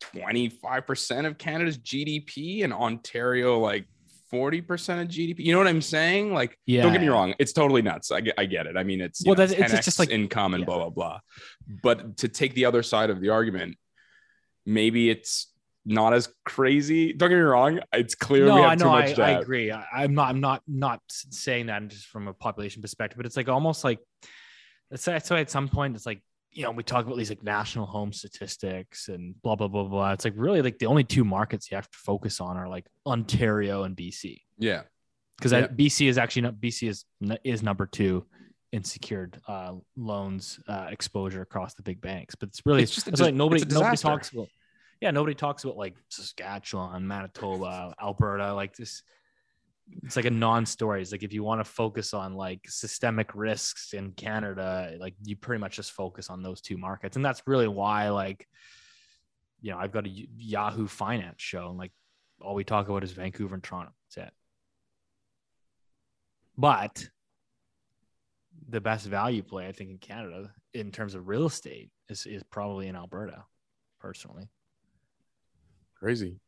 25% 0.02 1.26
of 1.26 1.38
Canada's 1.38 1.78
GDP 1.78 2.64
and 2.64 2.72
Ontario 2.72 3.58
like 3.58 3.86
40% 4.32 5.02
of 5.02 5.08
GDP. 5.08 5.40
You 5.40 5.52
know 5.52 5.58
what 5.58 5.66
I'm 5.66 5.82
saying? 5.82 6.32
Like, 6.32 6.58
yeah, 6.66 6.82
don't 6.82 6.92
get 6.92 7.00
me 7.00 7.08
wrong. 7.08 7.34
It's 7.38 7.52
totally 7.52 7.82
nuts. 7.82 8.10
I 8.10 8.22
get, 8.22 8.34
I 8.38 8.46
get 8.46 8.66
it. 8.66 8.76
I 8.76 8.82
mean, 8.82 9.00
it's, 9.00 9.22
well, 9.24 9.34
know, 9.34 9.46
that's 9.46 9.52
it's 9.52 9.84
just 9.84 9.98
like 9.98 10.10
income 10.10 10.54
and 10.54 10.62
yeah. 10.62 10.66
blah, 10.66 10.78
blah, 10.78 10.90
blah. 10.90 11.20
But 11.82 12.16
to 12.18 12.28
take 12.28 12.54
the 12.54 12.64
other 12.64 12.82
side 12.82 13.10
of 13.10 13.20
the 13.20 13.28
argument, 13.28 13.76
maybe 14.64 15.10
it's 15.10 15.51
not 15.84 16.14
as 16.14 16.28
crazy. 16.44 17.12
Don't 17.12 17.28
get 17.28 17.36
me 17.36 17.42
wrong. 17.42 17.80
It's 17.92 18.14
clear 18.14 18.46
no, 18.46 18.56
we 18.56 18.62
have 18.62 18.78
too 18.78 18.84
much 18.86 19.18
I, 19.18 19.32
I 19.32 19.40
agree. 19.40 19.70
I, 19.70 20.04
am 20.04 20.14
not, 20.14 20.28
I'm 20.28 20.40
not, 20.40 20.62
not 20.66 21.00
saying 21.08 21.66
that 21.66 21.88
just 21.88 22.06
from 22.06 22.28
a 22.28 22.32
population 22.32 22.82
perspective, 22.82 23.16
but 23.16 23.26
it's 23.26 23.36
like 23.36 23.48
almost 23.48 23.82
like, 23.84 23.98
so 24.94 25.12
at 25.12 25.50
some 25.50 25.68
point, 25.68 25.96
it's 25.96 26.06
like 26.06 26.22
you 26.52 26.64
know, 26.64 26.70
we 26.70 26.82
talk 26.82 27.06
about 27.06 27.16
these 27.16 27.30
like 27.30 27.42
national 27.42 27.86
home 27.86 28.12
statistics 28.12 29.08
and 29.08 29.40
blah 29.42 29.56
blah 29.56 29.68
blah 29.68 29.84
blah. 29.84 30.12
It's 30.12 30.24
like 30.24 30.34
really 30.36 30.60
like 30.60 30.78
the 30.78 30.86
only 30.86 31.04
two 31.04 31.24
markets 31.24 31.70
you 31.70 31.76
have 31.76 31.90
to 31.90 31.98
focus 31.98 32.40
on 32.40 32.56
are 32.56 32.68
like 32.68 32.86
Ontario 33.06 33.84
and 33.84 33.96
BC. 33.96 34.40
Yeah, 34.58 34.82
because 35.38 35.52
yeah. 35.52 35.66
BC 35.66 36.08
is 36.08 36.18
actually 36.18 36.42
not 36.42 36.54
BC 36.56 36.88
is 36.88 37.04
is 37.42 37.62
number 37.62 37.86
two 37.86 38.26
in 38.72 38.84
secured 38.84 39.40
uh, 39.48 39.72
loans 39.96 40.60
uh, 40.68 40.88
exposure 40.90 41.42
across 41.42 41.74
the 41.74 41.82
big 41.82 42.00
banks. 42.00 42.34
But 42.34 42.50
it's 42.50 42.60
really 42.66 42.82
it's 42.82 42.94
just 42.94 43.08
it's 43.08 43.20
like 43.20 43.34
nobody 43.34 43.64
nobody 43.64 43.96
talks 43.96 44.30
about. 44.30 44.48
Yeah, 45.02 45.10
nobody 45.10 45.34
talks 45.34 45.64
about 45.64 45.76
like 45.76 45.96
Saskatchewan, 46.10 47.08
Manitoba, 47.08 47.92
Alberta, 48.00 48.54
like 48.54 48.76
this 48.76 49.02
it's 50.04 50.14
like 50.14 50.26
a 50.26 50.30
non-story. 50.30 51.02
It's 51.02 51.10
like 51.10 51.24
if 51.24 51.32
you 51.32 51.42
want 51.42 51.58
to 51.58 51.64
focus 51.64 52.14
on 52.14 52.34
like 52.36 52.60
systemic 52.68 53.34
risks 53.34 53.94
in 53.94 54.12
Canada, 54.12 54.94
like 55.00 55.14
you 55.24 55.34
pretty 55.34 55.58
much 55.58 55.74
just 55.74 55.90
focus 55.90 56.30
on 56.30 56.40
those 56.40 56.60
two 56.60 56.78
markets, 56.78 57.16
and 57.16 57.24
that's 57.24 57.42
really 57.46 57.66
why 57.66 58.10
like 58.10 58.46
you 59.60 59.72
know 59.72 59.78
I've 59.78 59.90
got 59.90 60.06
a 60.06 60.26
Yahoo 60.36 60.86
Finance 60.86 61.42
show, 61.42 61.68
and 61.68 61.78
like 61.78 61.90
all 62.40 62.54
we 62.54 62.62
talk 62.62 62.88
about 62.88 63.02
is 63.02 63.10
Vancouver 63.10 63.56
and 63.56 63.64
Toronto. 63.64 63.90
That's 64.14 64.28
it. 64.28 64.34
But 66.56 67.08
the 68.68 68.80
best 68.80 69.08
value 69.08 69.42
play 69.42 69.66
I 69.66 69.72
think 69.72 69.90
in 69.90 69.98
Canada 69.98 70.52
in 70.74 70.92
terms 70.92 71.16
of 71.16 71.26
real 71.26 71.46
estate 71.46 71.90
is 72.08 72.24
is 72.24 72.44
probably 72.44 72.86
in 72.86 72.94
Alberta, 72.94 73.42
personally. 73.98 74.48
Crazy. 76.02 76.40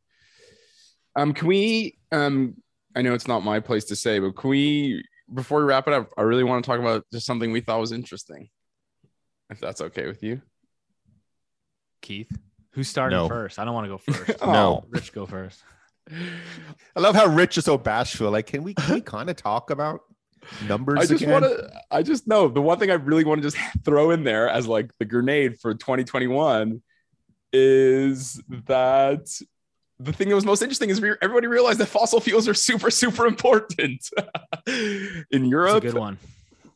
Um, 1.15 1.33
can 1.33 1.47
we 1.47 1.97
um 2.11 2.55
I 2.95 3.01
know 3.01 3.13
it's 3.13 3.27
not 3.27 3.43
my 3.43 3.59
place 3.59 3.85
to 3.85 3.95
say, 3.95 4.19
but 4.19 4.35
can 4.35 4.49
we, 4.49 5.03
before 5.33 5.59
we 5.59 5.65
wrap 5.65 5.87
it 5.87 5.93
up, 5.93 6.11
I 6.17 6.21
really 6.21 6.45
want 6.45 6.63
to 6.63 6.69
talk 6.69 6.79
about 6.79 7.03
just 7.11 7.25
something 7.25 7.51
we 7.51 7.59
thought 7.59 7.79
was 7.79 7.91
interesting, 7.91 8.49
if 9.49 9.59
that's 9.59 9.81
okay 9.81 10.07
with 10.07 10.23
you. 10.23 10.41
Keith, 12.01 12.31
who's 12.71 12.87
starting 12.87 13.17
no. 13.17 13.27
first? 13.27 13.59
I 13.59 13.65
don't 13.65 13.73
want 13.73 13.85
to 13.85 13.89
go 13.89 13.97
first. 13.97 14.39
oh. 14.41 14.51
No, 14.51 14.85
Rich, 14.89 15.11
go 15.11 15.25
first. 15.25 15.61
I 16.95 16.99
love 16.99 17.15
how 17.15 17.25
Rich 17.25 17.57
is 17.57 17.65
so 17.65 17.77
bashful. 17.77 18.31
Like, 18.31 18.45
can 18.45 18.63
we 18.63 18.75
can 18.75 18.95
we 18.95 19.01
kind 19.01 19.29
of 19.29 19.35
talk 19.35 19.71
about 19.71 20.01
numbers? 20.67 20.99
I 20.99 21.05
just 21.07 21.25
want 21.25 21.43
to. 21.43 21.69
I 21.89 22.03
just 22.03 22.27
know 22.27 22.47
the 22.47 22.61
one 22.61 22.77
thing 22.77 22.91
I 22.91 22.95
really 22.95 23.23
want 23.25 23.41
to 23.41 23.49
just 23.49 23.57
throw 23.83 24.11
in 24.11 24.23
there 24.23 24.47
as 24.47 24.67
like 24.67 24.91
the 24.99 25.05
grenade 25.05 25.59
for 25.59 25.73
2021 25.73 26.81
is 27.53 28.41
that 28.67 29.27
the 29.99 30.11
thing 30.11 30.29
that 30.29 30.35
was 30.35 30.45
most 30.45 30.61
interesting 30.61 30.89
is 30.89 30.97
everybody 30.97 31.47
realized 31.47 31.79
that 31.79 31.87
fossil 31.87 32.19
fuels 32.19 32.47
are 32.47 32.53
super, 32.53 32.91
super 32.91 33.25
important 33.25 34.07
in 34.67 35.45
Europe. 35.45 35.83
That's 35.83 35.85
a 35.85 35.93
good 35.93 35.99
one. 35.99 36.17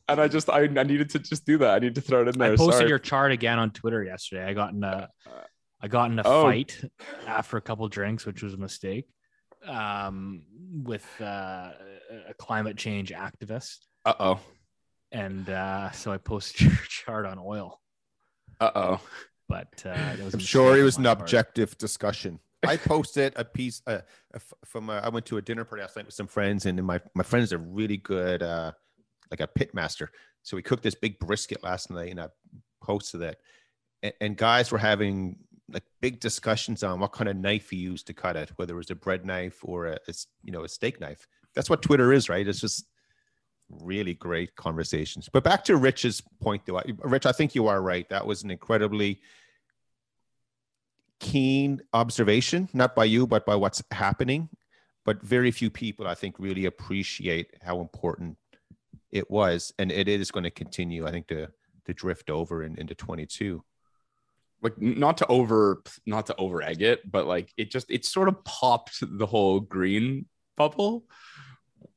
And 0.07 0.19
I 0.19 0.27
just, 0.27 0.49
I, 0.49 0.61
I 0.61 0.83
needed 0.83 1.09
to 1.11 1.19
just 1.19 1.45
do 1.45 1.57
that. 1.59 1.75
I 1.75 1.79
need 1.79 1.95
to 1.95 2.01
throw 2.01 2.21
it 2.21 2.29
in 2.29 2.39
there. 2.39 2.53
I 2.53 2.55
posted 2.55 2.75
Sorry. 2.75 2.89
your 2.89 2.99
chart 2.99 3.31
again 3.31 3.59
on 3.59 3.71
Twitter 3.71 4.03
yesterday. 4.03 4.43
I 4.43 4.53
got 4.53 4.73
in 4.73 4.83
a, 4.83 5.09
I 5.81 5.87
got 5.87 6.11
in 6.11 6.19
a 6.19 6.23
oh. 6.25 6.43
fight 6.43 6.81
after 7.27 7.57
a 7.57 7.61
couple 7.61 7.87
drinks, 7.89 8.25
which 8.25 8.41
was 8.41 8.53
a 8.53 8.57
mistake, 8.57 9.07
um, 9.67 10.43
with 10.83 11.05
uh, 11.21 11.71
a 12.27 12.33
climate 12.37 12.77
change 12.77 13.11
activist. 13.11 13.77
Uh 14.05 14.13
oh. 14.19 14.39
And 15.11 15.49
uh, 15.49 15.91
so 15.91 16.11
I 16.11 16.17
posted 16.17 16.61
your 16.67 16.79
chart 16.87 17.25
on 17.25 17.37
oil. 17.37 17.79
Uh 18.59 18.71
oh. 18.75 19.01
But 19.49 19.83
uh, 19.85 20.15
I'm 20.31 20.39
sure 20.39 20.77
it 20.77 20.83
was 20.83 20.97
an 20.97 21.03
part. 21.03 21.19
objective 21.19 21.77
discussion. 21.77 22.39
I 22.65 22.77
posted 22.77 23.33
a 23.35 23.43
piece 23.43 23.81
uh, 23.87 24.01
from 24.63 24.89
uh, 24.89 25.01
I 25.01 25.09
went 25.09 25.25
to 25.27 25.37
a 25.37 25.41
dinner 25.41 25.65
party 25.65 25.81
last 25.81 25.95
night 25.95 26.05
with 26.05 26.13
some 26.13 26.27
friends, 26.27 26.65
and 26.65 26.81
my 26.83 27.01
my 27.15 27.23
friends 27.23 27.51
are 27.51 27.57
really 27.57 27.97
good, 27.97 28.43
uh, 28.43 28.71
like 29.31 29.39
a 29.39 29.47
pit 29.47 29.73
master. 29.73 30.11
So 30.43 30.55
we 30.55 30.61
cooked 30.61 30.83
this 30.83 30.95
big 30.95 31.19
brisket 31.19 31.63
last 31.63 31.89
night, 31.89 32.11
and 32.11 32.21
I 32.21 32.27
posted 32.81 33.21
it. 33.21 33.39
And, 34.03 34.13
and 34.21 34.37
guys 34.37 34.71
were 34.71 34.77
having 34.77 35.37
like 35.71 35.83
big 36.01 36.19
discussions 36.19 36.83
on 36.83 36.99
what 36.99 37.11
kind 37.11 37.29
of 37.29 37.35
knife 37.35 37.71
you 37.73 37.79
use 37.79 38.03
to 38.03 38.13
cut 38.13 38.35
it, 38.35 38.51
whether 38.55 38.73
it 38.73 38.77
was 38.77 38.91
a 38.91 38.95
bread 38.95 39.25
knife 39.25 39.59
or 39.63 39.87
a, 39.87 39.97
a 40.07 40.13
you 40.43 40.51
know 40.51 40.63
a 40.63 40.69
steak 40.69 41.01
knife. 41.01 41.27
That's 41.55 41.69
what 41.69 41.81
Twitter 41.81 42.13
is, 42.13 42.29
right? 42.29 42.47
It's 42.47 42.61
just 42.61 42.85
really 43.69 44.13
great 44.13 44.55
conversations. 44.55 45.29
But 45.31 45.43
back 45.43 45.63
to 45.65 45.77
Rich's 45.77 46.21
point, 46.41 46.65
though, 46.65 46.81
Rich, 47.03 47.25
I 47.25 47.31
think 47.31 47.55
you 47.55 47.67
are 47.67 47.81
right. 47.81 48.07
That 48.09 48.25
was 48.25 48.43
an 48.43 48.51
incredibly 48.51 49.21
keen 51.19 51.81
observation, 51.93 52.69
not 52.73 52.95
by 52.95 53.05
you, 53.05 53.27
but 53.27 53.45
by 53.45 53.55
what's 53.55 53.83
happening. 53.91 54.49
But 55.05 55.21
very 55.21 55.51
few 55.51 55.69
people, 55.69 56.07
I 56.07 56.15
think, 56.15 56.35
really 56.39 56.65
appreciate 56.65 57.55
how 57.61 57.81
important 57.81 58.37
it 59.11 59.29
was, 59.29 59.73
and 59.79 59.91
it 59.91 60.07
is 60.07 60.31
going 60.31 60.43
to 60.43 60.51
continue. 60.51 61.07
I 61.07 61.11
think 61.11 61.27
to 61.27 61.49
to 61.89 61.93
drift 61.93 62.29
over 62.29 62.63
in, 62.63 62.75
into 62.77 62.93
22 62.93 63.63
like 64.61 64.79
not 64.79 65.17
to 65.17 65.27
over 65.27 65.81
not 66.05 66.27
to 66.27 66.35
over 66.35 66.61
egg 66.61 66.81
it 66.81 67.09
but 67.09 67.25
like 67.25 67.51
it 67.57 67.71
just 67.71 67.89
it 67.89 68.05
sort 68.05 68.27
of 68.27 68.43
popped 68.43 68.99
the 69.01 69.25
whole 69.25 69.59
green 69.59 70.25
bubble 70.55 71.03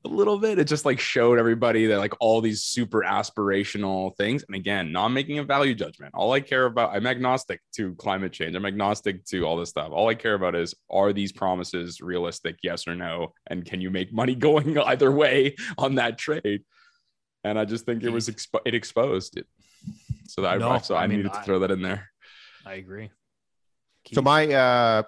a 0.05 0.09
little 0.09 0.39
bit. 0.39 0.59
It 0.59 0.65
just 0.67 0.85
like 0.85 0.99
showed 0.99 1.39
everybody 1.39 1.87
that 1.87 1.99
like 1.99 2.15
all 2.21 2.41
these 2.41 2.63
super 2.65 3.03
aspirational 3.03 4.17
things. 4.17 4.45
And 4.47 4.57
again, 4.57 4.93
not 4.93 5.09
making 5.09 5.39
a 5.39 5.45
value 5.45 5.75
judgment. 5.75 6.15
All 6.15 6.33
I 6.33 6.41
care 6.41 6.67
about, 6.67 6.95
I'm 6.95 7.07
agnostic 7.07 7.61
to 7.77 7.95
climate 7.95 8.33
change. 8.33 8.57
I'm 8.57 8.67
agnostic 8.67 9.25
to 9.27 9.45
all 9.45 9.57
this 9.57 9.71
stuff. 9.71 9.91
All 9.93 10.09
I 10.09 10.15
care 10.15 10.35
about 10.35 10.55
is 10.55 10.75
are 10.91 11.13
these 11.13 11.33
promises 11.33 12.01
realistic? 12.01 12.57
Yes 12.63 12.89
or 12.89 12.95
no? 12.95 13.33
And 13.47 13.65
can 13.65 13.81
you 13.81 13.91
make 13.91 14.13
money 14.13 14.35
going 14.37 14.77
either 14.79 15.13
way 15.13 15.55
on 15.79 15.97
that 15.97 16.19
trade? 16.19 16.65
And 17.45 17.59
I 17.59 17.65
just 17.65 17.85
think 17.85 18.03
it 18.03 18.11
was 18.11 18.29
expo- 18.29 18.61
it 18.65 18.75
exposed 18.75 19.37
it. 19.37 19.47
So 20.29 20.43
that 20.43 20.61
no, 20.61 20.71
I, 20.71 20.79
so 20.79 20.95
I, 20.95 21.05
I 21.05 21.07
mean, 21.07 21.19
needed 21.19 21.33
to 21.33 21.43
throw 21.43 21.59
that 21.61 21.71
in 21.71 21.83
there. 21.83 22.09
I 22.65 22.75
agree. 22.75 23.11
Keith. 24.05 24.15
So 24.15 24.23
my 24.23 24.47
uh 24.53 25.03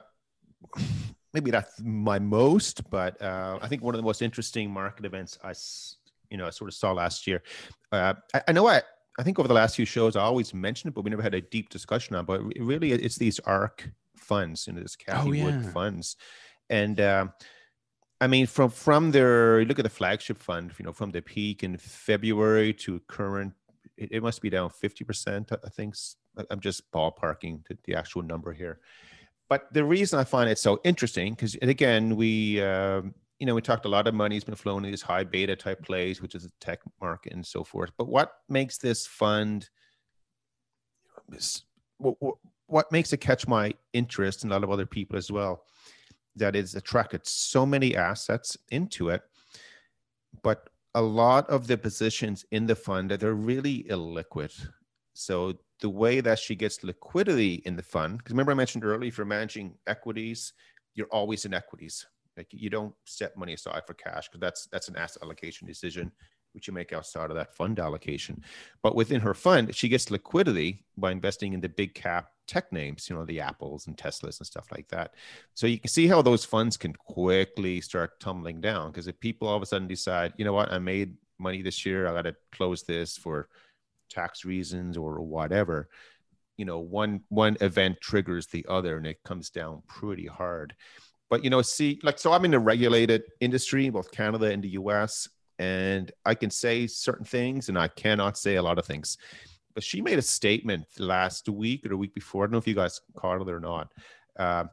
maybe 1.35 1.51
that's 1.51 1.81
my 1.83 2.19
most, 2.19 2.89
but 2.91 3.21
uh, 3.21 3.59
I 3.61 3.69
think 3.69 3.83
one 3.83 3.95
of 3.95 3.99
the 3.99 4.05
most 4.05 4.23
interesting 4.23 4.71
market 4.71 5.05
events 5.05 5.39
I, 5.43 5.53
you 6.31 6.39
know, 6.39 6.47
I 6.47 6.51
sort 6.51 6.71
of 6.71 6.75
saw 6.75 6.93
last 6.93 7.27
year. 7.27 7.43
Uh, 7.93 8.15
I, 8.33 8.43
I, 8.49 8.53
know 8.53 8.69
I, 8.69 8.81
I 9.19 9.23
think 9.25 9.39
over 9.39 9.49
the 9.49 9.55
last 9.55 9.77
few 9.77 9.85
shows 9.85 10.17
I 10.17 10.23
always 10.23 10.55
mentioned 10.55 10.93
it, 10.93 10.95
but 10.95 11.03
we 11.03 11.11
never 11.11 11.23
had 11.23 11.35
a 11.35 11.41
deep 11.41 11.69
discussion 11.69 12.17
on. 12.17 12.25
But 12.25 12.41
really, 12.59 12.93
it's 12.93 13.17
these 13.17 13.41
ARK 13.41 13.91
funds, 14.17 14.67
you 14.67 14.73
know, 14.73 14.81
this 14.81 14.97
Cathie 14.97 15.29
oh, 15.29 15.33
yeah. 15.33 15.45
Wood 15.45 15.67
funds, 15.73 16.17
and 16.71 17.01
uh, 17.01 17.27
I 18.21 18.29
mean, 18.29 18.47
from 18.47 18.71
from 18.71 19.11
their 19.11 19.65
look 19.65 19.79
at 19.79 19.83
the 19.83 19.91
flagship 19.91 20.39
fund, 20.39 20.73
you 20.79 20.85
know, 20.85 20.93
from 20.93 21.11
the 21.11 21.21
peak 21.21 21.63
in 21.65 21.77
February 21.77 22.73
to 22.75 23.01
current 23.09 23.53
it, 23.97 24.11
it 24.13 24.23
must 24.23 24.41
be 24.43 24.51
down 24.51 24.71
50%. 24.71 25.53
I 25.53 25.69
think 25.69 25.95
I'm 26.51 26.61
just 26.61 26.91
ballparking 26.91 27.67
the, 27.69 27.79
the 27.85 27.95
actual 27.95 28.23
number 28.23 28.53
here. 28.53 28.81
But 29.49 29.73
the 29.73 29.85
reason 29.85 30.19
I 30.19 30.25
find 30.25 30.49
it 30.49 30.59
so 30.59 30.81
interesting, 30.85 31.35
because 31.35 31.55
again, 31.57 32.17
we, 32.17 32.63
uh, 32.63 33.03
you 33.39 33.47
know, 33.47 33.55
we 33.55 33.61
talked 33.61 33.85
a 33.85 33.89
lot 33.89 34.07
of 34.07 34.15
money 34.15 34.37
has 34.37 34.45
been 34.45 34.55
flowing 34.55 34.85
in 34.85 34.91
these 34.91 35.03
high 35.03 35.25
beta 35.25 35.55
type 35.55 35.83
plays, 35.83 36.23
which 36.23 36.35
is 36.35 36.45
a 36.45 36.51
tech 36.61 36.81
market 37.01 37.33
and 37.33 37.45
so 37.45 37.63
forth. 37.63 37.91
But 37.99 38.09
what 38.09 38.33
makes 38.49 38.79
this 38.79 39.07
fund, 39.07 39.69
what, 41.99 42.17
what 42.67 42.91
makes 42.91 43.13
it 43.13 43.19
catch 43.19 43.47
my 43.47 43.75
interest 43.93 44.43
and 44.43 44.53
a 44.53 44.55
lot 44.55 44.65
of 44.65 44.71
other 44.71 44.87
people 44.87 45.17
as 45.17 45.31
well, 45.31 45.65
that 46.37 46.57
it's 46.57 46.75
attracted 46.75 47.27
so 47.27 47.67
many 47.67 47.97
assets 47.97 48.57
into 48.71 49.11
it, 49.11 49.23
but 50.43 50.69
a 50.95 51.03
lot 51.03 51.49
of 51.51 51.67
the 51.67 51.77
positions 51.77 52.45
in 52.51 52.67
the 52.67 52.75
fund 52.75 53.11
that 53.11 53.21
they're 53.21 53.35
really 53.35 53.85
illiquid. 53.91 54.69
So 55.15 55.55
the 55.81 55.89
way 55.89 56.21
that 56.21 56.39
she 56.39 56.55
gets 56.55 56.85
liquidity 56.85 57.63
in 57.65 57.77
the 57.77 57.83
fund, 57.83 58.19
because 58.19 58.33
remember 58.33 58.53
I 58.53 58.57
mentioned 58.57 58.85
earlier, 58.85 59.09
if 59.09 59.19
you're 59.19 59.25
managing 59.25 59.75
equities, 59.87 60.53
you're 60.95 61.09
always 61.09 61.45
in 61.45 61.55
equities. 61.55 62.07
Like 62.37 62.49
you 62.51 62.69
don't 62.69 62.95
set 63.05 63.37
money 63.37 63.55
aside 63.55 63.83
for 63.87 63.95
cash 63.95 64.29
because 64.29 64.41
that's 64.41 64.67
that's 64.67 64.89
an 64.89 64.97
asset 64.97 65.23
allocation 65.23 65.67
decision 65.67 66.11
which 66.55 66.69
you 66.69 66.73
make 66.73 66.93
outside 66.93 67.31
of 67.31 67.37
that 67.37 67.53
fund 67.53 67.81
allocation. 67.81 68.41
But 68.83 68.95
within 68.95 69.21
her 69.21 69.35
fund, 69.35 69.75
she 69.75 69.89
gets 69.89 70.11
liquidity 70.11 70.85
by 70.97 71.11
investing 71.11 71.53
in 71.53 71.61
the 71.61 71.69
big 71.69 71.95
cap 71.95 72.29
tech 72.47 72.73
names, 72.73 73.09
you 73.11 73.17
know, 73.17 73.25
the 73.25 73.41
Apples 73.41 73.87
and 73.87 73.97
Teslas 73.97 74.39
and 74.39 74.47
stuff 74.47 74.71
like 74.71 74.89
that. 74.89 75.15
So 75.55 75.67
you 75.67 75.81
can 75.81 75.89
see 75.89 76.07
how 76.07 76.23
those 76.23 76.45
funds 76.45 76.77
can 76.77 76.93
quickly 76.93 77.81
start 77.81 78.21
tumbling 78.21 78.61
down 78.61 78.93
because 78.93 79.09
if 79.09 79.19
people 79.19 79.49
all 79.49 79.57
of 79.57 79.63
a 79.63 79.67
sudden 79.67 79.89
decide, 79.89 80.33
you 80.37 80.45
know 80.45 80.53
what, 80.53 80.73
I 80.73 80.79
made 80.79 81.17
money 81.39 81.61
this 81.61 81.85
year, 81.85 82.07
I 82.07 82.15
got 82.15 82.23
to 82.23 82.37
close 82.53 82.85
this 82.85 83.17
for 83.17 83.49
tax 84.11 84.45
reasons 84.45 84.97
or 84.97 85.21
whatever, 85.23 85.89
you 86.57 86.65
know, 86.65 86.79
one 86.79 87.21
one 87.29 87.57
event 87.61 87.97
triggers 88.01 88.47
the 88.47 88.65
other 88.69 88.97
and 88.97 89.07
it 89.07 89.23
comes 89.25 89.51
down 89.51 89.83
pretty 89.89 90.27
hard. 90.27 90.75
But 91.31 91.43
you 91.43 91.51
know, 91.51 91.63
see, 91.63 92.01
like 92.03 92.19
so 92.19 92.33
I'm 92.33 92.45
in 92.45 92.55
a 92.55 92.59
regulated 92.59 93.23
industry, 93.41 93.91
both 93.91 94.13
Canada 94.13 94.47
and 94.47 94.63
the 94.63 94.71
US, 94.71 95.29
and 95.59 96.11
I 96.25 96.35
can 96.35 96.51
say 96.51 96.87
certain 96.87 97.25
things 97.25 97.69
and 97.69 97.79
I 97.79 97.89
cannot 97.89 98.39
say 98.39 98.57
a 98.57 98.63
lot 98.63 98.79
of 98.79 98.87
things 98.87 99.19
but 99.75 99.83
she 99.83 100.01
made 100.01 100.19
a 100.19 100.23
statement 100.23 100.87
last 100.99 101.49
week 101.49 101.85
or 101.85 101.89
the 101.89 101.97
week 101.97 102.15
before. 102.15 102.45
I 102.45 102.47
don't 102.47 102.53
know 102.53 102.59
if 102.59 102.69
you 102.69 102.75
guys 102.75 103.01
caught 103.17 103.41
it 103.41 103.49
or 103.49 103.61
not. 103.61 103.93
Uh, 104.39 104.65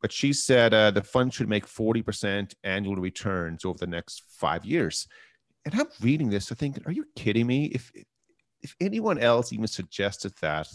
but 0.00 0.12
she 0.12 0.32
said 0.32 0.72
uh, 0.74 0.90
the 0.90 1.02
fund 1.02 1.32
should 1.32 1.48
make 1.48 1.66
40% 1.66 2.54
annual 2.64 2.96
returns 2.96 3.64
over 3.64 3.78
the 3.78 3.86
next 3.86 4.22
five 4.28 4.64
years. 4.64 5.06
And 5.64 5.74
I'm 5.74 5.88
reading 6.00 6.30
this, 6.30 6.52
I 6.52 6.54
think, 6.54 6.80
are 6.86 6.92
you 6.92 7.06
kidding 7.16 7.46
me? 7.46 7.66
If 7.66 7.90
if 8.62 8.74
anyone 8.80 9.18
else 9.18 9.52
even 9.52 9.66
suggested 9.66 10.32
that, 10.40 10.68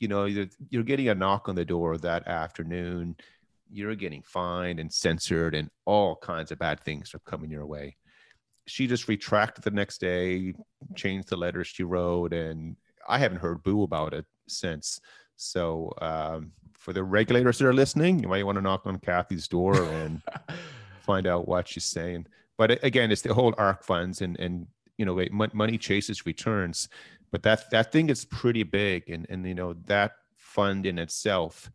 you 0.00 0.08
know, 0.08 0.24
you're, 0.24 0.46
you're 0.70 0.82
getting 0.82 1.08
a 1.08 1.14
knock 1.14 1.48
on 1.48 1.54
the 1.54 1.64
door 1.64 1.96
that 1.98 2.26
afternoon, 2.26 3.16
you're 3.70 3.94
getting 3.94 4.22
fined 4.22 4.80
and 4.80 4.92
censored, 4.92 5.54
and 5.54 5.70
all 5.84 6.16
kinds 6.16 6.50
of 6.50 6.58
bad 6.58 6.80
things 6.80 7.14
are 7.14 7.20
coming 7.20 7.50
your 7.50 7.66
way. 7.66 7.96
She 8.66 8.86
just 8.86 9.08
retracted 9.08 9.64
the 9.64 9.70
next 9.70 10.00
day, 10.00 10.54
changed 10.94 11.28
the 11.28 11.36
letters 11.36 11.68
she 11.68 11.82
wrote, 11.82 12.32
and 12.32 12.76
I 13.08 13.18
haven't 13.18 13.40
heard 13.40 13.62
boo 13.62 13.82
about 13.82 14.14
it 14.14 14.26
since. 14.46 15.00
So 15.36 15.92
um, 16.00 16.52
for 16.74 16.92
the 16.92 17.02
regulators 17.02 17.58
that 17.58 17.66
are 17.66 17.72
listening, 17.72 18.20
you 18.20 18.28
might 18.28 18.44
want 18.44 18.56
to 18.56 18.62
knock 18.62 18.82
on 18.86 18.98
Cathie's 18.98 19.48
door 19.48 19.82
and 19.82 20.22
find 21.00 21.26
out 21.26 21.48
what 21.48 21.68
she's 21.68 21.84
saying. 21.84 22.26
But 22.58 22.82
again, 22.84 23.10
it's 23.10 23.22
the 23.22 23.34
whole 23.34 23.54
ARK 23.58 23.82
funds 23.82 24.20
and 24.20 24.38
and 24.38 24.66
you 25.02 25.06
know 25.06 25.48
money 25.52 25.78
chases 25.78 26.26
returns, 26.26 26.88
but 27.30 27.42
that 27.42 27.70
that 27.70 27.92
thing 27.92 28.08
is 28.10 28.24
pretty 28.24 28.62
big, 28.62 29.10
and 29.10 29.26
and 29.28 29.46
you 29.46 29.54
know 29.54 29.74
that 29.86 30.12
fund 30.36 30.86
in 30.86 30.98
itself 30.98 31.70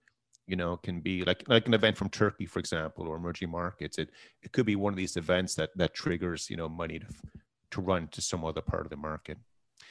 you 0.46 0.56
know 0.56 0.78
can 0.78 1.02
be 1.02 1.24
like 1.26 1.44
like 1.48 1.68
an 1.68 1.74
event 1.74 1.98
from 1.98 2.10
turkey 2.10 2.46
for 2.46 2.60
example 2.60 3.08
or 3.08 3.16
emerging 3.16 3.50
markets 3.50 3.98
it 3.98 4.10
it 4.44 4.52
could 4.52 4.66
be 4.66 4.76
one 4.76 4.94
of 4.94 4.98
these 4.98 5.18
events 5.18 5.56
that 5.56 5.72
that 5.76 5.94
triggers 5.94 6.50
you 6.50 6.56
know 6.56 6.70
money 6.70 7.00
to 7.00 7.08
to 7.72 7.82
run 7.82 8.08
to 8.10 8.22
some 8.22 8.46
other 8.46 8.62
part 8.62 8.86
of 8.86 8.90
the 8.90 8.96
market 8.96 9.38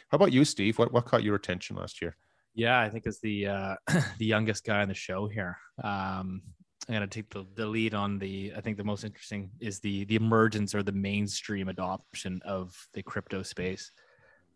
how 0.09 0.17
about 0.17 0.33
you, 0.33 0.45
Steve? 0.45 0.79
What 0.79 0.93
what 0.93 1.05
caught 1.05 1.23
your 1.23 1.35
attention 1.35 1.77
last 1.77 2.01
year? 2.01 2.17
Yeah, 2.55 2.81
I 2.81 2.89
think 2.89 3.07
as 3.07 3.19
the 3.21 3.47
uh, 3.47 3.75
the 4.19 4.27
youngest 4.27 4.65
guy 4.65 4.83
on 4.83 4.89
the 4.89 4.95
show 4.95 5.27
here, 5.27 5.59
um, 5.83 6.43
I'm 6.89 6.95
gonna 6.95 7.07
take 7.07 7.31
the, 7.31 7.45
the 7.55 7.67
lead 7.67 7.95
on 7.95 8.19
the. 8.19 8.53
I 8.57 8.61
think 8.61 8.77
the 8.77 8.85
most 8.85 9.05
interesting 9.05 9.51
is 9.61 9.81
the 9.81 10.05
the 10.05 10.17
emergence 10.17 10.75
or 10.75 10.83
the 10.83 10.93
mainstream 10.93 11.69
adoption 11.69 12.41
of 12.45 12.77
the 12.95 13.03
crypto 13.03 13.43
space. 13.43 13.91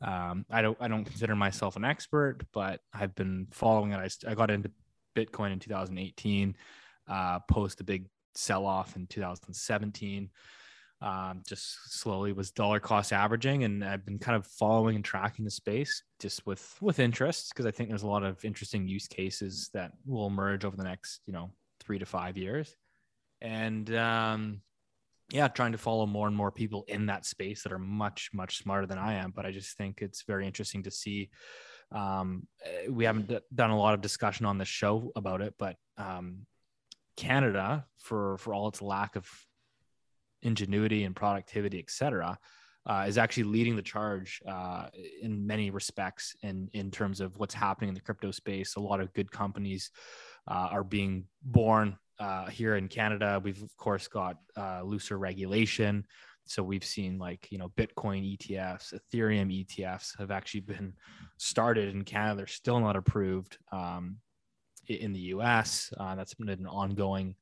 Um, 0.03 0.47
I 0.51 0.63
don't 0.63 0.79
I 0.81 0.89
don't 0.89 1.05
consider 1.05 1.35
myself 1.35 1.77
an 1.77 1.85
expert, 1.85 2.43
but 2.53 2.81
I've 2.95 3.15
been 3.15 3.49
following 3.51 3.93
it. 3.93 3.97
I, 4.27 4.31
I 4.31 4.35
got 4.35 4.51
into 4.51 4.71
Bitcoin 5.17 5.53
in 5.53 5.59
2018, 5.59 6.57
uh, 7.09 7.41
post 7.49 7.81
a 7.81 7.85
big 7.85 8.07
sell 8.35 8.65
off 8.65 8.95
in 8.97 9.07
2017 9.09 10.31
um, 11.03 11.43
just 11.47 11.99
slowly 11.99 12.33
was 12.33 12.51
dollar 12.51 12.79
cost 12.79 13.13
averaging 13.13 13.65
and 13.65 13.85
i've 13.85 14.05
been 14.05 14.19
kind 14.19 14.37
of 14.37 14.47
following 14.47 14.97
and 14.97 15.05
tracking 15.05 15.45
the 15.45 15.51
space 15.51 16.03
just 16.19 16.45
with 16.47 16.77
with 16.81 16.99
interest 16.99 17.51
because 17.51 17.67
i 17.67 17.71
think 17.71 17.89
there's 17.89 18.03
a 18.03 18.09
lot 18.09 18.23
of 18.23 18.45
interesting 18.45 18.87
use 18.87 19.09
cases 19.09 19.71
that 19.73 19.93
will 20.07 20.27
emerge 20.27 20.65
over 20.65 20.77
the 20.77 20.85
next 20.85 21.21
you 21.27 21.33
know 21.33 21.51
three 21.91 21.99
to 21.99 22.07
five 22.07 22.39
years 22.39 22.77
and 23.41 23.93
um, 23.97 24.61
yeah 25.33 25.49
trying 25.49 25.73
to 25.73 25.79
follow 25.79 26.07
more 26.07 26.29
and 26.29 26.37
more 26.37 26.53
people 26.53 26.85
in 26.87 27.07
that 27.07 27.27
space 27.27 27.65
that 27.65 27.73
are 27.73 27.81
much 27.81 28.31
much 28.33 28.59
smarter 28.59 28.87
than 28.87 28.97
i 28.97 29.15
am 29.15 29.33
but 29.35 29.45
i 29.45 29.51
just 29.51 29.77
think 29.77 30.01
it's 30.01 30.23
very 30.23 30.47
interesting 30.47 30.85
to 30.85 30.91
see 30.93 31.31
um, 31.91 32.47
eh, 32.65 32.89
we 32.89 33.05
haven't 33.05 33.27
d- 33.27 33.41
done 33.53 33.71
a 33.71 33.77
lot 33.77 33.93
of 33.95 34.01
discussion 34.01 34.47
on 34.47 34.57
the 34.57 34.65
show 34.65 35.11
about 35.17 35.41
it 35.41 35.53
but 35.59 35.75
um, 35.99 36.47
canada 37.17 37.85
for 37.99 38.39
for 38.39 38.55
all 38.55 38.69
its 38.69 38.81
lack 38.81 39.17
of 39.17 39.29
ingenuity 40.43 41.05
and 41.05 41.15
productivity, 41.15 41.79
et 41.79 41.91
cetera, 41.91 42.39
uh, 42.87 43.05
is 43.07 43.19
actually 43.19 43.45
leading 43.45 43.77
the 43.77 43.83
charge 43.83 44.41
uh, 44.49 44.87
in 45.23 45.47
many 45.47 45.71
respects 45.71 46.35
in, 46.43 46.69
in 46.73 46.91
terms 46.91 47.21
of 47.21 47.39
what's 47.39 47.55
happening 47.55 47.89
in 47.89 47.95
the 47.95 48.01
crypto 48.01 48.31
space. 48.31 48.77
A 48.77 48.81
lot 48.81 49.01
of 49.01 49.13
good 49.13 49.31
companies 49.31 49.91
are 50.49 50.85
being 50.85 51.25
born 51.43 51.97
uh, 52.21 52.47
here 52.47 52.77
in 52.77 52.87
Canada. 52.87 53.41
We've, 53.43 53.63
of 53.63 53.77
course, 53.77 54.07
got 54.07 54.37
uh, 54.57 54.83
looser 54.83 55.19
regulation. 55.19 56.05
So 56.45 56.63
we've 56.63 56.85
seen 56.85 57.19
like, 57.19 57.51
you 57.51 57.59
know, 57.59 57.71
Bitcoin 57.77 58.37
ETFs, 58.37 58.93
Ethereum 58.93 59.65
ETFs 59.65 60.19
have 60.19 60.31
actually 60.31 60.61
been 60.61 60.93
started 61.39 61.95
in 61.95 62.03
Canada. 62.03 62.37
They're 62.37 62.47
still 62.47 62.81
not 62.81 62.97
approved 62.97 63.57
um, 63.73 64.17
in 64.87 65.13
the 65.13 65.21
US. 65.35 65.93
Uh, 65.97 66.15
that's 66.15 66.35
been 66.35 66.49
an 66.49 66.67
ongoing 66.67 67.37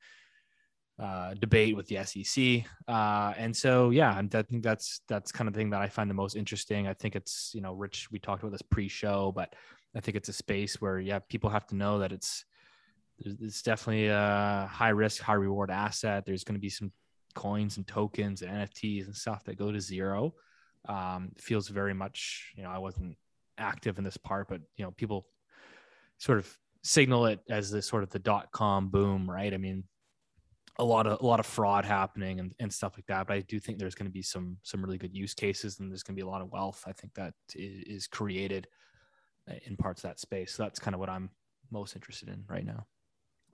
uh, 0.99 1.34
debate 1.34 1.74
with 1.76 1.86
the 1.86 2.05
SEC. 2.05 2.70
Uh, 2.86 3.32
and 3.36 3.57
so, 3.57 3.90
yeah, 3.90 4.14
I 4.14 4.42
think 4.42 4.62
that's 4.62 5.01
that's 5.09 5.32
kind 5.32 5.49
of 5.49 5.55
the 5.55 5.59
thing 5.59 5.70
that 5.70 5.80
I 5.80 5.88
find 5.88 6.11
the 6.11 6.14
most 6.14 6.36
interesting. 6.36 6.86
I 6.86 6.94
think 6.94 7.16
it's 7.16 7.53
you 7.55 7.62
know, 7.62 7.72
Rich, 7.72 8.09
we 8.12 8.18
talked 8.18 8.42
about 8.42 8.53
this 8.53 8.62
pre-show, 8.62 9.32
but 9.34 9.55
I 9.96 10.01
think 10.01 10.16
it's 10.16 10.28
a 10.28 10.34
space 10.34 10.80
where 10.80 11.01
yeah, 11.01 11.20
people 11.30 11.51
have 11.51 11.66
to 11.68 11.76
know 11.76 12.01
that 12.01 12.12
it's 12.12 12.44
it's 13.18 13.62
definitely 13.62 14.08
a 14.08 14.68
high 14.70 14.90
risk, 14.90 15.22
high 15.22 15.34
reward 15.34 15.70
asset. 15.70 16.24
There's 16.24 16.44
going 16.44 16.54
to 16.54 16.60
be 16.60 16.70
some 16.70 16.92
coins 17.34 17.76
and 17.76 17.86
tokens 17.86 18.42
and 18.42 18.50
NFTs 18.50 19.06
and 19.06 19.14
stuff 19.14 19.44
that 19.44 19.58
go 19.58 19.72
to 19.72 19.80
zero. 19.80 20.34
Um, 20.88 21.30
feels 21.36 21.68
very 21.68 21.94
much, 21.94 22.52
you 22.56 22.62
know, 22.62 22.70
I 22.70 22.78
wasn't 22.78 23.16
active 23.58 23.98
in 23.98 24.04
this 24.04 24.16
part, 24.16 24.48
but 24.48 24.60
you 24.76 24.84
know, 24.84 24.92
people 24.92 25.26
sort 26.18 26.38
of 26.38 26.58
signal 26.82 27.26
it 27.26 27.40
as 27.50 27.70
the 27.70 27.82
sort 27.82 28.02
of 28.02 28.10
the 28.10 28.18
dot 28.18 28.50
com 28.52 28.88
boom, 28.88 29.28
right? 29.28 29.52
I 29.52 29.56
mean, 29.56 29.84
a 30.78 30.84
lot 30.84 31.06
of 31.06 31.20
a 31.20 31.26
lot 31.26 31.40
of 31.40 31.46
fraud 31.46 31.84
happening 31.84 32.38
and, 32.38 32.54
and 32.60 32.72
stuff 32.72 32.94
like 32.96 33.06
that. 33.06 33.26
But 33.26 33.34
I 33.34 33.40
do 33.40 33.58
think 33.58 33.78
there's 33.78 33.96
going 33.96 34.06
to 34.06 34.12
be 34.12 34.22
some 34.22 34.56
some 34.62 34.82
really 34.82 34.98
good 34.98 35.14
use 35.14 35.34
cases, 35.34 35.80
and 35.80 35.90
there's 35.90 36.02
going 36.04 36.14
to 36.14 36.22
be 36.22 36.26
a 36.26 36.30
lot 36.30 36.42
of 36.42 36.52
wealth. 36.52 36.84
I 36.86 36.92
think 36.92 37.14
that 37.14 37.34
is 37.54 38.06
created 38.06 38.68
uh, 39.50 39.54
in 39.66 39.76
parts 39.76 40.04
of 40.04 40.10
that 40.10 40.20
space. 40.20 40.54
So 40.54 40.62
that's 40.62 40.78
kind 40.78 40.94
of 40.94 41.00
what 41.00 41.10
I'm 41.10 41.30
most 41.70 41.96
interested 41.96 42.28
in 42.28 42.44
right 42.48 42.64
now. 42.64 42.86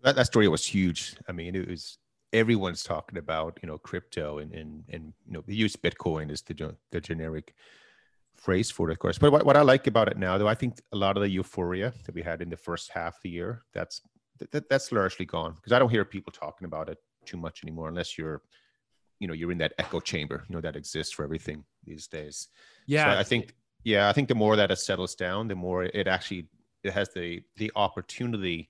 That, 0.04 0.16
that 0.16 0.26
story 0.26 0.48
was 0.48 0.64
huge. 0.64 1.16
I 1.28 1.32
mean, 1.32 1.54
it 1.54 1.68
was 1.68 1.98
everyone's 2.32 2.82
talking 2.82 3.18
about 3.18 3.58
you 3.62 3.68
know 3.68 3.78
crypto 3.78 4.38
and 4.38 4.52
and 4.52 4.84
and 4.88 5.12
you 5.26 5.32
know 5.32 5.42
the 5.46 5.54
use 5.54 5.76
Bitcoin 5.76 6.30
is 6.30 6.42
the 6.42 6.76
the 6.92 7.00
generic 7.00 7.54
phrase 8.34 8.70
for 8.70 8.90
it, 8.90 8.92
of 8.92 8.98
course. 8.98 9.18
But 9.18 9.32
what, 9.32 9.46
what 9.46 9.56
I 9.56 9.62
like 9.62 9.86
about 9.86 10.08
it 10.08 10.18
now, 10.18 10.36
though, 10.36 10.48
I 10.48 10.54
think 10.54 10.80
a 10.92 10.96
lot 10.96 11.16
of 11.16 11.22
the 11.22 11.30
euphoria 11.30 11.92
that 12.04 12.14
we 12.14 12.22
had 12.22 12.42
in 12.42 12.50
the 12.50 12.56
first 12.56 12.90
half 12.90 13.16
of 13.16 13.22
the 13.22 13.30
year, 13.30 13.62
that's 13.72 14.02
that, 14.50 14.68
that's 14.68 14.92
largely 14.92 15.24
gone 15.24 15.54
because 15.54 15.72
I 15.72 15.78
don't 15.78 15.90
hear 15.90 16.04
people 16.04 16.32
talking 16.32 16.64
about 16.64 16.88
it 16.88 16.98
too 17.24 17.36
much 17.36 17.62
anymore 17.62 17.88
unless 17.88 18.18
you're 18.18 18.42
you 19.20 19.28
know 19.28 19.34
you're 19.34 19.52
in 19.52 19.58
that 19.58 19.72
echo 19.78 20.00
chamber 20.00 20.44
you 20.48 20.54
know 20.54 20.60
that 20.60 20.76
exists 20.76 21.12
for 21.12 21.24
everything 21.24 21.64
these 21.84 22.06
days 22.06 22.48
yeah 22.86 23.14
so 23.14 23.18
i 23.18 23.22
think 23.22 23.54
yeah 23.84 24.08
i 24.08 24.12
think 24.12 24.28
the 24.28 24.34
more 24.34 24.56
that 24.56 24.70
it 24.70 24.76
settles 24.76 25.14
down 25.14 25.48
the 25.48 25.54
more 25.54 25.84
it 25.84 26.06
actually 26.06 26.46
it 26.82 26.92
has 26.92 27.08
the 27.14 27.40
the 27.56 27.70
opportunity 27.76 28.68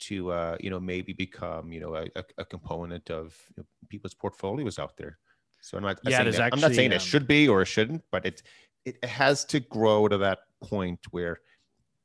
to 0.00 0.30
uh 0.32 0.56
you 0.60 0.70
know 0.70 0.80
maybe 0.80 1.12
become 1.12 1.72
you 1.72 1.80
know 1.80 1.94
a, 1.94 2.06
a 2.38 2.44
component 2.44 3.10
of 3.10 3.36
you 3.56 3.62
know, 3.62 3.66
people's 3.88 4.14
portfolios 4.14 4.78
out 4.78 4.96
there 4.96 5.18
so 5.60 5.76
i'm 5.76 5.82
not, 5.84 5.98
yeah, 6.04 6.18
saying 6.18 6.30
that, 6.32 6.40
actually, 6.40 6.56
i'm 6.56 6.68
not 6.68 6.74
saying 6.74 6.90
um, 6.90 6.96
it 6.96 7.02
should 7.02 7.26
be 7.26 7.48
or 7.48 7.62
it 7.62 7.66
shouldn't 7.66 8.02
but 8.10 8.24
it 8.24 8.42
it 8.84 9.04
has 9.04 9.44
to 9.46 9.60
grow 9.60 10.08
to 10.08 10.18
that 10.18 10.40
point 10.62 11.00
where 11.10 11.40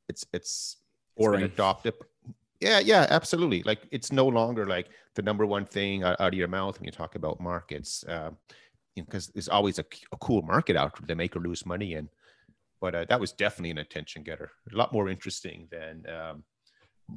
it's 0.08 0.24
it's, 0.32 0.76
been 1.16 1.42
adopted. 1.42 1.94
Yeah, 2.60 2.78
yeah, 2.78 3.06
absolutely. 3.10 3.62
Like 3.62 3.86
it's 3.90 4.12
no 4.12 4.26
longer 4.26 4.66
like 4.66 4.88
the 5.14 5.22
number 5.22 5.44
one 5.46 5.64
thing 5.66 6.02
out, 6.02 6.20
out 6.20 6.32
of 6.32 6.38
your 6.38 6.48
mouth 6.48 6.78
when 6.78 6.86
you 6.86 6.92
talk 6.92 7.14
about 7.14 7.40
markets, 7.40 8.04
um, 8.08 8.36
because 8.94 9.28
there's 9.28 9.48
always 9.48 9.78
a, 9.78 9.84
a 10.12 10.16
cool 10.18 10.42
market 10.42 10.76
out 10.76 10.98
there 10.98 11.06
to 11.06 11.14
make 11.14 11.36
or 11.36 11.40
lose 11.40 11.66
money 11.66 11.94
in. 11.94 12.08
But 12.80 12.94
uh, 12.94 13.04
that 13.08 13.20
was 13.20 13.32
definitely 13.32 13.70
an 13.70 13.78
attention 13.78 14.22
getter. 14.22 14.52
A 14.72 14.76
lot 14.76 14.92
more 14.92 15.08
interesting 15.08 15.68
than 15.70 16.04
um, 16.14 16.44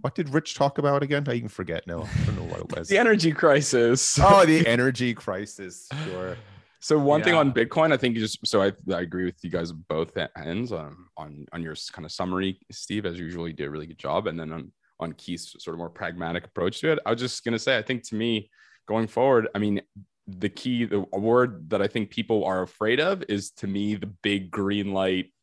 what 0.02 0.16
did 0.16 0.30
Rich 0.30 0.56
talk 0.56 0.78
about 0.78 1.04
again? 1.04 1.26
I 1.28 1.34
even 1.34 1.50
forget 1.50 1.86
now. 1.88 2.04
I 2.04 2.26
don't 2.26 2.36
know 2.36 2.44
what 2.44 2.60
it 2.60 2.72
was. 2.78 2.88
The 2.88 2.98
energy 2.98 3.32
crisis. 3.32 4.20
oh, 4.22 4.46
the 4.46 4.66
energy 4.68 5.14
crisis. 5.14 5.88
Sure. 6.06 6.38
So 6.82 6.98
one 6.98 7.22
thing 7.22 7.34
on 7.34 7.52
Bitcoin, 7.52 7.92
I 7.92 7.98
think 7.98 8.16
you 8.16 8.22
just 8.22 8.46
so 8.48 8.62
I, 8.62 8.72
I 8.94 9.02
agree 9.02 9.26
with 9.26 9.44
you 9.44 9.50
guys 9.50 9.72
both 9.72 10.18
ends 10.38 10.72
um, 10.72 11.08
on 11.18 11.46
on 11.52 11.62
your 11.62 11.76
kind 11.92 12.06
of 12.06 12.12
summary, 12.12 12.58
Steve, 12.72 13.06
as 13.06 13.20
usual, 13.20 13.50
you 13.50 13.54
did 13.54 13.68
a 13.68 13.70
really 13.70 13.86
good 13.86 13.98
job, 13.98 14.28
and 14.28 14.40
then 14.40 14.54
on 14.54 14.72
on 15.02 15.14
Keith's 15.14 15.62
sort 15.62 15.74
of 15.74 15.80
more 15.80 15.90
pragmatic 15.90 16.46
approach 16.46 16.80
to 16.80 16.94
it. 16.94 17.00
I 17.06 17.12
was 17.12 17.20
just 17.20 17.44
gonna 17.44 17.60
say, 17.60 17.78
I 17.78 17.82
think 17.82 18.04
to 18.10 18.16
me, 18.16 18.50
going 18.88 19.08
forward, 19.08 19.50
I 19.54 19.60
mean, 19.60 19.82
the 20.26 20.48
key, 20.48 20.86
the 20.86 21.06
a 21.12 21.20
word 21.20 21.70
that 21.70 21.82
I 21.82 21.88
think 21.88 22.12
people 22.12 22.46
are 22.46 22.62
afraid 22.62 23.02
of 23.02 23.24
is 23.28 23.52
to 23.58 23.68
me 23.68 23.96
the 23.96 24.08
big 24.08 24.50
green 24.50 24.94
light. 24.94 25.34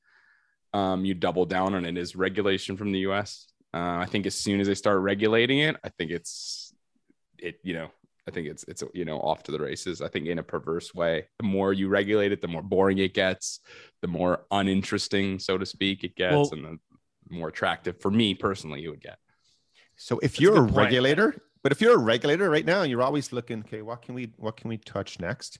Um, 0.72 1.04
you 1.04 1.14
double 1.14 1.44
down 1.44 1.74
on 1.74 1.84
it 1.84 1.98
is 1.98 2.16
regulation 2.16 2.78
from 2.78 2.92
the 2.92 3.00
U.S. 3.00 3.46
Uh, 3.74 3.98
I 3.98 4.06
think 4.06 4.26
as 4.26 4.34
soon 4.34 4.60
as 4.60 4.66
they 4.66 4.74
start 4.74 5.00
regulating 5.00 5.58
it, 5.60 5.76
I 5.84 5.88
think 5.90 6.10
it's 6.10 6.72
it 7.38 7.58
you 7.62 7.74
know 7.74 7.90
I 8.26 8.30
think 8.30 8.48
it's 8.48 8.64
it's 8.64 8.82
you 8.94 9.04
know 9.04 9.18
off 9.18 9.42
to 9.44 9.52
the 9.52 9.58
races. 9.60 10.00
I 10.02 10.08
think 10.08 10.26
in 10.26 10.38
a 10.38 10.42
perverse 10.42 10.94
way. 10.94 11.26
The 11.38 11.46
more 11.46 11.72
you 11.72 11.88
regulate 11.88 12.32
it, 12.32 12.40
the 12.40 12.48
more 12.48 12.62
boring 12.62 12.98
it 12.98 13.14
gets, 13.14 13.60
the 14.02 14.08
more 14.08 14.44
uninteresting, 14.50 15.38
so 15.38 15.58
to 15.58 15.66
speak, 15.66 16.04
it 16.04 16.16
gets, 16.16 16.32
Well- 16.34 16.50
and 16.52 16.64
the 16.64 16.78
more 17.28 17.48
attractive 17.48 18.00
for 18.00 18.10
me 18.10 18.34
personally 18.34 18.80
you 18.80 18.90
would 18.90 19.00
get. 19.00 19.18
So 19.96 20.18
if 20.18 20.32
That's 20.32 20.40
you're 20.40 20.52
a, 20.52 20.60
good 20.60 20.74
point. 20.74 20.76
regulator, 20.76 21.42
but 21.62 21.72
if 21.72 21.80
you're 21.80 21.94
a 21.94 21.98
regulator 21.98 22.48
right 22.50 22.64
now, 22.64 22.82
you're 22.82 23.02
always 23.02 23.32
looking, 23.32 23.60
okay, 23.60 23.82
what 23.82 24.02
can 24.02 24.14
we 24.14 24.32
what 24.36 24.56
can 24.56 24.68
we 24.68 24.78
touch 24.78 25.18
next? 25.20 25.58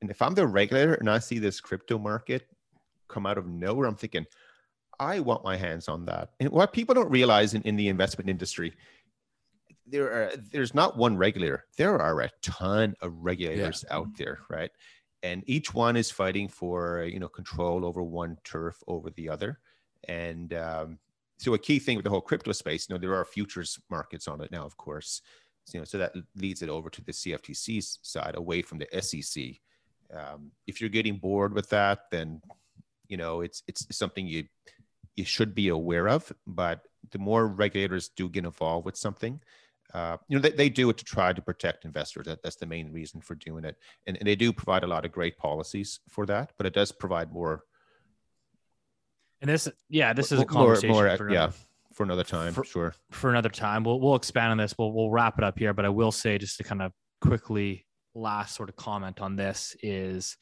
And 0.00 0.10
if 0.10 0.22
I'm 0.22 0.34
the 0.34 0.46
regulator 0.46 0.94
and 0.94 1.08
I 1.10 1.18
see 1.18 1.38
this 1.38 1.60
crypto 1.60 1.98
market 1.98 2.46
come 3.08 3.26
out 3.26 3.38
of 3.38 3.46
nowhere, 3.46 3.86
I'm 3.86 3.96
thinking, 3.96 4.26
I 5.00 5.18
want 5.20 5.42
my 5.42 5.56
hands 5.56 5.88
on 5.88 6.04
that. 6.04 6.30
And 6.38 6.50
what 6.50 6.72
people 6.72 6.94
don't 6.94 7.10
realize 7.10 7.54
in, 7.54 7.62
in 7.62 7.74
the 7.74 7.88
investment 7.88 8.28
industry, 8.28 8.74
there 9.86 10.12
are 10.12 10.36
there's 10.52 10.74
not 10.74 10.96
one 10.96 11.16
regulator. 11.16 11.64
There 11.76 11.98
are 11.98 12.20
a 12.20 12.30
ton 12.42 12.94
of 13.00 13.12
regulators 13.16 13.84
out 13.90 14.08
there, 14.16 14.38
right? 14.48 14.70
And 15.22 15.42
each 15.46 15.74
one 15.74 15.96
is 15.96 16.10
fighting 16.10 16.48
for 16.48 17.04
you 17.04 17.18
know 17.18 17.28
control 17.28 17.84
over 17.84 18.02
one 18.02 18.36
turf 18.44 18.76
over 18.86 19.10
the 19.10 19.28
other. 19.28 19.58
And 20.06 20.52
um, 20.54 20.98
so 21.38 21.54
a 21.54 21.58
key 21.58 21.78
thing 21.78 21.96
with 21.96 22.04
the 22.04 22.10
whole 22.10 22.20
crypto 22.20 22.52
space, 22.52 22.86
you 22.88 22.94
know, 22.94 23.00
there 23.00 23.14
are 23.14 23.24
futures 23.24 23.80
markets 23.90 24.28
on 24.28 24.42
it 24.42 24.52
now, 24.52 24.64
of 24.64 24.76
course. 24.76 25.22
So, 25.64 25.76
you 25.76 25.80
know, 25.80 25.84
so 25.84 25.98
that 25.98 26.12
leads 26.36 26.62
it 26.62 26.68
over 26.68 26.90
to 26.90 27.04
the 27.04 27.12
CFTC 27.12 27.98
side, 28.02 28.34
away 28.36 28.62
from 28.62 28.78
the 28.78 29.00
SEC. 29.00 29.44
Um, 30.14 30.50
if 30.66 30.80
you're 30.80 30.90
getting 30.90 31.16
bored 31.16 31.54
with 31.54 31.70
that, 31.70 32.10
then 32.10 32.42
you 33.08 33.16
know 33.16 33.40
it's 33.40 33.62
it's 33.66 33.84
something 33.96 34.26
you 34.26 34.44
you 35.16 35.24
should 35.24 35.54
be 35.54 35.68
aware 35.68 36.08
of. 36.08 36.32
But 36.46 36.82
the 37.10 37.18
more 37.18 37.46
regulators 37.46 38.10
do 38.10 38.28
get 38.28 38.44
involved 38.44 38.86
with 38.86 38.96
something, 38.96 39.40
uh, 39.94 40.16
you 40.28 40.36
know, 40.36 40.42
they, 40.42 40.50
they 40.50 40.68
do 40.68 40.88
it 40.90 40.98
to 40.98 41.04
try 41.04 41.32
to 41.32 41.42
protect 41.42 41.84
investors. 41.84 42.26
That, 42.26 42.42
that's 42.42 42.56
the 42.56 42.66
main 42.66 42.92
reason 42.92 43.20
for 43.20 43.34
doing 43.34 43.64
it, 43.64 43.76
and, 44.06 44.16
and 44.18 44.26
they 44.26 44.36
do 44.36 44.52
provide 44.52 44.84
a 44.84 44.86
lot 44.86 45.04
of 45.04 45.12
great 45.12 45.36
policies 45.36 46.00
for 46.08 46.26
that. 46.26 46.52
But 46.56 46.66
it 46.66 46.74
does 46.74 46.92
provide 46.92 47.32
more, 47.32 47.64
And 49.40 49.48
this, 49.50 49.68
yeah, 49.88 50.12
this 50.12 50.32
is 50.32 50.38
a 50.38 50.42
more, 50.42 50.46
conversation 50.46 50.90
more, 50.90 51.16
for 51.16 51.30
yeah, 51.30 51.44
another, 51.44 51.54
for 51.94 52.02
another 52.04 52.24
time, 52.24 52.52
for- 52.52 52.64
sure. 52.64 52.94
for 53.10 53.30
another 53.30 53.48
time. 53.48 53.84
We'll 53.84 54.00
we'll 54.00 54.14
expand 54.14 54.52
on 54.52 54.58
this. 54.58 54.74
We'll 54.78 54.92
we'll 54.92 55.10
wrap 55.10 55.38
it 55.38 55.44
up 55.44 55.58
here. 55.58 55.72
But 55.72 55.86
I 55.86 55.88
will 55.88 56.12
say 56.12 56.38
just 56.38 56.58
to 56.58 56.64
kind 56.64 56.82
of 56.82 56.92
quickly 57.20 57.86
last 58.14 58.54
sort 58.54 58.68
of 58.68 58.76
comment 58.76 59.20
on 59.20 59.36
this 59.36 59.76
is 59.82 60.36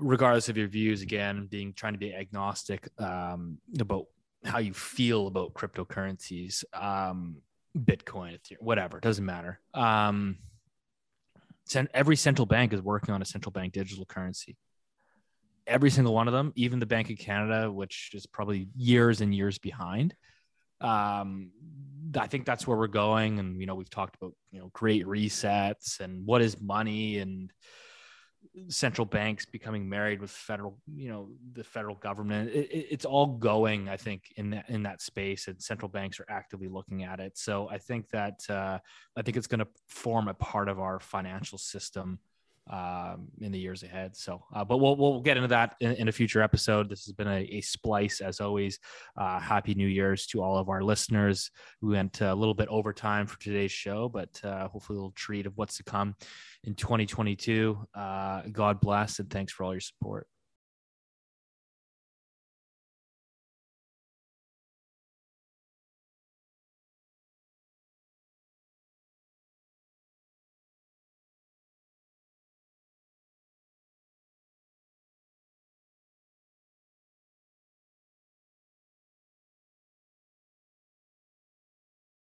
regardless 0.00 0.48
of 0.48 0.56
your 0.56 0.68
views 0.68 1.02
again 1.02 1.46
being 1.50 1.72
trying 1.72 1.92
to 1.92 1.98
be 1.98 2.14
agnostic 2.14 2.88
um, 2.98 3.58
about 3.78 4.06
how 4.44 4.58
you 4.58 4.72
feel 4.72 5.26
about 5.26 5.54
cryptocurrencies 5.54 6.64
um, 6.74 7.36
bitcoin 7.76 8.38
Ethereum, 8.38 8.62
whatever 8.62 9.00
doesn't 9.00 9.24
matter 9.24 9.60
um, 9.74 10.38
every 11.94 12.16
central 12.16 12.46
bank 12.46 12.72
is 12.72 12.82
working 12.82 13.14
on 13.14 13.22
a 13.22 13.24
central 13.24 13.52
bank 13.52 13.72
digital 13.72 14.04
currency 14.04 14.56
every 15.66 15.90
single 15.90 16.14
one 16.14 16.26
of 16.26 16.32
them 16.32 16.52
even 16.56 16.78
the 16.80 16.86
bank 16.86 17.10
of 17.10 17.18
canada 17.18 17.70
which 17.70 18.10
is 18.14 18.26
probably 18.26 18.68
years 18.76 19.20
and 19.20 19.34
years 19.34 19.58
behind 19.58 20.14
um, 20.80 21.50
I 22.18 22.26
think 22.26 22.46
that's 22.46 22.66
where 22.66 22.76
we're 22.76 22.86
going. 22.86 23.38
And, 23.38 23.60
you 23.60 23.66
know, 23.66 23.74
we've 23.74 23.90
talked 23.90 24.16
about, 24.16 24.32
you 24.50 24.60
know, 24.60 24.70
great 24.72 25.06
resets 25.06 26.00
and 26.00 26.26
what 26.26 26.42
is 26.42 26.60
money 26.60 27.18
and 27.18 27.52
central 28.68 29.04
banks 29.04 29.46
becoming 29.46 29.88
married 29.88 30.20
with 30.20 30.30
federal, 30.30 30.76
you 30.94 31.08
know, 31.08 31.30
the 31.52 31.62
federal 31.62 31.94
government. 31.96 32.50
It, 32.50 32.68
it- 32.70 32.86
it's 32.90 33.04
all 33.04 33.26
going, 33.26 33.88
I 33.88 33.96
think, 33.96 34.32
in 34.36 34.50
that, 34.50 34.68
in 34.68 34.82
that 34.82 35.00
space 35.00 35.46
and 35.48 35.60
central 35.62 35.88
banks 35.88 36.18
are 36.20 36.26
actively 36.28 36.68
looking 36.68 37.04
at 37.04 37.20
it. 37.20 37.38
So 37.38 37.68
I 37.68 37.78
think 37.78 38.08
that, 38.10 38.40
uh, 38.48 38.78
I 39.16 39.22
think 39.22 39.36
it's 39.36 39.46
going 39.46 39.60
to 39.60 39.68
form 39.86 40.28
a 40.28 40.34
part 40.34 40.68
of 40.68 40.80
our 40.80 40.98
financial 41.00 41.58
system 41.58 42.18
um, 42.70 43.28
in 43.40 43.52
the 43.52 43.58
years 43.58 43.82
ahead. 43.82 44.16
So, 44.16 44.42
uh, 44.54 44.64
but 44.64 44.78
we'll, 44.78 44.96
we'll 44.96 45.20
get 45.20 45.36
into 45.36 45.48
that 45.48 45.76
in, 45.80 45.92
in 45.92 46.08
a 46.08 46.12
future 46.12 46.40
episode. 46.40 46.88
This 46.88 47.04
has 47.04 47.12
been 47.12 47.28
a, 47.28 47.40
a 47.50 47.60
splice 47.60 48.20
as 48.20 48.40
always. 48.40 48.78
Uh, 49.16 49.40
happy 49.40 49.74
New 49.74 49.88
Year's 49.88 50.26
to 50.28 50.42
all 50.42 50.56
of 50.56 50.68
our 50.68 50.82
listeners. 50.82 51.50
We 51.82 51.92
went 51.92 52.20
a 52.20 52.34
little 52.34 52.54
bit 52.54 52.68
over 52.68 52.92
time 52.92 53.26
for 53.26 53.38
today's 53.40 53.72
show, 53.72 54.08
but 54.08 54.40
uh, 54.44 54.68
hopefully 54.68 54.96
a 54.96 55.00
little 55.00 55.12
treat 55.12 55.46
of 55.46 55.56
what's 55.56 55.76
to 55.78 55.84
come 55.84 56.14
in 56.64 56.74
2022. 56.74 57.78
Uh, 57.94 58.42
God 58.52 58.80
bless 58.80 59.18
and 59.18 59.28
thanks 59.28 59.52
for 59.52 59.64
all 59.64 59.74
your 59.74 59.80
support. 59.80 60.26